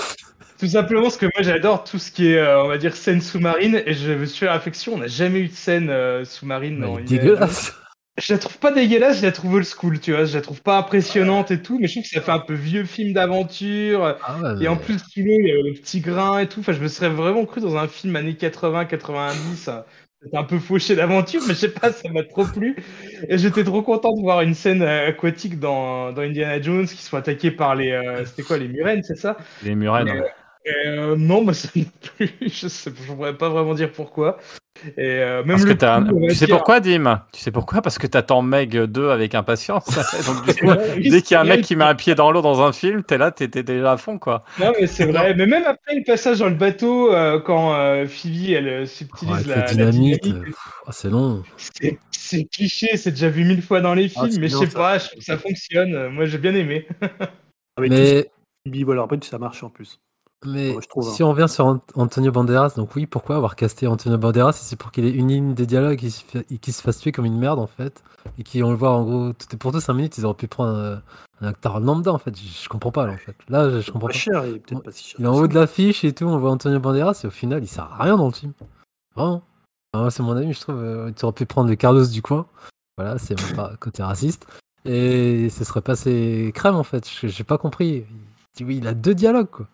[0.60, 3.22] Tout simplement parce que moi, j'adore tout ce qui est, euh, on va dire, scène
[3.22, 6.80] sous-marine, et je me suis fait réflexion, on n'a jamais eu de scène euh, sous-marine
[6.80, 7.74] dans dégueulasse.
[8.18, 10.26] Je la trouve pas dégueulasse, je la trouve old school, tu vois.
[10.26, 12.56] Je la trouve pas impressionnante et tout, mais je trouve que ça fait un peu
[12.56, 14.18] vieux film d'aventure.
[14.24, 16.62] Ah ouais, Et en plus, il y a le petit grain et tout.
[16.62, 19.84] Enfin, je me serais vraiment cru dans un film années 80-90.
[20.24, 22.76] C'était un peu fauché d'aventure, mais je sais pas, ça m'a trop plu.
[23.30, 27.04] Et j'étais trop content de voir une scène euh, aquatique dans, dans Indiana Jones qui
[27.04, 27.92] sont attaqués par les.
[27.92, 29.38] euh, C'était quoi, les murènes, c'est ça?
[29.62, 30.24] Les Murennes.
[30.68, 31.70] Mais- euh, Non, bah, ça.
[32.20, 34.38] Je sais, je pourrais pas vraiment dire pourquoi.
[34.96, 35.74] Et euh, même Parce le
[36.14, 37.22] coup, Tu sais dire- pourquoi, Dim?
[37.34, 37.82] Tu sais pourquoi?
[37.82, 39.86] Parce que t'attends Meg 2 avec impatience.
[40.28, 42.32] Donc, du coup, Oui, dès qu'il y a un mec qui met un pied dans
[42.32, 44.44] l'eau dans un film, t'es là, t'es déjà à fond, quoi.
[44.60, 45.34] Non, mais c'est vrai.
[45.34, 49.34] Mais même après le passage dans le bateau, euh, quand euh, Phoebe, elle Oh, subtilise
[49.34, 50.28] avec la, la dynamite.
[50.86, 51.42] ah, c'est long.
[52.12, 54.78] c'est- cliché, c'est déjà vu mille fois dans les Ah, films, mais je sais ça.
[54.78, 56.10] pas, je trouve que ça fonctionne.
[56.10, 56.88] Moi, j'ai bien aimé.
[57.80, 57.90] Ah, mais,
[58.66, 60.00] Mais, après, ça marche en plus.
[60.46, 61.12] Mais trouve, hein.
[61.12, 64.54] si on revient sur Ant- Antonio Banderas, donc oui, pourquoi avoir casté Antonio Banderas?
[64.54, 67.26] Si C'est pour qu'il ait une ligne de dialogue et qu'il se, fasse tuer comme
[67.26, 68.04] une merde en fait.
[68.38, 70.36] Et qui, on le voit en gros, tout est pour tout 5 minutes, ils auraient
[70.36, 70.96] pu prendre euh,
[71.42, 72.38] un acteur lambda en fait.
[72.38, 73.36] Je, je comprends pas là en fait.
[73.50, 74.20] Là, je, je comprends Pas pas.
[74.20, 75.16] cher, il est pas si cher.
[75.20, 77.64] Il est en haut de l'affiche et tout, on voit Antonio Banderas et au final,
[77.64, 78.54] il sert à rien dans le film.
[79.16, 79.42] Vraiment.
[80.12, 80.76] C'est mon avis, je trouve.
[80.78, 82.46] euh, tu aurais pu prendre le Carlos du coin.
[82.98, 84.46] Voilà, c'est mon pa- côté raciste.
[84.86, 87.10] Et ce serait passé crème en fait.
[87.10, 88.06] Je- J'ai pas compris.
[88.06, 89.66] Il dit oui, il a deux dialogues quoi.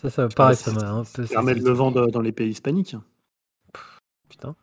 [0.00, 1.26] Ça, ça pareil, ça m'a un peu.
[1.26, 2.96] Ça permet de le vendre dans les pays hispaniques.
[4.28, 4.54] Putain.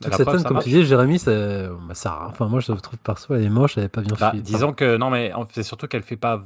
[0.00, 1.32] Toute cette preuve, scène, ça comme tu dis, Jérémy, ça,
[1.70, 4.32] bah, ça, enfin, moi je trouve perso, elle est moche, elle est pas bien Bah,
[4.32, 6.40] disons que non, mais c'est surtout qu'elle fait pas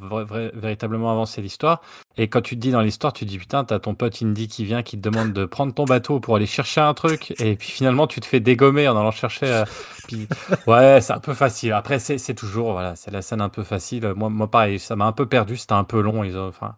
[0.55, 1.83] véritablement avancer l'histoire.
[2.17, 4.49] Et quand tu te dis dans l'histoire, tu te dis putain, t'as ton pote Indy
[4.49, 7.57] qui vient, qui te demande de prendre ton bateau pour aller chercher un truc, et
[7.57, 9.47] puis finalement tu te fais dégommer en allant chercher.
[9.47, 9.65] euh,
[10.09, 10.27] puis
[10.67, 11.75] ouais, c'est un peu facile.
[11.75, 14.15] Après, c'est toujours voilà, c'est la scène un peu facile.
[14.17, 15.59] Moi, moi pareil, ça m'a un peu perdu.
[15.59, 16.25] C'était un peu long.
[16.25, 16.75] Ils ont, enfin,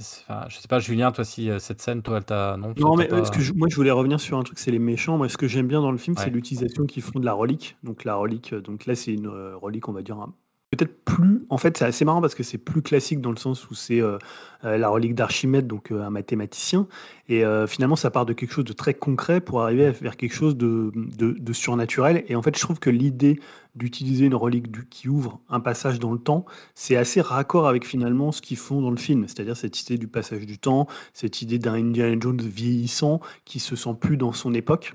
[0.00, 2.96] enfin, je sais pas, Julien, toi si euh, cette scène, toi, elle t'a non Non,
[2.96, 4.78] mais euh, pas- ce que je- moi je voulais revenir sur un truc, c'est les
[4.78, 5.16] méchants.
[5.16, 6.24] Moi, ce que j'aime bien dans le film, Ouais.
[6.24, 7.76] c'est l'utilisation qu'ils font de la relique.
[7.82, 10.34] Donc la relique, euh, donc là c'est une euh, relique, on va dire un-
[10.70, 11.46] peut-être plus.
[11.48, 14.02] En fait, c'est assez marrant parce que c'est plus classique dans le sens où c'est
[14.02, 14.18] euh,
[14.64, 16.86] euh, la relique d'Archimède, donc euh, un mathématicien.
[17.30, 20.32] Et finalement, ça part de quelque chose de très concret pour arriver à- vers quelque
[20.34, 22.24] chose de, de- surnaturel.
[22.28, 23.38] Et en fait, je trouve que l'idée
[23.74, 28.32] d'utiliser une relique qui ouvre un passage dans le temps, c'est assez raccord avec finalement
[28.32, 29.26] ce qu'ils font dans le film.
[29.28, 33.76] C'est-à-dire cette idée du passage du temps, cette idée d'un Indiana Jones vieillissant qui se
[33.76, 34.94] sent plus dans son époque.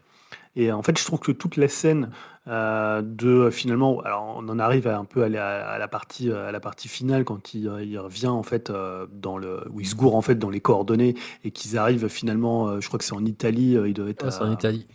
[0.55, 2.09] Et en fait, je trouve que toute la scène
[2.47, 6.31] euh, de finalement, alors on en arrive à un peu à la, à la partie
[6.31, 9.79] à la partie finale quand il, euh, il revient en fait euh, dans le où
[9.79, 12.99] il se gourre en fait dans les coordonnées et qu'ils arrivent finalement, euh, je crois
[12.99, 14.87] que c'est en Italie, euh, ils doivent être Ouais, c'est en à, Italie.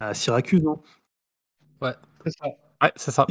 [0.00, 0.82] à Syracuse, non?
[2.24, 2.46] C'est ça.
[2.82, 3.26] Ouais, c'est ça.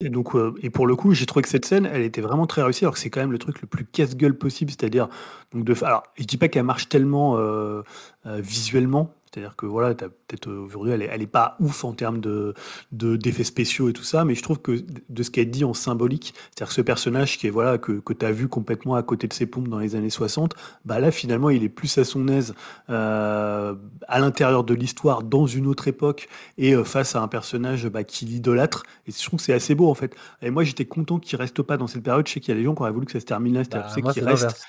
[0.00, 2.46] Et donc, euh, et pour le coup, j'ai trouvé que cette scène, elle était vraiment
[2.46, 5.08] très réussie, alors que c'est quand même le truc le plus casse-gueule possible, c'est-à-dire
[5.52, 7.82] donc de, alors, je dis pas qu'elle marche tellement euh,
[8.26, 11.84] euh, visuellement, c'est-à-dire que voilà, t'as peut-être euh, aujourd'hui, elle est, elle est pas ouf
[11.84, 12.54] en termes de
[12.92, 15.74] de- d'effets spéciaux et tout ça, mais je trouve que de ce qu'elle dit en
[15.74, 19.28] symbolique, c'est-à-dire que ce personnage qui est voilà que que t'as vu complètement à côté
[19.28, 20.54] de ses pompes dans les années 60,
[20.84, 22.54] bah là finalement, il est plus à son aise
[22.90, 23.74] euh,
[24.08, 28.04] à l'intérieur de l'histoire dans une autre époque et euh, face à un personnage bah,
[28.04, 28.82] qui l'idolâtre.
[29.06, 30.14] Et je trouve que c'est assez beau en fait.
[30.42, 32.26] Et moi j'étais content qu'il reste pas dans cette période.
[32.26, 33.64] Je sais qu'il y a des gens qui auraient voulu que ça se termine là,
[33.64, 34.66] c'est-à-dire Bah, qu'il reste.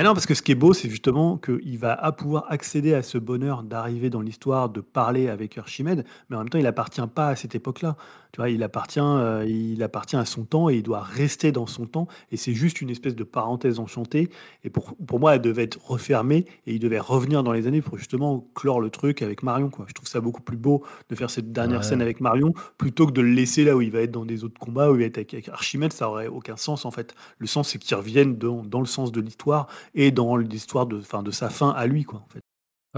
[0.00, 3.02] Ah non, parce que ce qui est beau, c'est justement qu'il va pouvoir accéder à
[3.02, 7.06] ce bonheur d'arriver dans l'histoire, de parler avec Archimède, mais en même temps, il appartient
[7.14, 7.96] pas à cette époque-là.
[8.32, 11.66] Tu vois, il appartient, euh, il appartient à son temps et il doit rester dans
[11.66, 12.06] son temps.
[12.30, 14.30] Et c'est juste une espèce de parenthèse enchantée.
[14.64, 17.82] Et pour, pour moi, elle devait être refermée et il devait revenir dans les années
[17.82, 19.68] pour justement clore le truc avec Marion.
[19.70, 19.86] Quoi.
[19.88, 21.84] Je trouve ça beaucoup plus beau de faire cette dernière Ouais.
[21.84, 24.44] scène avec Marion plutôt que de le laisser là où il va être dans des
[24.44, 25.92] autres combats, où il va être avec, avec Archimède.
[25.92, 27.14] Ça aurait aucun sens en fait.
[27.38, 31.00] Le sens, c'est qu'il revienne dans, dans le sens de l'histoire et dans l'histoire de,
[31.00, 32.04] fin, de sa fin à lui.
[32.04, 32.40] Quoi, en fait.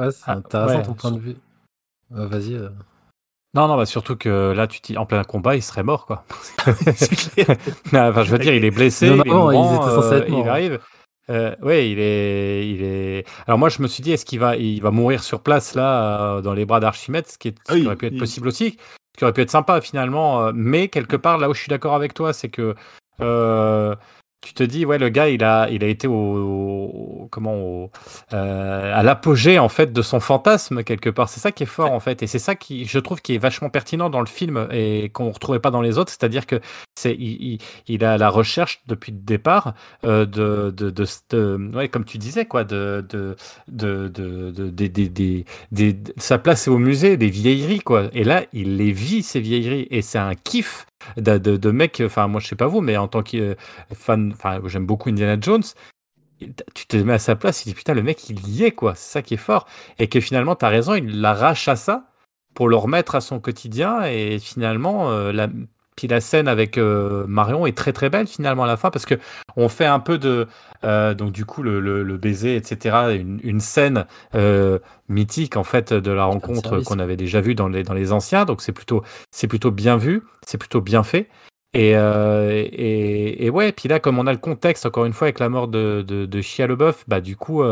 [0.00, 1.36] Ouais, c'est Ah, intéressant ouais, ton point de vue.
[2.14, 2.54] Euh, Vas-y.
[2.54, 2.68] euh.
[3.54, 6.24] Non, non, bah surtout que là, tu dis en plein combat, il serait mort, quoi.
[6.66, 10.48] Enfin, je veux dire, il est blessé, Non, il est non, étaient censés euh, il
[10.48, 10.80] arrive.
[11.30, 13.24] Euh, ouais, il est, il est.
[13.46, 16.36] Alors moi, je me suis dit, est-ce qu'il va, il va mourir sur place là,
[16.36, 18.18] euh, dans les bras d'Archimède, ce qui, est, ce oui, qui aurait pu être il-
[18.18, 18.76] possible aussi.
[19.14, 21.68] Ce qui aurait pu être sympa finalement, euh, mais quelque part, là où je suis
[21.68, 22.74] d'accord avec toi, c'est que
[23.20, 23.94] euh,
[24.42, 27.90] tu te dis, ouais, le gars, il a, il a été au, au- comment, au-
[28.32, 31.28] euh, à l'apogée en fait de son fantasme quelque part.
[31.28, 33.38] C'est ça qui est fort en fait, et c'est ça qui, je trouve, qui est
[33.38, 36.10] vachement pertinent dans le film et qu'on retrouvait pas dans les autres.
[36.10, 36.60] C'est-à-dire que
[36.96, 39.74] c'est, il, il, il a la recherche depuis le départ
[40.04, 43.36] euh, de, de, de, de- ouais, comme tu disais quoi, de, de,
[43.68, 45.08] de, de, de- des-
[45.72, 48.08] de- sa place est au musée, des vieilleries quoi.
[48.12, 50.86] Et là, il les vit ces vieilleries et c'est un kiff
[51.16, 52.02] de, de, de mec.
[52.04, 53.54] Enfin, moi, je sais pas vous, mais en tant que euh,
[53.94, 54.34] fan,
[54.66, 55.64] j'aime beaucoup Indiana Jones.
[56.74, 58.94] Tu te mets à sa place, il dit putain, le mec, il y est, quoi.
[58.96, 59.66] C'est ça qui est fort.
[59.98, 62.10] Et que finalement, tu as raison, il l'arrache à ça
[62.54, 64.04] pour le remettre à son quotidien.
[64.04, 65.48] Et finalement, euh, la,
[65.96, 69.04] puis la scène avec euh, Marion est très très belle finalement à la fin parce
[69.06, 69.14] que
[69.56, 70.46] on fait un peu de.
[70.84, 73.14] euh, donc, du coup, le, le- le baiser, etc.
[73.14, 74.78] Une, une scène euh,
[75.08, 78.44] mythique en fait de la rencontre qu'on avait déjà vue dans les, dans les anciens.
[78.44, 81.28] Donc, c'est plutôt, c'est plutôt bien vu, c'est plutôt bien fait.
[81.74, 85.38] Et, et, et ouais, puis là, comme on a le contexte, encore une fois, avec
[85.38, 87.62] la mort de, de, de Shia LeBeouf, bah, du coup,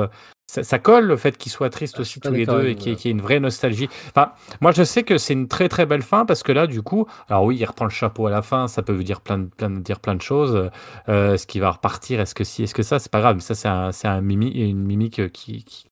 [0.51, 2.93] ça, ça colle le fait qu'ils soient tristes Ah, aussi tous les deux et qu'il
[2.93, 3.89] y, ait- y une vraie nostalgie.
[4.09, 6.83] Enfin, moi, je sais que c'est une très très belle fin parce que là, du
[6.83, 9.45] coup, alors oui, il reprend le chapeau à la fin, ça peut dire plein de,
[9.47, 10.71] plein de, dire plein de choses.
[11.09, 12.21] Euh, est-ce qu'il va repartir?
[12.21, 12.65] Est-ce que si?
[12.65, 12.99] Est-ce que ça?
[12.99, 15.65] C'est pas grave, mais ça, c'est un, un mimi, une mimique qui.
[15.65, 15.87] qui...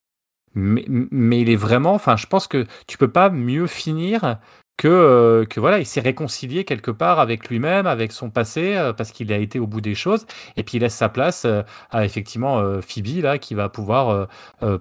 [0.55, 1.93] Mais, mais il est vraiment.
[1.93, 4.39] Enfin, je pense que tu peux pas mieux finir
[4.79, 8.93] que, euh, que voilà, il s'est réconcilié quelque part avec lui-même, avec son passé, euh,
[8.93, 10.25] parce qu'il a été au bout des choses,
[10.55, 14.27] et puis il laisse sa place euh, à effectivement euh, Phoebe là, qui va pouvoir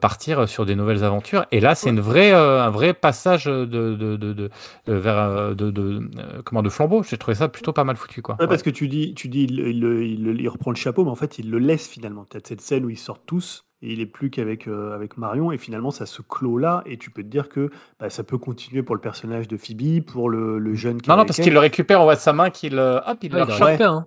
[0.00, 1.44] partir sur des nouvelles aventures.
[1.50, 4.50] Et là, c'est une vraie, euh, un vrai passage de, de, de, de- de-
[4.86, 6.08] vers de, de,
[6.44, 7.02] comment de flambeau.
[7.02, 8.36] J'ai trouvé ça plutôt pas mal foutu quoi.
[8.40, 11.10] Ouais, parce que tu dis, tu dis il, il- il- il reprend le chapeau, mais
[11.10, 12.24] en fait, il le laisse finalement.
[12.30, 15.16] Tu as cette scène où ils sortent tous et il est plus qu'avec euh, avec
[15.18, 16.82] Marion, et finalement, ça se clôt là.
[16.86, 17.70] Et tu peux te dire que
[18.00, 21.12] bah, ça peut continuer pour le personnage de Phoebe, pour le, le jeune qui est
[21.12, 23.52] Non, non, parce qu'il le récupère, on voit sa main qu'il hop, il Ouais, le
[23.52, 24.06] fait, hein.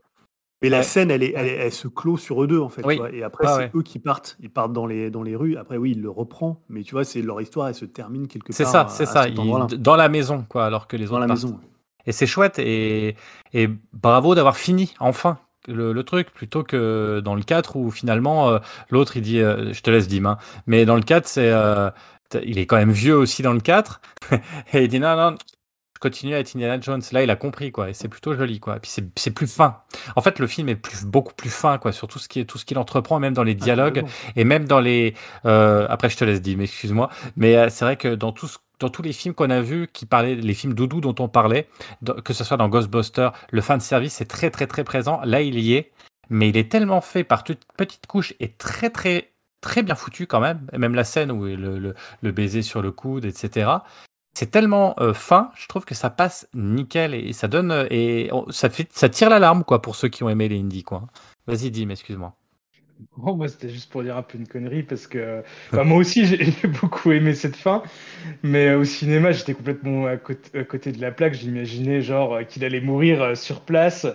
[0.63, 0.84] Mais la Ouais.
[0.84, 2.84] scène, elle, est, elle, est- elle se clôt sur eux deux, en fait.
[2.84, 2.97] tu Oui.
[2.97, 3.11] vois.
[3.11, 3.72] Et après, Ah c'est ouais.
[3.74, 4.38] eux qui partent.
[4.41, 5.57] Ils partent dans les, dans les rues.
[5.57, 6.61] Après, oui, il le reprend.
[6.69, 8.72] Mais tu vois, c'est leur histoire, elle se termine quelque C'est part.
[8.72, 9.28] ça, c'est ça.
[9.28, 9.65] il- endroit-là.
[9.78, 11.43] dans la maison, quoi, alors que les Dans autres la partent.
[11.45, 11.59] maison.
[12.05, 13.15] Et c'est chouette et,
[13.53, 18.49] et bravo d'avoir fini enfin le, le truc plutôt que dans le 4 où finalement
[18.49, 18.59] euh,
[18.89, 20.38] l'autre il dit euh, je te laisse Dim hein.
[20.68, 21.89] mais dans le 4 c'est euh,
[22.43, 24.01] il est quand même vieux aussi dans le 4
[24.74, 25.36] et il dit non non
[26.02, 28.76] continue à être Indiana Jones là il a compris quoi et c'est plutôt joli quoi
[28.78, 29.78] et puis c'est plus fin
[30.16, 32.45] en fait le film est plus beaucoup plus fin quoi sur tout ce qui est
[32.45, 34.04] tout ce qu'il entreprend même dans les dialogues
[34.36, 35.14] et même dans les.
[35.45, 37.10] euh, après, je te laisse dire, mais excuse-moi.
[37.36, 40.06] Mais euh, c'est vrai que dans, tous dans tous les films qu'on a vus, qui
[40.06, 41.68] parlaient, les films doudou dont on parlait,
[42.24, 45.22] que ce soit dans Ghostbusters, le fan service est très, très, très présent.
[45.24, 45.91] Là, il y est.
[46.30, 50.28] Mais il est tellement fait par toute petite couche et très, très, très bien foutu
[50.28, 50.66] quand même.
[50.72, 53.70] Et même la scène où le, le, le baiser sur le coude, etc.
[54.34, 58.29] C'est tellement euh, fin, je trouve que ça passe nickel et, ça donne euh, et
[58.32, 61.07] on- ça fait ça tire l'alarme quoi pour ceux qui ont aimé les indies quoi.
[61.47, 62.34] Vas-y, Dim, excuse-moi.
[63.17, 66.67] Moi, c'était juste pour dire un peu une connerie parce que bah, moi aussi, j'ai
[66.82, 67.84] beaucoup aimé cette fin.
[68.43, 71.34] Mais euh, au cinéma, j'étais complètement à côté, à côté de la plaque.
[71.34, 74.05] J'imaginais genre qu'il allait mourir sur place,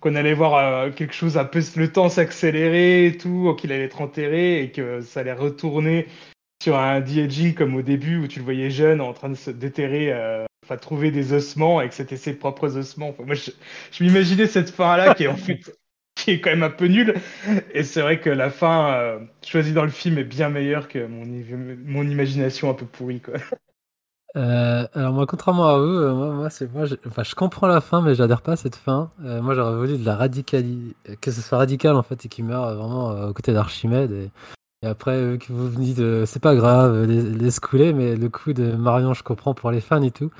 [0.00, 4.00] qu'on allait voir quelque chose un peu le temps s'accélérer et tout, qu'il allait être
[4.00, 6.08] enterré et que ça allait retourner
[6.62, 9.50] sur un de-aging comme au début où tu le voyais jeune en train de se
[9.50, 13.12] déterrer, euh, enfin trouver des ossements et que c'était ses propres ossements.
[13.18, 13.50] Moi, je,
[14.00, 15.58] m'imaginais cette fin-là qui est en fait
[16.14, 17.14] qui est quand même un peu nulle.
[17.74, 21.04] Et c'est vrai que la fin euh, choisie dans le film est bien meilleure que
[21.04, 23.20] mon, imagination un peu pourrie.
[23.20, 23.34] Quoi.
[24.36, 28.14] Euh, alors moi, contrairement à vous, moi, moi, c'est moi, je, comprends la fin, mais
[28.14, 29.10] j'adhère pas à cette fin.
[29.18, 30.28] Moi, j'aurais voulu de la
[31.20, 34.30] que ce soit radical en fait et qu'il meure vraiment aux côtés d'Archimède.
[34.82, 38.16] Et après, que vous me dites, euh, c'est pas grave, euh, laisse, laisse couler, mais
[38.16, 40.30] le coup de Marion, je comprends pour les fans et tout.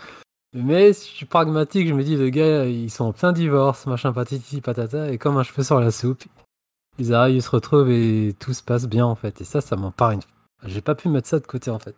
[0.54, 4.12] Mais je suis pragmatique, je me dis, les gars, ils sont en plein divorce, machin
[4.12, 6.24] patati patata, et comme un cheveu sur la soupe,
[6.98, 9.40] ils arrivent, ils se retrouvent et tout se passe bien en fait.
[9.40, 10.20] Et ça, ça m'empare une.
[10.64, 11.96] J'ai pas pu mettre ça de côté en fait.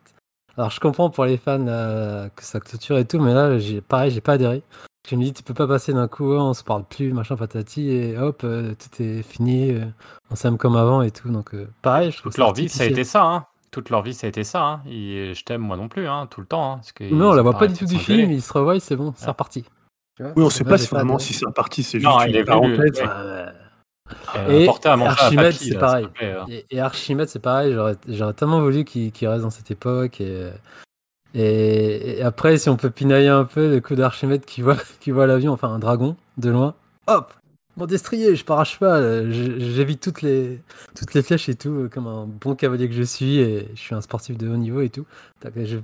[0.56, 4.10] Alors je comprends pour les fans euh, que ça clôture et tout, mais là, pareil,
[4.12, 4.62] j'ai pas adhéré.
[5.06, 7.36] Je me dis, tu peux pas passer d'un coup, oh, on se parle plus, machin
[7.36, 9.84] patati, et hop, euh, tout est fini, euh,
[10.30, 11.28] on s'aime comme avant et tout.
[11.28, 13.22] Donc pareil, pareil, je trouve Toute leur vie, ça a été ça.
[13.24, 13.46] Hein.
[13.70, 14.64] Toute leur vie, ça a été ça.
[14.64, 14.82] Hein.
[14.88, 16.72] Et je t'aime moi non plus, hein, tout le temps.
[16.72, 18.80] Hein, parce que Non, on la voit pas du tout du film, ils se revoient,
[18.80, 19.64] c'est bon, c'est reparti.
[20.16, 22.40] Tu Oui, on sait pas si vraiment si c'est parti, c'est Non, juste il une
[22.40, 23.02] est parenthèse.
[23.02, 23.50] Euh,
[24.36, 26.08] Euh, Et à Archimède, papy, c'est là, pareil.
[26.20, 26.44] hein.
[26.48, 27.74] Et, et Archimède, c'est pareil,
[28.08, 30.20] j'aurais, tellement voulu qu'il, qu'il reste dans cette époque.
[30.20, 30.50] Et,
[31.34, 35.26] et, après, si on peut pinailler un peu, le coup d'Archimède qui voit, qui voit
[35.26, 36.74] l'avion, enfin un dragon, de loin,
[37.06, 37.32] hop
[37.76, 40.62] mon destrier, je pars à cheval, j'évite toutes les,
[40.94, 43.94] toutes les flèches et tout, comme un bon cavalier que je suis, et je suis
[43.94, 45.06] un sportif de haut niveau et tout.
[45.56, 45.78] Je,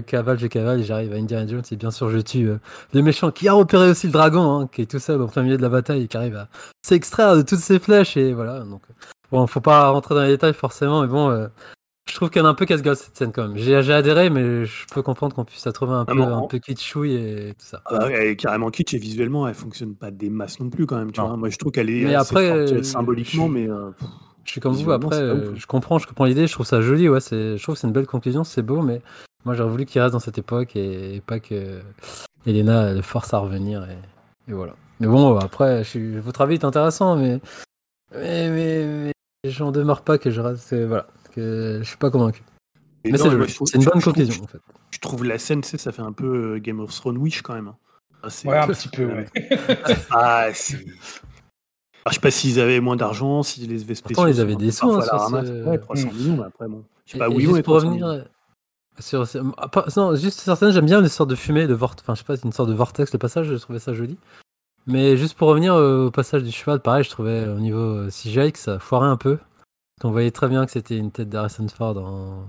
[0.00, 2.58] cavale, je cavale, et j'arrive à Indiana Jones, et bien sûr, je tue euh,
[2.94, 5.42] le méchant qui a repéré aussi le dragon, hein, qui est tout seul au plein
[5.42, 6.48] milieu de la bataille, et qui arrive à
[6.82, 8.60] s'extraire de toutes ces flèches, et voilà.
[8.60, 8.82] Donc,
[9.32, 11.48] bon, faut pas rentrer dans les détails forcément, mais bon, euh,
[12.08, 13.56] je trouve qu'elle a un peu casse-gueule cette scène quand même.
[13.56, 16.46] J'ai adhéré, mais je peux comprendre qu'on puisse la trouver un peu, mais un en-
[16.46, 17.80] peu kitschouille et tout ça.
[17.86, 20.86] Ah bah, elle est carrément kitsch et visuellement, elle fonctionne pas des masses non plus
[20.86, 21.12] quand même.
[21.12, 21.28] Tu Non.
[21.28, 21.36] vois.
[21.36, 23.90] Moi, je trouve qu'elle est Mais après, forte, euh, symboliquement, je- mais euh,
[24.44, 25.54] Je suis comme vous, après, euh, hein.
[25.56, 27.92] je comprends, je comprends l'idée, je trouve ça joli, ouais, je trouve que c'est une
[27.92, 29.00] belle conclusion, c'est beau, mais
[29.44, 31.78] moi j'aurais voulu qu'il reste dans cette époque et, et pas que
[32.44, 34.74] Elena le force à revenir, et, et voilà.
[34.98, 37.40] Mais bon, après, je suis- votre avis est intéressant, mais,
[38.14, 39.12] mais, mais,
[39.44, 42.42] mais j'en demeure pas que je reste, voilà, que je suis pas convaincu.
[43.04, 44.58] et Mais c'est une bonne trouve- conclusion, en fait.
[44.90, 47.68] Je trouve la scène, ça fait un peu euh, Game of Thrones Wish quand même.
[47.68, 47.76] hein.
[48.22, 49.26] Ah, Ouais, un petit peu, ouais.
[50.10, 50.74] Ah, c'est.
[50.76, 54.14] Alors, je sais pas s'ils avaient moins d'argent, si les effets spéciaux.
[54.16, 55.46] Pourtant, ils avaient des sous, parfois hein, à la sur ramasse.
[55.48, 56.16] ce- Ouais, 300 Mm.
[56.16, 56.84] millions, mais après, bon.
[57.06, 58.24] Je sais pas et juste les pour 300 revenir
[59.00, 59.24] sur,
[59.56, 62.24] ah, non, juste certaines, j'aime bien les sortes de fumée, de vortex, enfin je sais
[62.26, 64.18] pas, une sorte de vortex le passage, je trouvais ça joli.
[64.86, 68.06] Mais juste pour revenir euh, au passage du cheval, pareil, je trouvais euh, au niveau
[68.10, 69.38] CGI que ça foirait un peu.
[70.04, 72.44] On voyait très bien que c'était une tête d'Harrison Ford en,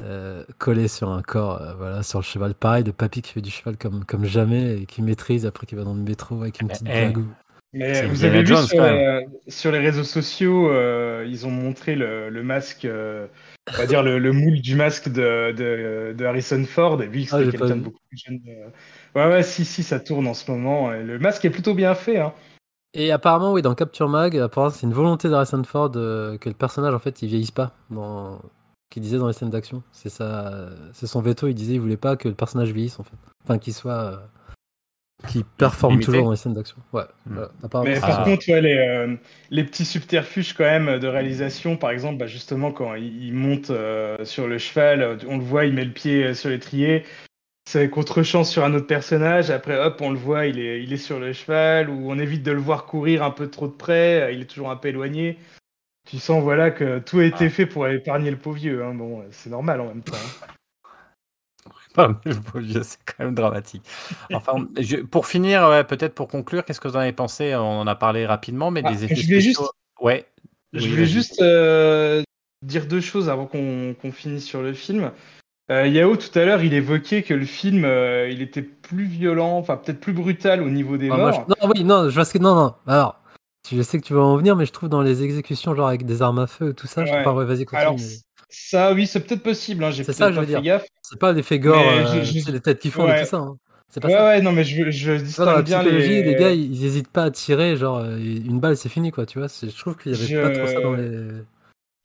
[0.00, 2.54] euh, collée sur un corps, euh, voilà, sur le cheval.
[2.54, 5.78] Pareil, de papy qui fait du cheval comme, comme jamais et qui maîtrise après qu'il
[5.78, 7.18] va dans le métro avec une petite Eh, blague.
[7.18, 7.26] ou-
[7.72, 11.50] Mais C'est vous avez vu Jones, sur les, sur les réseaux sociaux, euh, ils ont
[11.50, 13.26] montré le, le masque, euh,
[13.70, 17.24] on va dire le, le moule du masque de, de, de Harrison Ford, et vu
[17.24, 18.40] que Ah, quelqu'un de beaucoup plus jeune.
[18.48, 18.68] euh,
[19.14, 20.92] Ouais, ouais, si, si, ça tourne en ce moment.
[20.92, 22.18] et Le masque est plutôt bien fait.
[22.18, 22.32] Hein.
[22.98, 26.54] Et apparemment, oui, dans Capture Mag, apparemment, c'est une volonté d'Harrison Ford euh, que le
[26.54, 27.72] personnage, en fait, il vieillisse pas.
[27.90, 28.40] Dans...
[28.90, 29.82] Qu'il disait dans les scènes d'action.
[29.92, 31.46] C'est ça, c'est son veto.
[31.48, 33.16] Il disait, il voulait pas que le personnage vieillisse, en fait.
[33.44, 34.16] Enfin, qu'il soit, euh,
[35.28, 36.06] qu'il performe Limité.
[36.06, 36.76] toujours dans les scènes d'action.
[36.92, 37.04] Ouais.
[37.26, 37.40] Hmm.
[37.84, 39.16] Mais par contre, ouais, les, euh,
[39.50, 43.70] les petits subterfuges quand même de réalisation, par exemple, bah, justement quand il, il monte
[43.70, 47.04] euh, sur le cheval, euh, on le voit, il met le pied euh, sur l'étrier,
[47.68, 50.96] c'est contre-champ sur un autre personnage, après hop, on le voit, il est, il est
[50.98, 54.32] sur le cheval, ou on évite de le voir courir un peu trop de près,
[54.34, 55.38] il est toujours un peu éloigné.
[56.08, 57.50] Tu sens voilà que tout a été Ah.
[57.50, 58.84] fait pour épargner le pauvre vieux.
[58.84, 58.94] hein.
[58.94, 60.16] Bon, c'est normal en même temps.
[60.16, 60.46] hein.
[61.94, 63.82] Pas le beau vieux, c'est quand même dramatique.
[64.32, 67.54] Enfin, je- pour finir, ouais, peut-être pour conclure, qu'est-ce que vous en avez pensé?
[67.56, 69.62] On en a parlé rapidement, mais Ah, des effets je voulais spéciaux.
[69.62, 70.26] juste- Ouais.
[70.74, 71.06] Je Oui, vas-y.
[71.06, 72.22] juste euh,
[72.62, 75.10] dire deux choses avant qu'on qu'on finisse sur le film.
[75.70, 79.56] Euh, Yao, tout à l'heure, il évoquait que le film, euh, il était plus violent,
[79.58, 81.46] enfin peut-être plus brutal au niveau des Ah, moi, morts.
[81.48, 82.38] je- Non, oui, non, je vois ce que.
[82.38, 82.74] Non, non.
[82.86, 83.20] Alors,
[83.72, 86.06] je sais que tu vas en venir, mais je trouve dans les exécutions, genre avec
[86.06, 87.04] des armes à feu, tout ça.
[87.04, 87.18] je- Ouais.
[87.20, 87.80] Enfin, ouais, vas-y, continue.
[87.82, 87.96] Alors,
[88.48, 89.82] ça, oui, c'est peut-être possible.
[89.82, 90.62] Hein, J'ai C'est peut-être ça je pas veux fait dire.
[90.62, 90.86] gaffe.
[91.02, 93.26] C'est pas l'effet gore, Mais euh, je- je- sais, les têtes qui font et tout
[93.26, 93.38] ça.
[93.38, 93.56] hein.
[93.88, 94.24] C'est pas Ouais, ça.
[94.24, 96.22] ouais, non, mais je, je vois, dans la distingue bien les...
[96.22, 96.34] les...
[96.36, 99.26] gars, ils hésitent pas à tirer, genre euh, une balle, c'est fini, quoi.
[99.26, 101.28] Tu vois, c'est- je trouve qu'il y avait Je- pas trop ça dans les.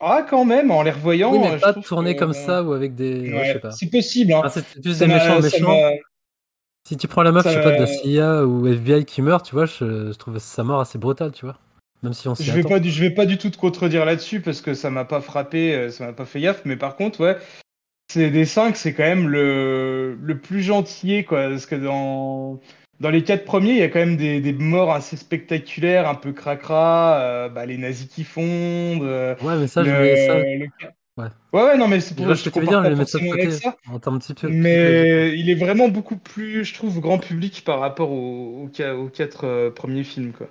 [0.01, 1.31] Ah, quand même, en les revoyant.
[1.31, 3.19] Oui, euh, mais je pas que- comme ça ou avec des.
[3.21, 3.71] ouais, je Ouais, sais pas.
[3.71, 4.33] c'est possible.
[4.33, 4.41] Hein.
[4.45, 5.77] Enfin, c'est plus Ça des méchants méchants.
[6.87, 9.21] Si tu prends la meuf, ça je sais pas, de la CIA ou FBI qui
[9.21, 11.57] meurt, tu vois, je, je trouve sa mort assez brutale, tu vois.
[12.01, 12.69] Même si on s'y Je vais, attend.
[12.69, 15.21] pas, du- je vais pas du tout te contredire là-dessus parce que ça m'a pas
[15.21, 17.37] frappé, euh, ça m'a pas fait gaffe, mais par contre, ouais,
[18.11, 21.47] c'est des 5, c'est quand même le, le plus gentil, quoi.
[21.49, 22.59] Parce que dans,
[23.01, 26.13] dans les quatre premiers, il y a quand même des, des morts assez spectaculaires, un
[26.15, 29.01] peu cracra, euh, bah, les nazis qui fondent.
[29.03, 30.37] euh, Ouais, mais ça, je le- voulais ça.
[30.37, 30.67] le-
[31.17, 31.27] Ouais.
[31.51, 33.75] ouais, ouais, non, mais c'est Je pour je veux compare dire, je ça côté ça.
[33.89, 34.47] en termes petit peu.
[34.49, 39.45] Mais il est vraiment beaucoup plus, je trouve, grand public par rapport aux, aux, quatre
[39.45, 40.47] euh, premiers films, quoi.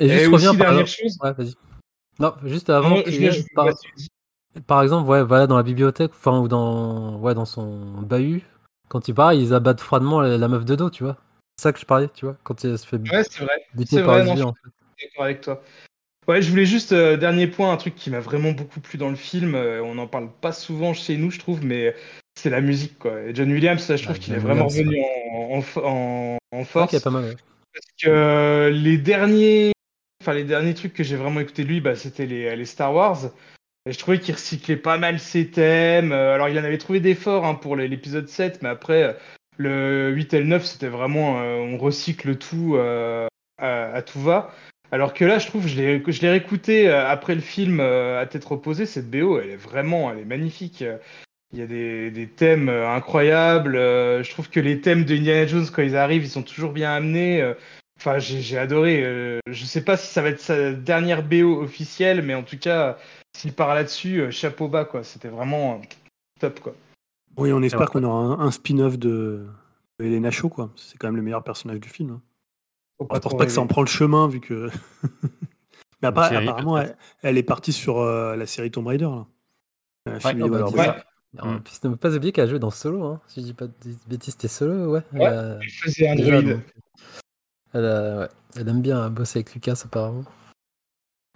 [0.00, 1.18] Et juste Et reviens aussi, par dernière chose.
[1.22, 1.54] Ouais, vas-y.
[2.18, 2.96] Non, juste avant.
[3.06, 3.68] Je je- par,
[4.66, 8.42] par exemple, ouais, voilà, dans la bibliothèque, enfin, ou dans, ouais, dans son bahut,
[8.88, 11.16] quand il part, ils abattent froidement la, la meuf de dos, tu vois.
[11.56, 13.54] C'est ça que je parlais, tu vois, quand il se fait Ouais, c'est vrai.
[13.74, 14.70] buter c'est par vrai, les non, yeux, je- en fait.
[15.06, 15.62] d'accord avec toi.
[16.28, 19.10] Ouais, je voulais juste, euh, dernier point, un truc qui m'a vraiment beaucoup plu dans
[19.10, 19.54] le film.
[19.54, 21.94] euh, on n'en parle pas souvent chez nous, je trouve, mais
[22.36, 23.20] c'est la musique, quoi.
[23.22, 25.02] Et John Williams, là, je trouve Ouais, qu'il est vraiment Williams, revenu
[25.32, 26.98] en, en, en- force.
[27.00, 27.36] pas mal, ouais.
[27.74, 29.72] Parce que euh, les derniers,
[30.22, 32.94] enfin, les derniers trucs que j'ai vraiment écouté de lui, bah, c'était les, les Star
[32.94, 33.30] Wars.
[33.84, 36.12] Et je trouvais qu'il recyclait pas mal ses thèmes.
[36.12, 39.16] Alors, il en avait trouvé des forts hein, pour l'épisode 7, mais après,
[39.56, 43.26] le 8 et le 9, c'était vraiment, euh, on recycle tout euh,
[43.58, 44.54] à, tout va.
[44.90, 48.86] Alors que là, je trouve, je l'ai, réécouté euh, après le film à tête reposée,
[48.86, 50.84] cette BO, elle est vraiment, elle est magnifique.
[51.52, 53.74] Il y a des, thèmes incroyables.
[53.74, 56.92] Je trouve que les thèmes de Indiana Jones, quand ils arrivent, ils sont toujours bien
[56.94, 57.54] amenés.
[57.98, 59.40] Enfin, j'ai, adoré.
[59.46, 62.98] Je sais pas si ça va être sa dernière BO officielle, mais en tout cas,
[63.36, 65.04] s'il part là-dessus, chapeau bas, quoi.
[65.04, 65.80] C'était vraiment
[66.40, 66.74] top, quoi.
[67.36, 69.46] Oui, on espère qu'on aura un, un spin-off de,
[69.98, 70.70] de Elena Shaw, quoi.
[70.76, 72.10] C'est quand même le meilleur personnage du film.
[72.10, 72.20] hein.
[72.98, 74.68] Faut Je pense pas que ça en prend le chemin vu que.
[76.02, 79.04] Mais série, apparemment, elle, elle est partie sur euh, la série Tomb Raider.
[79.04, 79.26] Là.
[80.08, 80.58] Euh, Ouais, des bah,
[81.34, 81.60] Mm.
[81.64, 83.20] Puis ne pas oublier qu'elle a joué dans Solo, hein.
[83.26, 83.72] si je dis pas de
[84.06, 85.02] bêtises, c'était Solo, ouais.
[85.14, 85.20] Ouais.
[85.20, 86.04] Elle a- Elle faisait
[87.72, 88.28] elle, a- ouais.
[88.56, 90.24] elle aime bien bosser avec Lucas apparemment.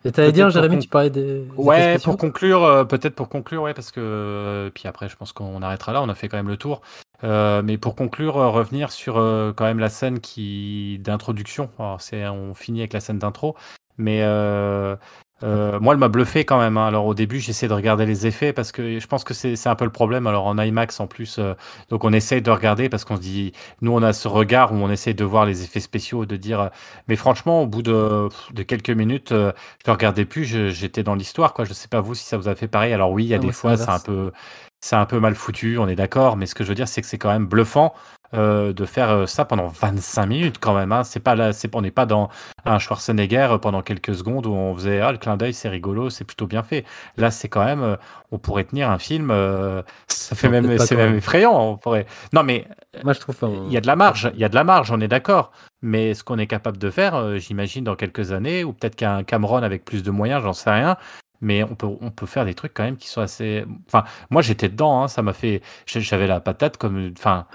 [0.07, 1.45] Et t'allais dire, Jérémy, con- tu parlais des.
[1.57, 5.33] Ouais, pour conclure, euh, peut-être pour conclure, ouais, parce que euh, puis après, je pense
[5.33, 6.03] qu'on arrêtera là.
[6.03, 6.81] On a fait quand même le tour.
[7.25, 9.15] Euh, mais pour conclure, revenir sur
[9.57, 11.71] quand même la scène qui d'introduction.
[11.79, 13.57] Alors, c'est, on finit avec la scène d'intro,
[13.99, 14.97] mais euh,
[15.43, 16.79] euh, moi, elle m'a bluffé quand même.
[16.79, 16.87] hein.
[16.87, 19.75] Alors au début, j'essaie de regarder les effets parce que je pense que c'est, un
[19.75, 20.27] peu le problème.
[20.27, 21.53] Alors en IMAX en plus, euh,
[21.91, 23.53] donc on essaye de regarder parce qu'on se dit,
[23.83, 26.61] nous, on a ce regard où on essaye de voir les effets spéciaux, de dire.
[26.61, 26.69] euh,
[27.09, 29.29] Mais franchement, au bout de, de quelques minutes.
[29.31, 29.53] je
[29.87, 31.65] ne regardais plus, j'étais dans l'histoire, quoi.
[31.67, 32.93] Je sais pas vous si ça vous a fait pareil.
[32.95, 34.33] Alors oui, il y a Ah, des fois, c'est un peu,
[34.81, 36.37] c'est un peu mal foutu, on est d'accord.
[36.37, 37.93] Mais ce que je veux dire, c'est que c'est quand même bluffant
[38.35, 40.93] euh, de faire euh, ça pendant 25 minutes quand même.
[40.93, 41.05] Hein.
[41.05, 42.29] C'est pas là, c'est, on n'est pas dans
[42.65, 46.11] un Schwarzenegger euh, pendant quelques secondes où on faisait ah le clin d'œil, c'est rigolo,
[46.11, 46.85] c'est plutôt bien fait.
[47.17, 47.97] Là, c'est quand même,
[48.33, 49.31] on pourrait tenir un film.
[49.31, 51.19] euh, ça fait Non, même, c'est même même.
[51.19, 51.53] effrayant.
[51.59, 52.07] On pourrait.
[52.33, 52.67] Non mais
[53.05, 53.37] Moi, je trouve
[53.67, 55.53] il y a de la marge, il y a de la marge, on est d'accord.
[55.83, 59.23] Mais ce qu'on est capable de faire, euh, j'imagine, dans quelques années, ou peut-être qu'un
[59.25, 60.97] Cameron avec plus de moyens, j'en sais rien.
[61.43, 63.65] Mais on peut, on peut faire des trucs quand même qui sont assez.
[63.87, 65.61] Enfin, moi j'étais dedans, hein, ça m'a fait.
[65.87, 67.13] J'avais la patate comme.
[67.17, 67.47] Enfin,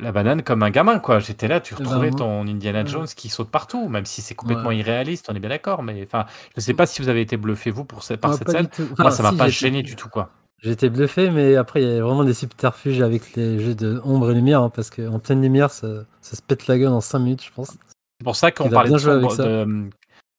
[0.00, 1.18] la banane comme un gamin, quoi.
[1.18, 2.84] J'étais là, tu Eh ben, retrouvais ton Indiana.
[2.84, 4.78] Jones qui saute partout, même si c'est complètement Ouais.
[4.78, 5.82] irréaliste, on est bien d'accord.
[5.82, 6.26] Mais enfin,
[6.56, 8.68] je sais pas si vous avez été bluffé, vous, pour ce- par Moi, cette scène.
[8.98, 10.30] Moi, ça m'a si, pas gêné du tout, quoi.
[10.62, 14.30] J'étais bluffé, mais après, il y a vraiment des subterfuges avec les jeux de ombre
[14.30, 15.88] et lumière, hein, parce qu'en pleine lumière, ça,
[16.20, 17.70] ça se pète la gueule en 5 minutes, je pense.
[17.70, 19.32] C'est pour ça qu'on parlait de sombre.
[19.32, 19.44] ça.
[19.44, 19.66] de-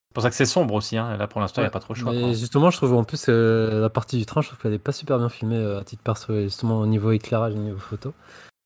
[0.09, 0.95] C'est pour ça que c'est sombre aussi.
[0.95, 1.17] Hein.
[1.17, 2.13] Là, pour l'instant, il n'y a pas trop le choix.
[2.13, 4.77] Mais justement, je trouve en plus euh, la partie du train, je trouve qu'elle est
[4.77, 7.79] pas super bien filmée euh, à titre perso, justement au niveau éclairage et au niveau
[7.79, 8.13] photo.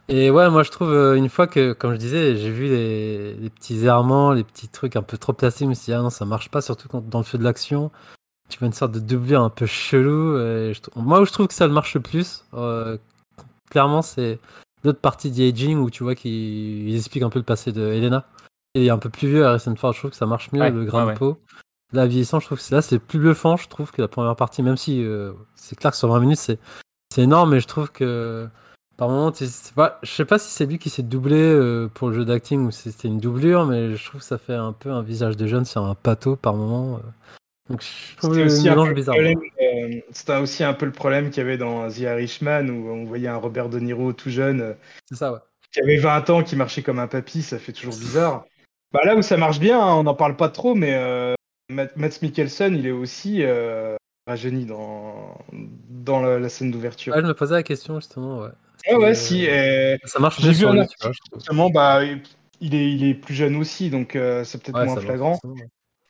[0.10, 3.34] Et ouais, moi je trouve euh, une fois que, comme je disais, j'ai vu les,
[3.34, 6.02] les petits errements, les petits trucs un peu trop placés, je me suis dit, ah
[6.02, 7.92] non, ça marche pas, surtout quand dans le feu de l'action,
[8.50, 10.38] tu vois une sorte de doublure un peu chelou.
[10.40, 12.98] et je Moi où je trouve que ça le marche le plus, euh,
[13.70, 14.40] clairement, c'est
[14.86, 18.26] l'autre partie d'aging où tu vois qu'ils ils expliquent un peu le passé de Elena.
[18.76, 20.86] Et un peu plus vieux, Harrison Ford, je trouve que ça marche mieux, Ouais, le
[20.86, 21.38] grain ouais, de peau.
[21.94, 24.36] Là, vieillissant, je trouve que c'est- là, c'est plus bluffant, je trouve, que la première
[24.36, 26.60] partie, même si euh, c'est clair que sur 20 minutes, c'est
[27.18, 28.48] énorme, mais je trouve que
[28.98, 29.45] par moment, tu-
[29.76, 32.65] pas- je sais pas si c'est lui qui s'est doublé euh, pour le jeu d'acting
[32.65, 35.38] ou si c'était une doublure, mais je trouve que ça fait un peu un visage
[35.38, 36.95] de jeune sur un pâteau par moment.
[36.98, 36.99] euh.
[37.69, 39.15] Donc je trouve le un mélange bizarre.
[39.15, 42.90] problème, euh, c'était aussi un peu le problème qu'il y avait dans The Irishman où
[42.90, 44.76] on voyait un Robert De Niro tout jeune
[45.10, 45.40] C'est ça, ouais.
[45.74, 48.45] qui avait 20 ans qui marchait comme un papy, ça fait toujours bizarre.
[48.94, 51.36] Bah là où ça marche bien, hein, on n'en parle pas trop, mais euh,
[51.69, 53.98] Matt, Mikkelsen, il est aussi euh,
[54.28, 57.14] rajeuni dans, dans la, la scène d'ouverture.
[57.14, 58.49] Ouais, je me posais la question justement, ouais.
[58.90, 59.48] Ah ouais, euh, si.
[59.50, 61.12] euh, Ça marche vu sur lui, tu vois.
[61.36, 62.04] justement, bah,
[62.62, 65.40] il, est, il est plus jeune aussi, donc euh, c'est peut-être Ouais, moins va, flagrant.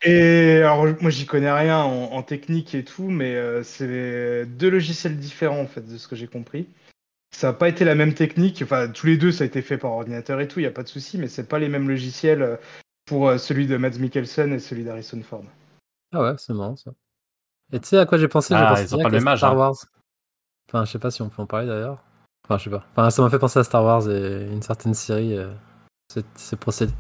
[0.04, 4.70] Et alors, moi, j'y connais rien en, en technique et tout, mais euh, c'est deux
[4.70, 6.70] logiciels différents, en fait, de ce que j'ai compris.
[7.36, 8.62] Ça n'a pas été la même technique.
[8.64, 10.72] Enfin, tous les deux, ça a été fait par ordinateur et tout, il n'y a
[10.72, 12.60] pas de souci, mais c'est pas les mêmes logiciels
[13.06, 15.44] pour euh, celui de Mads Mikkelsen et celui d'Harrison Ford.
[16.14, 16.91] Ah ouais, c'est marrant ça.
[17.74, 18.54] Et tu sais à quoi j'ai pensé?
[18.54, 19.58] J'ai Ah, pensé ils ont pas le même âge, Star hein.
[19.58, 19.76] Wars.
[20.70, 22.04] Enfin, je sais pas si on peut en parler d'ailleurs.
[22.45, 22.85] Enfin, je sais pas.
[22.91, 25.38] Enfin, ça m'a fait penser à Star Wars et une certaine série.
[25.38, 25.51] euh,
[26.14, 26.93] c'est c'est procédé.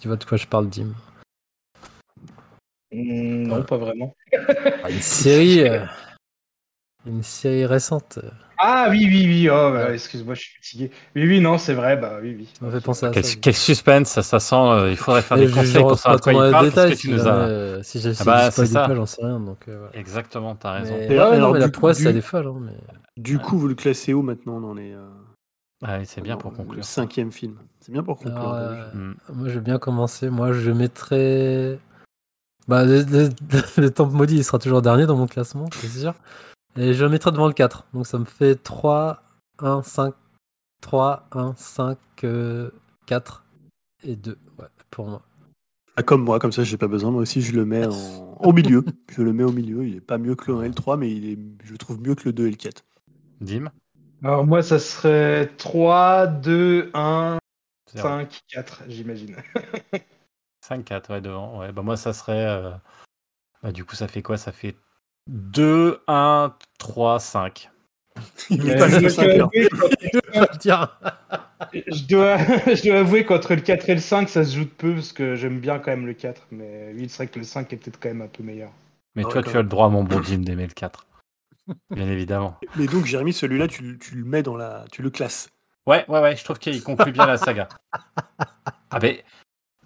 [0.00, 0.92] Tu vois de quoi je parle, Dim
[2.92, 3.64] Hmm, non, Ouais.
[3.64, 4.14] pas vraiment.
[4.82, 5.60] Ah, Une série.
[5.68, 5.84] euh,
[7.04, 8.18] Une série récente.
[8.58, 9.48] Ah oui, oui, oui.
[9.50, 10.90] Oh, bah, excuse-moi, je suis fatigué.
[11.14, 11.96] Oui, oui, non, c'est vrai.
[11.96, 12.48] Bah oui, oui.
[12.58, 13.36] Ça m'a fait penser à Quel, ça.
[13.42, 14.54] quel suspense, ça, ça sent.
[14.56, 16.50] euh, il faudrait faire Et des conseils pour savoir de pas quoi trop il dans
[16.52, 17.48] parle les parce que détails tu si nous jamais, as.
[17.48, 18.94] euh, si j'ai Ah bah, c'est ça.
[18.94, 19.40] j'en sais rien.
[19.40, 19.96] Donc, euh, voilà.
[19.96, 20.94] Exactement, t'as raison.
[20.96, 22.46] Mais, Et ouais, alors, ouais, non, mais la prouesse, du- elle est folle.
[22.46, 22.72] hein, mais...
[23.16, 24.92] Du coup, vous le classez où maintenant dans les.
[24.92, 25.08] euh,
[25.82, 26.76] Ouais, c'est bien pour conclure.
[26.76, 27.56] Le cinquième film.
[27.80, 28.52] C'est bien pour conclure.
[28.54, 28.98] Euh, vu.
[28.98, 29.14] Mm.
[29.34, 30.30] Moi, je vais bien commencer.
[30.30, 31.78] Moi, je mettrais.
[32.68, 33.30] Bah, le, le-
[33.82, 36.14] le Temple Maudit, il sera toujours dernier dans mon classement, c'est sûr.
[36.76, 37.86] Et je le mettrai devant le 4.
[37.94, 39.22] Donc, ça me fait 3,
[39.60, 40.14] 1, 5,
[40.82, 42.70] 3, 1, 5, euh,
[43.06, 43.44] 4
[44.04, 44.36] et 2.
[44.58, 45.22] Ouais, pour moi.
[45.96, 47.10] Ah, comme moi, comme ça, j'ai pas besoin.
[47.10, 48.84] Moi aussi, je le mets en- au milieu.
[49.10, 49.86] Je le mets au milieu.
[49.86, 51.78] Il est pas mieux que le 1 et le 3, mais il est, je le
[51.78, 52.82] trouve mieux que le 2 et le 4.
[53.40, 53.70] Dim
[54.22, 57.38] Alors, moi, ça serait 3, 2, 1,
[57.92, 58.08] Zéro.
[58.08, 59.36] 5, 4, j'imagine.
[60.60, 61.60] 5-4, ouais, devant.
[61.60, 62.44] Ouais, bah moi, ça serait.
[62.46, 62.70] euh,
[63.62, 64.36] bah, du coup, ça fait quoi?
[64.36, 64.74] Ça fait
[65.28, 67.70] 2, 1, 3, 5.
[68.50, 70.90] Il Mais est pas je, le dois 5 avouer, quand- Tiens
[71.72, 74.68] je dois, je dois avouer qu'entre le 4 et le 5, ça se joue de
[74.70, 76.46] peu parce que j'aime bien quand même le 4.
[76.50, 78.70] Mais oui, c'est vrai que le 5 est peut-être quand même un peu meilleur.
[79.14, 81.06] Mais Ah ouais, toi, tu as le droit, mon bon Dim, d'aimer le 4.
[81.90, 82.58] Bien évidemment.
[82.76, 84.84] Mais donc, Jérémy, celui-là, tu, le- tu le mets dans la.
[84.92, 85.48] Tu le classes.
[85.86, 87.68] Ouais, ouais, ouais, je trouve qu'il conclut bien la saga.
[88.90, 89.16] Ah, ben.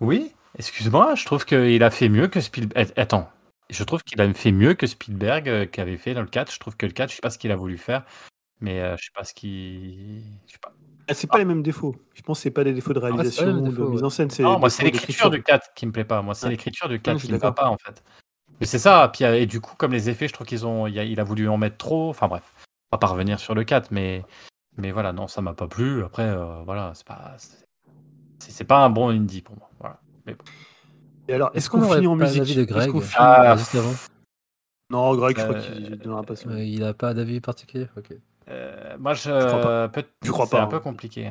[0.00, 2.92] Oui, Excuse-moi, je trouve qu'il a fait mieux que Spielberg.
[2.96, 3.30] Attends,
[3.70, 6.52] je trouve qu'il a fait mieux que Spielberg euh, qui avait fait dans le 4.
[6.52, 8.04] Je trouve que le 4, je sais pas ce qu'il a voulu faire,
[8.60, 10.22] mais euh, je sais pas ce qu'il.
[10.46, 10.72] Je sais pas.
[11.08, 11.96] Ah, c'est pas les mêmes défauts.
[12.14, 14.28] Je pense que c'est pas des défauts de réalisation ou de mise en scène.
[14.40, 16.20] Non, moi c'est l'écriture du 4 qui me plaît pas.
[16.22, 18.02] Moi c'est l'écriture du Non, 4 je suis qui me va pas en fait.
[18.60, 19.10] Mais c'est ça.
[19.12, 21.18] Puis euh, et du coup comme les effets, je trouve qu'ils ont, il a, il
[21.20, 22.10] a voulu en mettre trop.
[22.10, 22.52] Enfin bref,
[22.92, 24.24] on va pas revenir sur le 4, mais
[24.76, 26.04] mais voilà, non, ça m'a pas plu.
[26.04, 27.64] Après, euh, voilà, c'est pas, c'est
[28.38, 29.70] c'est pas un bon indie pour moi.
[29.80, 30.00] Voilà.
[30.26, 30.44] Mais bon.
[31.28, 33.74] Et alors, Est-ce est-ce qu'on finit en musique de Est-ce Greg qu'on finit- Ah, juste
[33.74, 33.92] avant
[34.90, 38.12] Non, Greg, je crois Euh, qu'il donnera pas son Il a pas d'avis particulier Ok.
[38.48, 39.88] Euh, moi, je, crois pas.
[39.88, 41.30] peut- Je crois c'est pas, un peu compliqué.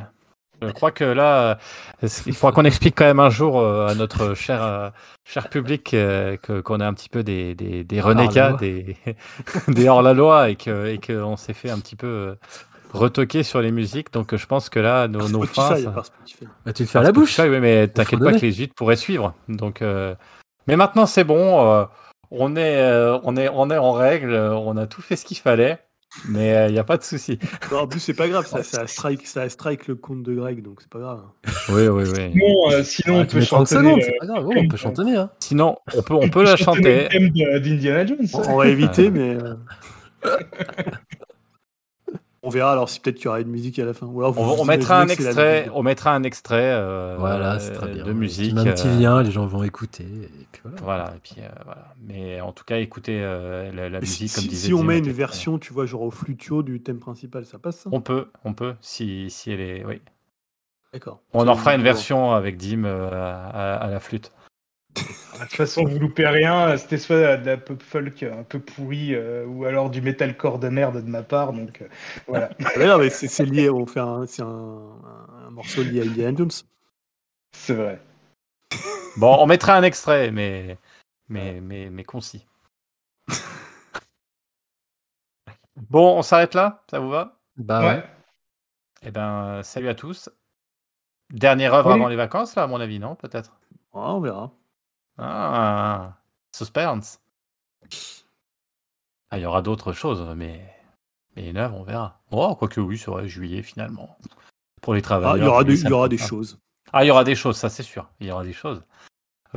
[0.61, 1.59] Je crois que là,
[2.03, 4.89] euh, il faudra qu'on explique quand même un jour euh, à notre cher, euh,
[5.25, 8.95] cher public que- qu'on est un petit peu des, des, des renégats, des,
[9.67, 12.35] des hors-la-loi et que et qu'on s'est fait un petit peu
[12.93, 14.11] retoquer sur les musiques.
[14.11, 15.69] Donc, je pense que là, nos, nos fins.
[15.83, 15.91] ça-.
[16.65, 18.73] Bah, tu te fais à la bouche Spotify, oui, mais t'inquiète pas que les 8
[18.73, 19.33] pourraient suivre.
[19.47, 20.15] Donc, euh,
[20.67, 21.65] Mais maintenant, c'est bon.
[21.71, 21.85] euh,
[22.31, 24.33] on, est, euh, on, est, on est en règle.
[24.35, 25.79] On a tout fait ce qu'il fallait.
[26.27, 27.37] Mais il n'y a pas de souci.
[27.71, 30.81] En plus, c'est pas grave, ça, ça, strike, ça strike le compte de Greg, donc
[30.81, 31.21] c'est pas grave.
[31.69, 32.31] Oui, oui, oui.
[32.33, 34.47] Sinon, euh, sinon Ouais, on peut mets 30 chantonner, secondes, euh, c'est pas grave.
[34.47, 35.15] Ouais, on peut chantonner.
[35.15, 35.29] Hein.
[35.39, 37.03] Sinon, on peut, on peut la chanter.
[37.03, 38.17] le thème de- d'Indiana Jones.
[38.33, 39.37] On, on va éviter, mais.
[42.41, 44.05] on verra alors si peut-être qu'il y aura une musique à la fin.
[44.05, 45.71] Ou alors vous On, vous on mettra un extrait, musique.
[45.75, 48.03] on mettra un extrait euh, Voilà, c'est très bien.
[48.05, 48.53] de musique.
[48.53, 50.03] mets un petit euh, lien, les gens vont écouter.
[50.05, 50.77] Et puis voilà.
[50.81, 51.93] Voilà, et puis euh, voilà.
[52.01, 54.73] Mais en tout cas, écoutez euh, la, la Mais si, musique, comme si- disait si
[54.73, 57.89] on met une version, tu vois, genre au flutio du thème principal, ça passe ça?
[57.91, 59.85] On peut, on peut, si, si elle est.
[59.85, 60.01] Oui.
[60.93, 61.19] D'accord.
[61.33, 64.31] On en fera une version avec Dim euh, à, à la flûte.
[64.95, 66.75] De toute façon, vous loupez rien.
[66.77, 70.69] C'était soit de la pop folk un peu pourrie, euh, ou alors du metalcore de
[70.69, 71.53] merde de ma part.
[71.53, 71.87] Donc euh,
[72.27, 74.97] voilà, Ouais, non, mais c'est c'est lié, on fait un, c'est un,
[75.51, 76.51] morceau lié à Indiana Jones.
[77.53, 78.01] c'est vrai.
[79.17, 80.77] Bon, on mettra un extrait, mais,
[81.29, 82.45] mais, mais, mais concis.
[85.89, 86.83] bon, on s'arrête là?
[86.89, 87.39] Ça vous va?
[87.57, 87.87] Bah ouais.
[87.87, 88.03] ouais.
[89.03, 90.29] Eh ben, salut à tous.
[91.31, 91.95] Dernière œuvre Oui.
[91.95, 93.15] avant les vacances, là, à mon avis, non?
[93.15, 93.59] Peut-être?
[93.93, 94.51] Ouais, on verra.
[95.21, 96.13] Ah,
[96.55, 97.19] suspense.
[99.31, 100.61] Ah, il y aura d'autres choses, mais,
[101.35, 102.19] mais une œuvre, on verra.
[102.31, 104.17] Oh, quoique oui, c'est vrai, juillet finalement.
[104.81, 105.37] Pour les Ah, travailleurs.
[105.37, 106.25] il y aura, juillet, des, ça il y aura des ah.
[106.27, 106.57] choses.
[106.93, 108.09] Ah, il y aura des choses, ça c'est sûr.
[108.19, 108.81] Il y aura des choses.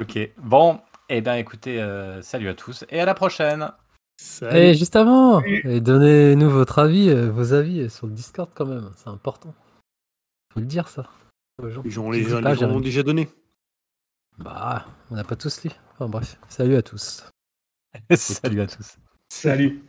[0.00, 0.18] Ok.
[0.38, 3.70] Bon, eh ben écoutez, euh, salut à tous et à la prochaine.
[4.20, 4.56] Salut.
[4.56, 8.90] Et juste avant, et donnez-nous votre avis, euh, vos avis sur le Discord quand même.
[8.96, 9.54] C'est important.
[10.52, 11.06] Faut le dire ça.
[11.62, 13.28] Les gens, les, gens- les gens l'ont déjà donné.
[14.38, 15.70] Bah, on n'a pas tous lu.
[15.94, 17.24] Enfin bref, salut à tous.
[18.16, 18.96] salut à tous.
[19.28, 19.82] Salut.